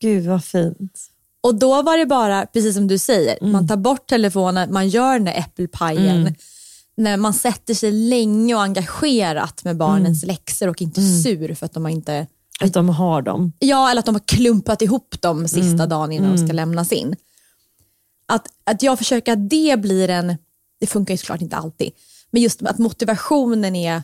Gud 0.00 0.26
vad 0.26 0.44
fint. 0.44 0.98
Och 1.40 1.54
då 1.54 1.82
var 1.82 1.98
det 1.98 2.06
bara, 2.06 2.46
precis 2.46 2.74
som 2.74 2.86
du 2.88 2.98
säger, 2.98 3.38
Mm. 3.40 3.52
man 3.52 3.68
tar 3.68 3.76
bort 3.76 4.06
telefonen, 4.06 4.72
man 4.72 4.88
gör 4.88 5.12
den 5.12 5.24
där 5.24 5.38
äppelpajen. 5.38 6.34
När 6.96 7.16
man 7.16 7.34
sätter 7.34 7.74
sig 7.74 7.92
länge 7.92 8.54
och 8.54 8.62
engagerat 8.62 9.64
med 9.64 9.76
barnens 9.76 10.22
Mm. 10.24 10.32
läxor 10.34 10.68
och 10.68 10.82
inte 10.82 11.00
sur 11.22 11.54
för 11.54 11.66
att 11.66 11.72
de 11.72 11.84
har 11.84 11.90
inte 11.90 12.26
Att 12.60 12.72
de 12.72 12.88
har 12.88 13.22
dem. 13.22 13.52
Ja, 13.58 13.90
eller 13.90 13.98
att 13.98 14.06
de 14.06 14.14
har 14.14 14.22
klumpat 14.26 14.82
ihop 14.82 15.20
dem 15.22 15.48
sista 15.48 15.62
Mm. 15.82 15.88
dagen 15.88 16.12
innan 16.12 16.36
de 16.36 16.38
ska 16.46 16.52
lämnas 16.52 16.92
in. 16.92 17.16
Att, 18.28 18.46
att 18.64 18.82
jag 18.82 18.98
försöker 18.98 19.32
att 19.32 19.50
det 19.50 19.80
blir 19.80 20.08
en, 20.10 20.36
det 20.80 20.86
funkar 20.86 21.14
ju 21.14 21.18
såklart 21.18 21.40
inte 21.40 21.56
alltid, 21.56 21.90
men 22.30 22.42
just 22.42 22.62
att 22.62 22.78
motivationen 22.78 23.76
är, 23.76 24.02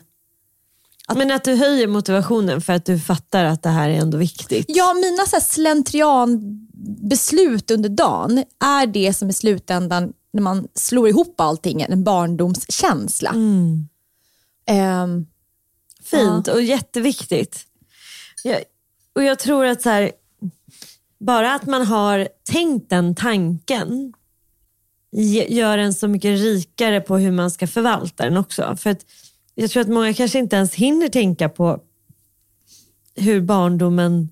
Men 1.15 1.31
att 1.31 1.43
du 1.43 1.55
höjer 1.55 1.87
motivationen 1.87 2.61
för 2.61 2.73
att 2.73 2.85
du 2.85 2.99
fattar 2.99 3.45
att 3.45 3.63
det 3.63 3.69
här 3.69 3.89
är 3.89 3.93
ändå 3.93 4.17
viktigt. 4.17 4.65
ja 4.67 4.93
mina 4.93 5.25
så 5.25 5.39
slentrianbeslut 5.41 7.71
under 7.71 7.89
dagen 7.89 8.43
är 8.63 8.87
det 8.87 9.13
som 9.13 9.29
i 9.29 9.33
slutändan, 9.33 10.13
när 10.33 10.41
man 10.41 10.67
slår 10.75 11.09
ihop 11.09 11.41
allting, 11.41 11.81
en 11.81 12.03
barndomskänsla. 12.03 13.29
Mm. 13.29 13.87
Ehm, 14.65 15.25
Fint 16.03 16.47
och 16.47 16.61
jätteviktigt. 16.61 17.65
Jag, 18.43 18.63
och 19.15 19.23
jag 19.23 19.39
tror 19.39 19.65
att 19.65 19.81
så 19.81 19.89
här, 19.89 20.11
bara 21.19 21.53
att 21.53 21.65
man 21.65 21.85
har 21.85 22.27
tänkt 22.43 22.89
den 22.89 23.15
tanken 23.15 24.13
gör 25.47 25.77
en 25.77 25.93
så 25.93 26.07
mycket 26.07 26.39
rikare 26.39 27.01
på 27.01 27.17
hur 27.17 27.31
man 27.31 27.51
ska 27.51 27.67
förvalta 27.67 28.25
den 28.25 28.37
också. 28.37 28.75
För 28.75 28.89
att 28.89 29.05
jag 29.55 29.71
tror 29.71 29.81
att 29.81 29.89
många 29.89 30.13
kanske 30.13 30.39
inte 30.39 30.55
ens 30.55 30.73
hinner 30.73 31.09
tänka 31.09 31.49
på 31.49 31.79
hur 33.15 33.41
barndomen, 33.41 34.29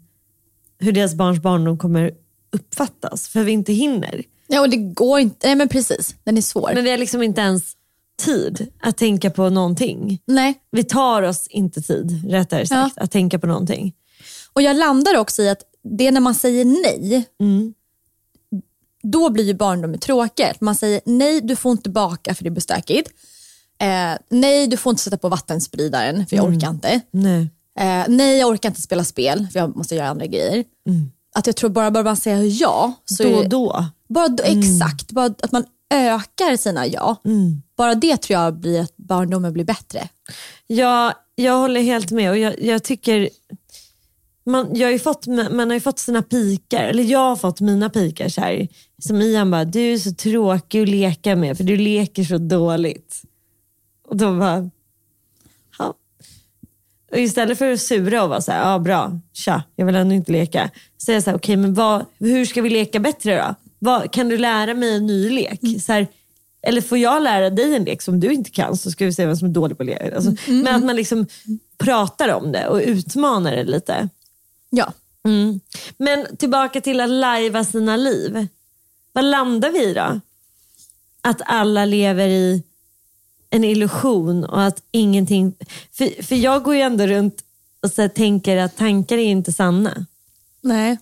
hur 0.79 0.91
deras 0.91 1.15
barns 1.15 1.41
barndom 1.41 1.77
kommer 1.77 2.11
uppfattas. 2.51 3.27
För 3.27 3.43
vi 3.43 3.51
inte 3.51 3.73
hinner. 3.73 4.23
Ja, 4.47 4.61
och 4.61 4.69
det 4.69 4.77
går 4.77 5.19
inte. 5.19 5.47
Nej 5.47 5.55
men 5.55 5.69
precis, 5.69 6.15
den 6.23 6.37
är 6.37 6.41
svår. 6.41 6.71
Men 6.73 6.83
det 6.83 6.91
är 6.91 6.97
liksom 6.97 7.23
inte 7.23 7.41
ens 7.41 7.75
tid 8.23 8.71
att 8.79 8.97
tänka 8.97 9.29
på 9.29 9.49
någonting. 9.49 10.21
Nej. 10.25 10.59
Vi 10.71 10.83
tar 10.83 11.21
oss 11.21 11.47
inte 11.47 11.81
tid, 11.81 12.31
rättare 12.31 12.67
sagt, 12.67 12.97
att 12.97 13.11
tänka 13.11 13.39
på 13.39 13.47
någonting. 13.47 13.93
Och 14.53 14.61
jag 14.61 14.75
landar 14.75 15.17
också 15.17 15.41
i 15.41 15.49
att 15.49 15.61
det 15.83 16.07
är 16.07 16.11
när 16.11 16.21
man 16.21 16.35
säger 16.35 16.65
nej, 16.65 17.25
då 19.03 19.29
blir 19.29 19.43
ju 19.43 19.53
barndomen 19.53 19.99
tråkig. 19.99 20.45
Man 20.59 20.75
säger 20.75 21.01
nej, 21.05 21.41
du 21.41 21.55
får 21.55 21.71
inte 21.71 21.89
baka 21.89 22.35
för 22.35 22.43
det 22.43 22.49
blir 22.49 22.61
stökigt. 22.61 23.11
Eh, 23.81 24.17
nej, 24.29 24.67
du 24.67 24.77
får 24.77 24.89
inte 24.89 25.03
sätta 25.03 25.17
på 25.17 25.29
vattenspridaren 25.29 26.25
för 26.27 26.35
jag 26.35 26.45
orkar 26.45 26.69
inte. 26.69 27.01
Nej. 27.11 27.49
Eh, 27.79 28.05
nej, 28.07 28.39
jag 28.39 28.49
orkar 28.49 28.69
inte 28.69 28.81
spela 28.81 29.03
spel 29.03 29.47
för 29.51 29.59
jag 29.59 29.75
måste 29.75 29.95
göra 29.95 30.09
andra 30.09 30.25
grejer. 30.25 30.63
Att 31.35 31.47
jag 31.47 31.55
tror 31.55 31.69
bara, 31.69 31.91
bara 31.91 32.03
man 32.03 32.17
säger 32.17 32.61
ja, 32.61 32.93
så 33.05 33.23
Då 33.23 33.35
och 33.35 33.49
då. 33.49 33.85
bara 34.09 34.27
då, 34.27 34.43
exakt, 34.43 35.11
bara 35.11 35.25
att 35.25 35.51
man 35.51 35.65
ökar 35.93 36.57
sina 36.57 36.87
ja. 36.87 37.15
Bara 37.77 37.95
det 37.95 38.17
tror 38.17 38.39
jag 38.39 38.59
blir 38.59 38.81
att 38.81 38.97
barndomen 38.97 39.53
blir 39.53 39.63
bättre. 39.63 40.09
Ja, 40.67 41.13
jag 41.35 41.57
håller 41.57 41.81
helt 41.81 42.11
med 42.11 42.31
och 42.31 42.37
jag, 42.37 42.61
jag 42.63 42.83
tycker 42.83 43.29
man, 44.45 44.75
jag 44.75 44.87
har 44.87 44.91
ju 44.91 44.99
fått, 44.99 45.27
man 45.27 45.59
har 45.59 45.73
ju 45.73 45.79
fått 45.79 45.99
sina 45.99 46.21
pikar, 46.21 46.83
eller 46.83 47.03
jag 47.03 47.19
har 47.19 47.35
fått 47.35 47.61
mina 47.61 47.89
pikar 47.89 48.29
så 48.29 48.41
här, 48.41 48.67
som 49.03 49.21
Ian 49.21 49.51
bara, 49.51 49.65
du 49.65 49.93
är 49.93 49.97
så 49.97 50.11
tråkig 50.11 50.81
att 50.81 50.89
leka 50.89 51.35
med 51.35 51.57
för 51.57 51.63
du 51.63 51.77
leker 51.77 52.23
så 52.23 52.37
dåligt. 52.37 53.21
Och 54.11 54.17
då 54.17 54.39
bara, 54.39 54.69
ja. 55.79 55.93
Och 57.11 57.17
istället 57.17 57.57
för 57.57 57.71
att 57.71 57.81
sura 57.81 58.23
och 58.23 58.29
vara 58.29 58.41
så 58.41 58.51
här, 58.51 58.71
ja 58.71 58.79
bra, 58.79 59.19
tja, 59.33 59.63
jag 59.75 59.85
vill 59.85 59.95
ändå 59.95 60.15
inte 60.15 60.31
leka. 60.31 60.69
Så 60.97 61.11
är 61.11 61.13
jag 61.13 61.23
så 61.23 61.29
här, 61.29 61.37
okej 61.37 61.57
men 61.57 61.73
vad, 61.73 62.05
hur 62.19 62.45
ska 62.45 62.61
vi 62.61 62.69
leka 62.69 62.99
bättre 62.99 63.37
då? 63.37 63.55
Vad, 63.79 64.11
kan 64.11 64.29
du 64.29 64.37
lära 64.37 64.73
mig 64.73 64.95
en 64.95 65.05
ny 65.05 65.29
lek? 65.29 65.59
Så 65.81 65.93
här, 65.93 66.07
eller 66.61 66.81
får 66.81 66.97
jag 66.97 67.23
lära 67.23 67.49
dig 67.49 67.75
en 67.75 67.83
lek 67.83 68.01
som 68.01 68.19
du 68.19 68.33
inte 68.33 68.49
kan 68.49 68.77
så 68.77 68.91
ska 68.91 69.05
vi 69.05 69.13
se 69.13 69.25
vem 69.25 69.35
som 69.35 69.47
är 69.47 69.53
dålig 69.53 69.77
på 69.77 69.83
lek. 69.83 70.13
Alltså, 70.15 70.35
Men 70.47 70.75
att 70.75 70.83
man 70.83 70.95
liksom 70.95 71.27
pratar 71.77 72.29
om 72.29 72.51
det 72.51 72.67
och 72.67 72.81
utmanar 72.85 73.51
det 73.51 73.63
lite. 73.63 74.09
Ja. 74.69 74.93
Mm. 75.25 75.59
Men 75.97 76.37
tillbaka 76.37 76.81
till 76.81 76.99
att 76.99 77.09
lajva 77.09 77.63
sina 77.63 77.95
liv. 77.95 78.47
Vad 79.13 79.25
landar 79.25 79.71
vi 79.71 79.89
i 79.89 79.93
då? 79.93 80.19
Att 81.21 81.41
alla 81.45 81.85
lever 81.85 82.27
i 82.27 82.63
en 83.51 83.63
illusion 83.63 84.43
och 84.43 84.63
att 84.63 84.83
ingenting... 84.91 85.53
För, 85.91 86.23
för 86.23 86.35
jag 86.35 86.63
går 86.63 86.75
ju 86.75 86.81
ändå 86.81 87.07
runt 87.07 87.43
och 87.81 87.91
så 87.91 88.09
tänker 88.09 88.57
att 88.57 88.77
tankar 88.77 89.17
är 89.17 89.25
inte 89.25 89.51
sanna. 89.51 90.05
Nej. 90.61 90.97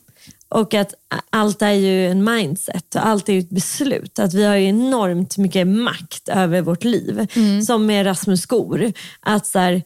Och 0.50 0.74
att 0.74 0.94
allt 1.30 1.62
är 1.62 1.72
ju 1.72 2.08
en 2.08 2.24
mindset 2.24 2.96
och 2.96 3.08
allt 3.08 3.30
är 3.30 3.34
ju 3.34 3.40
ett 3.40 3.50
beslut. 3.50 4.20
Att 4.20 4.34
vi 4.34 4.44
har 4.46 4.56
ju 4.56 4.68
enormt 4.68 5.38
mycket 5.38 5.68
makt 5.68 6.30
över 6.30 6.62
vårt 6.62 6.84
liv. 6.84 7.28
Som 7.66 7.86
med 7.86 8.06
Rasmus 8.06 8.42
Skor. 8.42 8.94
Att 9.20 9.48
så 9.48 9.60
här, 9.60 9.84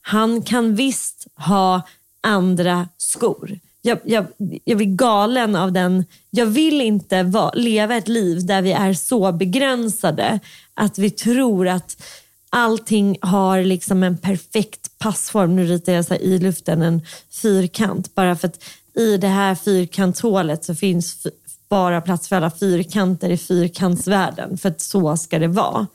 han 0.00 0.42
kan 0.42 0.74
visst 0.74 1.26
ha 1.34 1.82
andra 2.20 2.88
skor. 2.96 3.58
Jag, 3.82 3.98
jag, 4.04 4.26
jag 4.64 4.76
blir 4.76 4.96
galen 4.96 5.56
av 5.56 5.72
den. 5.72 6.04
Jag 6.30 6.46
vill 6.46 6.80
inte 6.80 7.22
va, 7.22 7.52
leva 7.54 7.96
ett 7.96 8.08
liv 8.08 8.46
där 8.46 8.62
vi 8.62 8.72
är 8.72 8.94
så 8.94 9.32
begränsade 9.32 10.40
att 10.76 10.98
vi 10.98 11.10
tror 11.10 11.68
att 11.68 12.02
allting 12.50 13.18
har 13.20 13.62
liksom 13.62 14.02
en 14.02 14.18
perfekt 14.18 14.98
passform. 14.98 15.56
Nu 15.56 15.64
ritar 15.66 15.92
jag 15.92 16.04
så 16.04 16.14
i 16.14 16.38
luften 16.38 16.82
en 16.82 17.02
fyrkant 17.30 18.14
bara 18.14 18.36
för 18.36 18.48
att 18.48 18.64
i 18.94 19.16
det 19.16 19.28
här 19.28 19.54
fyrkantshålet 19.54 20.64
så 20.64 20.74
finns 20.74 21.26
bara 21.68 22.00
plats 22.00 22.28
för 22.28 22.36
alla 22.36 22.50
fyrkanter 22.50 23.30
i 23.30 23.38
fyrkantsvärlden. 23.38 24.58
För 24.58 24.68
att 24.68 24.80
så 24.80 25.16
ska 25.16 25.38
det 25.38 25.48
vara. 25.48 25.86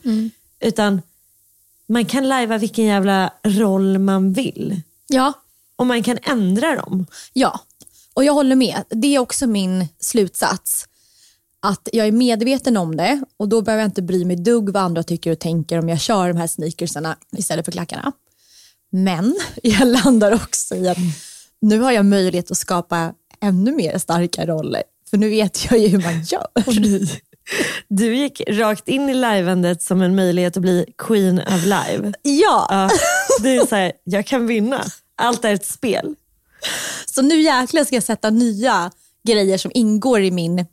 Utan 0.60 1.02
man 1.88 2.06
kan 2.06 2.30
lajva 2.30 2.58
vilken 2.58 2.86
jävla 2.86 3.34
roll 3.44 4.00
man 4.00 4.34
vill. 4.34 4.82
Ja. 5.08 5.34
Och 5.76 5.88
man 5.88 6.04
kan 6.04 6.18
ändra 6.24 6.76
dem. 6.76 7.06
Ja, 7.34 7.60
och 8.14 8.24
jag 8.24 8.34
håller 8.34 8.56
med. 8.56 8.84
Det 8.90 9.16
är 9.16 9.20
också 9.20 9.48
min 9.48 9.88
slutsats. 10.00 10.88
Att 11.64 11.90
jag 11.94 12.08
är 12.08 12.12
medveten 12.12 12.78
om 12.78 12.98
det 12.98 13.24
och 13.38 13.50
då 13.50 13.62
behöver 13.62 13.82
jag 13.82 13.88
inte 13.88 14.02
bry 14.02 14.26
mig 14.26 14.36
dugg 14.36 14.70
vad 14.70 14.84
andra 14.84 15.04
tycker 15.04 15.32
och 15.32 15.40
tänker 15.40 15.80
om 15.80 15.90
jag 15.90 16.00
kör 16.00 16.28
de 16.28 16.38
här 16.38 16.48
sneakersarna 16.48 17.18
istället 17.38 17.66
för 17.66 17.72
klackarna. 17.72 18.12
Men 18.92 19.36
jag 19.64 19.88
landar 19.88 20.32
också 20.32 20.76
i 20.76 20.90
att 20.90 20.98
nu 21.62 21.80
har 21.80 21.92
jag 21.92 22.06
möjlighet 22.06 22.52
att 22.52 22.58
skapa 22.58 23.14
ännu 23.42 23.72
mer 23.72 23.98
starka 23.98 24.46
roller. 24.46 24.84
För 25.10 25.18
nu 25.18 25.30
vet 25.30 25.72
jag 25.72 25.80
ju 25.80 25.88
hur 25.88 26.02
man 26.04 26.22
gör. 26.24 26.48
Du 27.88 28.16
gick 28.16 28.42
rakt 28.50 28.88
in 28.88 29.10
i 29.10 29.14
liveandet 29.14 29.82
som 29.82 30.02
en 30.02 30.16
möjlighet 30.16 30.58
att 30.58 30.62
bli 30.62 30.86
queen 30.98 31.40
of 31.40 31.64
live. 31.64 32.14
Ja, 32.22 32.68
Ja, 32.70 32.90
det 33.44 33.56
är 33.56 33.66
så 33.66 33.76
här, 33.76 33.92
jag 34.04 34.26
kan 34.26 34.48
vinna. 34.48 34.86
Allt 35.16 35.46
är 35.46 35.54
ett 35.54 35.66
spel. 35.66 36.16
så 37.06 37.22
nu 37.22 37.42
jäklar 37.42 37.84
ska 37.84 37.96
jag 37.96 38.04
sätta 38.04 38.30
nya 38.30 38.92
grejer 39.28 39.58
som 39.58 39.72
ingår 39.74 40.22
i 40.22 40.32
min, 40.32 40.66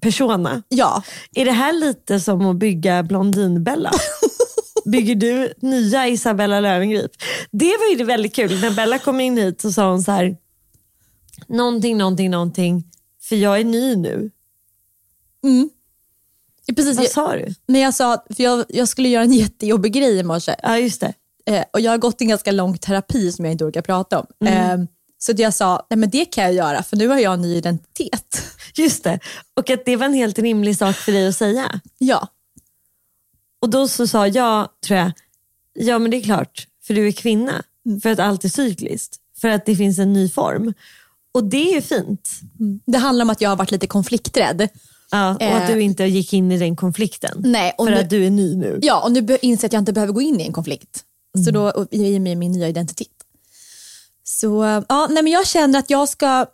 Persona. 0.00 0.62
ja, 0.68 1.02
Är 1.34 1.44
det 1.44 1.52
här 1.52 1.72
lite 1.72 2.20
som 2.20 2.46
att 2.46 2.56
bygga 2.56 3.02
Blondinbella? 3.02 3.90
Bygger 4.84 5.14
du 5.14 5.52
nya 5.60 6.08
Isabella 6.08 6.60
Löwengrip? 6.60 7.10
Det 7.50 7.76
var 7.76 7.90
ju 7.90 7.96
det 7.96 8.04
väldigt 8.04 8.34
kul. 8.34 8.60
När 8.60 8.70
Bella 8.70 8.98
kom 8.98 9.20
in 9.20 9.36
hit 9.36 9.60
så 9.60 9.72
sa 9.72 9.90
hon 9.90 10.02
så 10.02 10.12
här, 10.12 10.36
någonting, 11.46 11.98
någonting, 11.98 12.30
någonting, 12.30 12.84
för 13.22 13.36
jag 13.36 13.60
är 13.60 13.64
ny 13.64 13.96
nu. 13.96 14.30
precis. 16.76 16.96
Vad 16.96 17.08
sa 17.08 17.36
du? 17.36 17.54
När 17.66 17.80
jag 17.80 17.94
sa, 17.94 18.24
för 18.30 18.42
jag, 18.42 18.64
jag 18.68 18.88
skulle 18.88 19.08
göra 19.08 19.24
en 19.24 19.32
jättejobbig 19.32 19.92
grej 19.92 20.18
i 20.18 20.22
morse. 20.22 20.54
Ja, 20.62 20.78
just 20.78 21.00
det. 21.00 21.14
Eh, 21.46 21.64
och 21.72 21.80
jag 21.80 21.90
har 21.90 21.98
gått 21.98 22.20
en 22.20 22.28
ganska 22.28 22.52
lång 22.52 22.78
terapi 22.78 23.32
som 23.32 23.44
jag 23.44 23.52
inte 23.52 23.64
orkar 23.64 23.82
prata 23.82 24.18
om. 24.20 24.26
Mm. 24.46 24.80
Eh, 24.80 24.86
så 25.18 25.32
jag 25.36 25.54
sa, 25.54 25.86
nej 25.90 25.98
men 25.98 26.10
det 26.10 26.24
kan 26.24 26.44
jag 26.44 26.52
göra 26.54 26.82
för 26.82 26.96
nu 26.96 27.08
har 27.08 27.18
jag 27.18 27.34
en 27.34 27.42
ny 27.42 27.56
identitet. 27.56 28.42
Just 28.74 29.04
det. 29.04 29.18
Och 29.54 29.70
att 29.70 29.84
det 29.84 29.96
var 29.96 30.06
en 30.06 30.14
helt 30.14 30.38
rimlig 30.38 30.76
sak 30.78 30.96
för 30.96 31.12
dig 31.12 31.28
att 31.28 31.36
säga. 31.36 31.80
Ja, 31.98 32.28
Och 33.62 33.70
då 33.70 33.88
så 33.88 34.06
sa 34.06 34.26
jag, 34.26 34.68
tror 34.86 34.98
jag, 34.98 35.12
ja 35.74 35.98
men 35.98 36.10
det 36.10 36.16
är 36.16 36.22
klart, 36.22 36.66
för 36.82 36.94
du 36.94 37.08
är 37.08 37.12
kvinna. 37.12 37.62
För 38.02 38.10
att 38.10 38.18
allt 38.18 38.44
är 38.44 38.48
cykliskt. 38.48 39.16
För 39.40 39.48
att 39.48 39.66
det 39.66 39.76
finns 39.76 39.98
en 39.98 40.12
ny 40.12 40.28
form. 40.28 40.74
Och 41.34 41.44
det 41.44 41.70
är 41.70 41.74
ju 41.74 41.80
fint. 41.82 42.30
det 42.86 42.98
handlar 42.98 43.22
om 43.24 43.30
att 43.30 43.40
jag 43.40 43.48
har 43.48 43.56
varit 43.56 43.70
lite 43.70 43.86
konflikträdd. 43.86 44.68
Ja, 45.10 45.30
och 45.34 45.42
att 45.42 45.68
Eh. 45.70 45.74
du 45.76 45.82
inte 45.82 46.04
gick 46.04 46.32
in 46.32 46.52
i 46.52 46.58
den 46.58 46.76
konflikten. 46.76 47.42
Nej, 47.44 47.74
och 47.78 47.86
för 47.86 47.94
nu- 47.94 48.00
att 48.00 48.10
du 48.10 48.26
är 48.26 48.30
ny 48.30 48.56
nu. 48.56 48.78
Ja, 48.82 49.00
och 49.04 49.12
nu 49.12 49.38
inser 49.42 49.64
jag 49.64 49.68
att 49.68 49.72
jag 49.72 49.80
inte 49.80 49.92
behöver 49.92 50.12
gå 50.12 50.20
in 50.20 50.40
i 50.40 50.46
en 50.46 50.52
konflikt. 50.52 51.04
Mm. 51.36 51.44
Så 51.44 51.50
då, 51.50 51.86
i 51.90 52.16
och 52.18 52.20
med 52.22 52.36
min 52.38 52.52
nya 52.52 52.68
identitet. 52.68 53.08
Så 54.40 54.82
ja, 54.88 55.06
nej 55.10 55.22
men 55.22 55.32
jag 55.32 55.46
känner 55.46 55.78
att 55.78 55.90
jag 55.90 56.08
ska, 56.08 56.46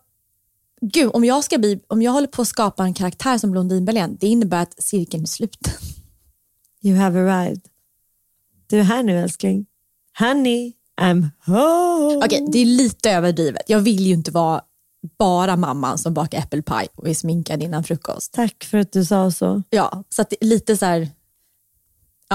gud 0.80 1.10
om 1.14 1.24
jag 1.24 1.44
ska 1.44 1.58
bli, 1.58 1.80
om 1.86 2.02
jag 2.02 2.12
håller 2.12 2.26
på 2.26 2.42
att 2.42 2.48
skapa 2.48 2.84
en 2.84 2.94
karaktär 2.94 3.38
som 3.38 3.50
Blondinbella, 3.50 4.08
det 4.08 4.26
innebär 4.26 4.62
att 4.62 4.82
cirkeln 4.82 5.22
är 5.22 5.26
sluten. 5.26 5.72
You 6.82 6.96
have 6.96 7.20
arrived. 7.20 7.60
Du 8.66 8.78
är 8.78 8.82
här 8.82 9.02
nu 9.02 9.18
älskling. 9.18 9.66
Honey, 10.18 10.72
I'm 11.00 11.28
home. 11.46 12.24
Okej, 12.24 12.46
det 12.52 12.58
är 12.58 12.66
lite 12.66 13.10
överdrivet. 13.10 13.62
Jag 13.66 13.80
vill 13.80 14.06
ju 14.06 14.14
inte 14.14 14.30
vara 14.30 14.62
bara 15.18 15.56
mamman 15.56 15.98
som 15.98 16.14
bakar 16.14 16.38
äppelpaj 16.38 16.88
och 16.94 17.08
är 17.08 17.14
sminkad 17.14 17.62
innan 17.62 17.84
frukost. 17.84 18.32
Tack 18.32 18.64
för 18.64 18.78
att 18.78 18.92
du 18.92 19.04
sa 19.04 19.30
så. 19.30 19.62
Ja, 19.70 20.04
så 20.08 20.22
att 20.22 20.30
det 20.30 20.36
är 20.40 20.46
lite 20.46 20.76
så 20.76 20.86
här, 20.86 21.08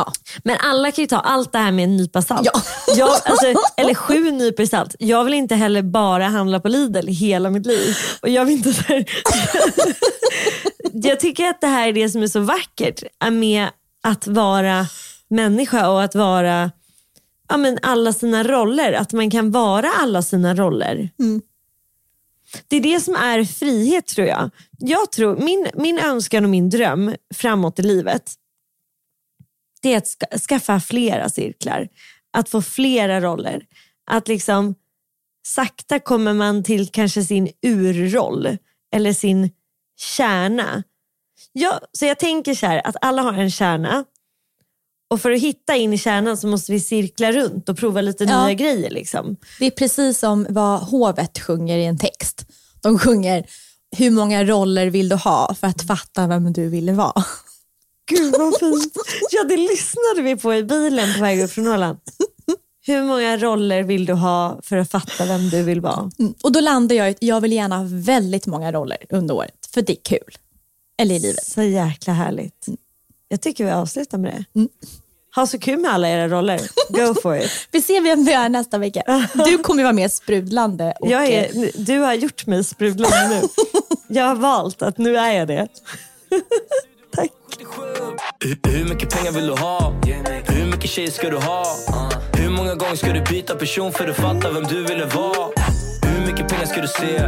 ja. 0.05 0.13
Men 0.43 0.57
alla 0.59 0.91
kan 0.91 1.03
ju 1.03 1.07
ta 1.07 1.19
allt 1.19 1.51
det 1.51 1.57
här 1.57 1.71
med 1.71 1.83
en 1.83 1.97
nypa 1.97 2.21
salt. 2.21 2.49
Ja. 2.53 2.61
Jag, 2.95 3.09
alltså, 3.09 3.45
eller 3.77 3.93
sju 3.93 4.31
nypor 4.31 4.65
salt. 4.65 4.95
Jag 4.99 5.23
vill 5.23 5.33
inte 5.33 5.55
heller 5.55 5.81
bara 5.81 6.27
handla 6.27 6.59
på 6.59 6.67
Lidl 6.67 7.07
hela 7.07 7.49
mitt 7.49 7.65
liv. 7.65 7.95
Och 8.21 8.29
jag, 8.29 8.45
vill 8.45 8.55
inte 8.55 8.73
så 8.73 8.81
här, 8.81 9.05
jag 10.93 11.19
tycker 11.19 11.45
att 11.45 11.61
det 11.61 11.67
här 11.67 11.87
är 11.87 11.93
det 11.93 12.09
som 12.09 12.23
är 12.23 12.27
så 12.27 12.39
vackert 12.39 13.03
med 13.31 13.67
att 14.03 14.27
vara 14.27 14.87
människa 15.27 15.89
och 15.89 16.03
att 16.03 16.15
vara 16.15 16.71
ja, 17.49 17.57
men 17.57 17.79
alla 17.81 18.13
sina 18.13 18.43
roller. 18.43 18.93
Att 18.93 19.13
man 19.13 19.31
kan 19.31 19.51
vara 19.51 19.91
alla 19.99 20.21
sina 20.21 20.55
roller. 20.55 21.09
Det 22.67 22.75
är 22.75 22.81
det 22.81 22.99
som 22.99 23.15
är 23.15 23.43
frihet 23.43 24.07
tror 24.07 24.27
jag. 24.27 24.49
jag 24.79 25.11
tror, 25.11 25.35
min, 25.35 25.67
min 25.73 25.99
önskan 25.99 26.43
och 26.43 26.49
min 26.49 26.69
dröm 26.69 27.15
framåt 27.35 27.79
i 27.79 27.81
livet 27.81 28.33
det 29.81 29.93
är 29.93 29.97
att 29.97 30.07
ska, 30.07 30.25
skaffa 30.49 30.79
flera 30.79 31.29
cirklar. 31.29 31.87
Att 32.37 32.49
få 32.49 32.61
flera 32.61 33.21
roller. 33.21 33.65
Att 34.11 34.27
liksom 34.27 34.75
sakta 35.47 35.99
kommer 35.99 36.33
man 36.33 36.63
till 36.63 36.87
kanske 36.87 37.23
sin 37.23 37.49
urroll 37.61 38.57
eller 38.95 39.13
sin 39.13 39.49
kärna. 39.99 40.83
Ja, 41.51 41.79
så 41.91 42.05
jag 42.05 42.19
tänker 42.19 42.53
så 42.55 42.65
här 42.65 42.87
att 42.87 42.95
alla 43.01 43.21
har 43.21 43.33
en 43.33 43.51
kärna 43.51 44.05
och 45.09 45.21
för 45.21 45.31
att 45.31 45.41
hitta 45.41 45.75
in 45.75 45.93
i 45.93 45.97
kärnan 45.97 46.37
så 46.37 46.47
måste 46.47 46.71
vi 46.71 46.79
cirkla 46.79 47.31
runt 47.31 47.69
och 47.69 47.77
prova 47.77 48.01
lite 48.01 48.23
Ja. 48.23 48.45
nya 48.45 48.53
grejer. 48.53 48.89
Liksom. 48.89 49.35
Det 49.59 49.65
är 49.65 49.71
precis 49.71 50.19
som 50.19 50.45
vad 50.49 50.79
hovet 50.79 51.39
sjunger 51.39 51.77
i 51.77 51.85
en 51.85 51.97
text. 51.97 52.45
De 52.81 52.99
sjunger 52.99 53.45
hur 53.97 54.11
många 54.11 54.43
roller 54.43 54.87
vill 54.87 55.09
du 55.09 55.15
ha 55.15 55.55
för 55.59 55.67
att 55.67 55.81
fatta 55.81 56.27
vem 56.27 56.53
du 56.53 56.69
ville 56.69 56.93
vara? 56.93 57.23
Gud 58.09 58.35
vad 58.37 58.59
fint. 58.59 58.93
Ja, 59.31 59.43
det 59.43 59.57
lyssnade 59.57 60.21
vi 60.21 60.35
på 60.35 60.53
i 60.55 60.63
bilen 60.63 61.13
på 61.13 61.21
väg 61.21 61.41
upp 61.41 61.51
från 61.51 61.67
Åland. 61.67 61.97
Hur 62.85 63.03
många 63.03 63.37
roller 63.37 63.83
vill 63.83 64.05
du 64.05 64.13
ha 64.13 64.59
för 64.63 64.77
att 64.77 64.91
fatta 64.91 65.25
vem 65.25 65.49
du 65.49 65.63
vill 65.63 65.81
vara? 65.81 66.11
Mm. 66.19 66.33
Och 66.43 66.51
då 66.51 66.59
landar 66.59 66.95
jag 66.95 67.07
i 67.07 67.11
att 67.11 67.17
jag 67.19 67.41
vill 67.41 67.53
gärna 67.53 67.77
ha 67.77 67.85
väldigt 67.89 68.45
många 68.45 68.71
roller 68.71 68.97
under 69.09 69.35
året, 69.35 69.69
för 69.73 69.81
det 69.81 69.93
är 69.93 70.01
kul. 70.03 70.37
Eller 70.97 71.15
i 71.15 71.19
livet. 71.19 71.45
Så 71.45 71.61
jäkla 71.61 72.13
härligt. 72.13 72.65
Jag 73.27 73.41
tycker 73.41 73.65
vi 73.65 73.71
avslutar 73.71 74.17
med 74.17 74.45
det. 74.53 74.67
Ha 75.35 75.47
så 75.47 75.59
kul 75.59 75.79
med 75.79 75.91
alla 75.91 76.09
era 76.09 76.27
roller. 76.27 76.61
Go 76.89 77.21
for 77.21 77.37
it. 77.37 77.51
Vi 77.71 77.81
ser 77.81 78.01
vem 78.01 78.25
vi 78.25 78.33
är 78.33 78.49
nästa 78.49 78.77
vecka. 78.77 79.27
Du 79.45 79.57
kommer 79.57 79.83
vara 79.83 79.93
mer 79.93 80.07
sprudlande. 80.09 80.93
Och, 80.99 81.09
Jag 81.09 81.27
är, 81.27 81.71
du 81.85 81.99
har 81.99 82.13
gjort 82.13 82.45
mig 82.45 82.63
sprudlande 82.63 83.29
nu. 83.29 83.41
Jag 84.07 84.23
har 84.23 84.35
valt 84.35 84.81
att 84.81 84.97
nu 84.97 85.17
är 85.17 85.33
jag 85.33 85.47
det. 85.47 85.67
Tack. 87.15 87.31
Hur, 87.59 88.71
hur 88.71 88.89
mycket 88.89 89.09
pengar 89.09 89.31
vill 89.31 89.47
du 89.47 89.53
ha? 89.53 89.93
Hur 90.47 90.65
mycket 90.65 90.89
tjejer 90.89 91.11
ska 91.11 91.29
du 91.29 91.37
ha? 91.37 91.63
Hur 92.33 92.49
många 92.49 92.75
gånger 92.75 92.95
ska 92.95 93.13
du 93.13 93.21
byta 93.21 93.55
person 93.55 93.91
för 93.91 94.07
att 94.07 94.15
fatta 94.15 94.51
vem 94.51 94.63
du 94.63 94.83
ville 94.83 95.05
vara? 95.05 95.51
Hur 96.05 96.25
mycket 96.27 96.49
pengar 96.49 96.65
ska 96.65 96.81
du 96.81 96.87
se? 96.87 97.19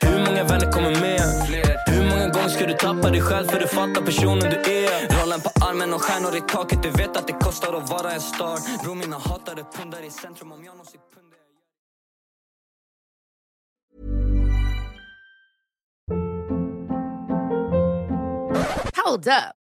Hur 0.00 0.18
många 0.26 0.44
vänner 0.44 0.72
kommer 0.72 0.90
med? 0.90 1.20
Hur 1.86 2.10
många 2.10 2.28
gånger 2.28 2.48
ska 2.48 2.66
du 2.66 2.74
tappa 2.74 3.10
dig 3.10 3.20
själv 3.20 3.46
för 3.46 3.60
att 3.60 3.70
fatta 3.70 4.02
personen 4.02 4.50
du 4.50 4.56
är? 4.56 5.22
Rollen 5.22 5.40
på 5.40 5.50
armen 5.64 5.94
och 5.94 6.02
stjärnor 6.02 6.36
i 6.36 6.40
taket, 6.40 6.82
du 6.82 6.90
vet 6.90 7.16
att 7.16 7.26
det 7.26 7.32
kostar 7.32 7.74
att 7.74 7.90
vara 7.90 8.12
en 8.12 8.20
star. 8.20 8.84
Bror 8.84 8.94
mina 8.94 9.18
hatade 9.18 9.64
pundar 9.76 10.06
i 10.06 10.10
centrum 10.10 10.52
om 10.52 10.64
jag 10.64 10.72
någonsin 10.72 11.00
pundar 11.14 11.24
Hold 19.04 19.28
up. 19.28 19.63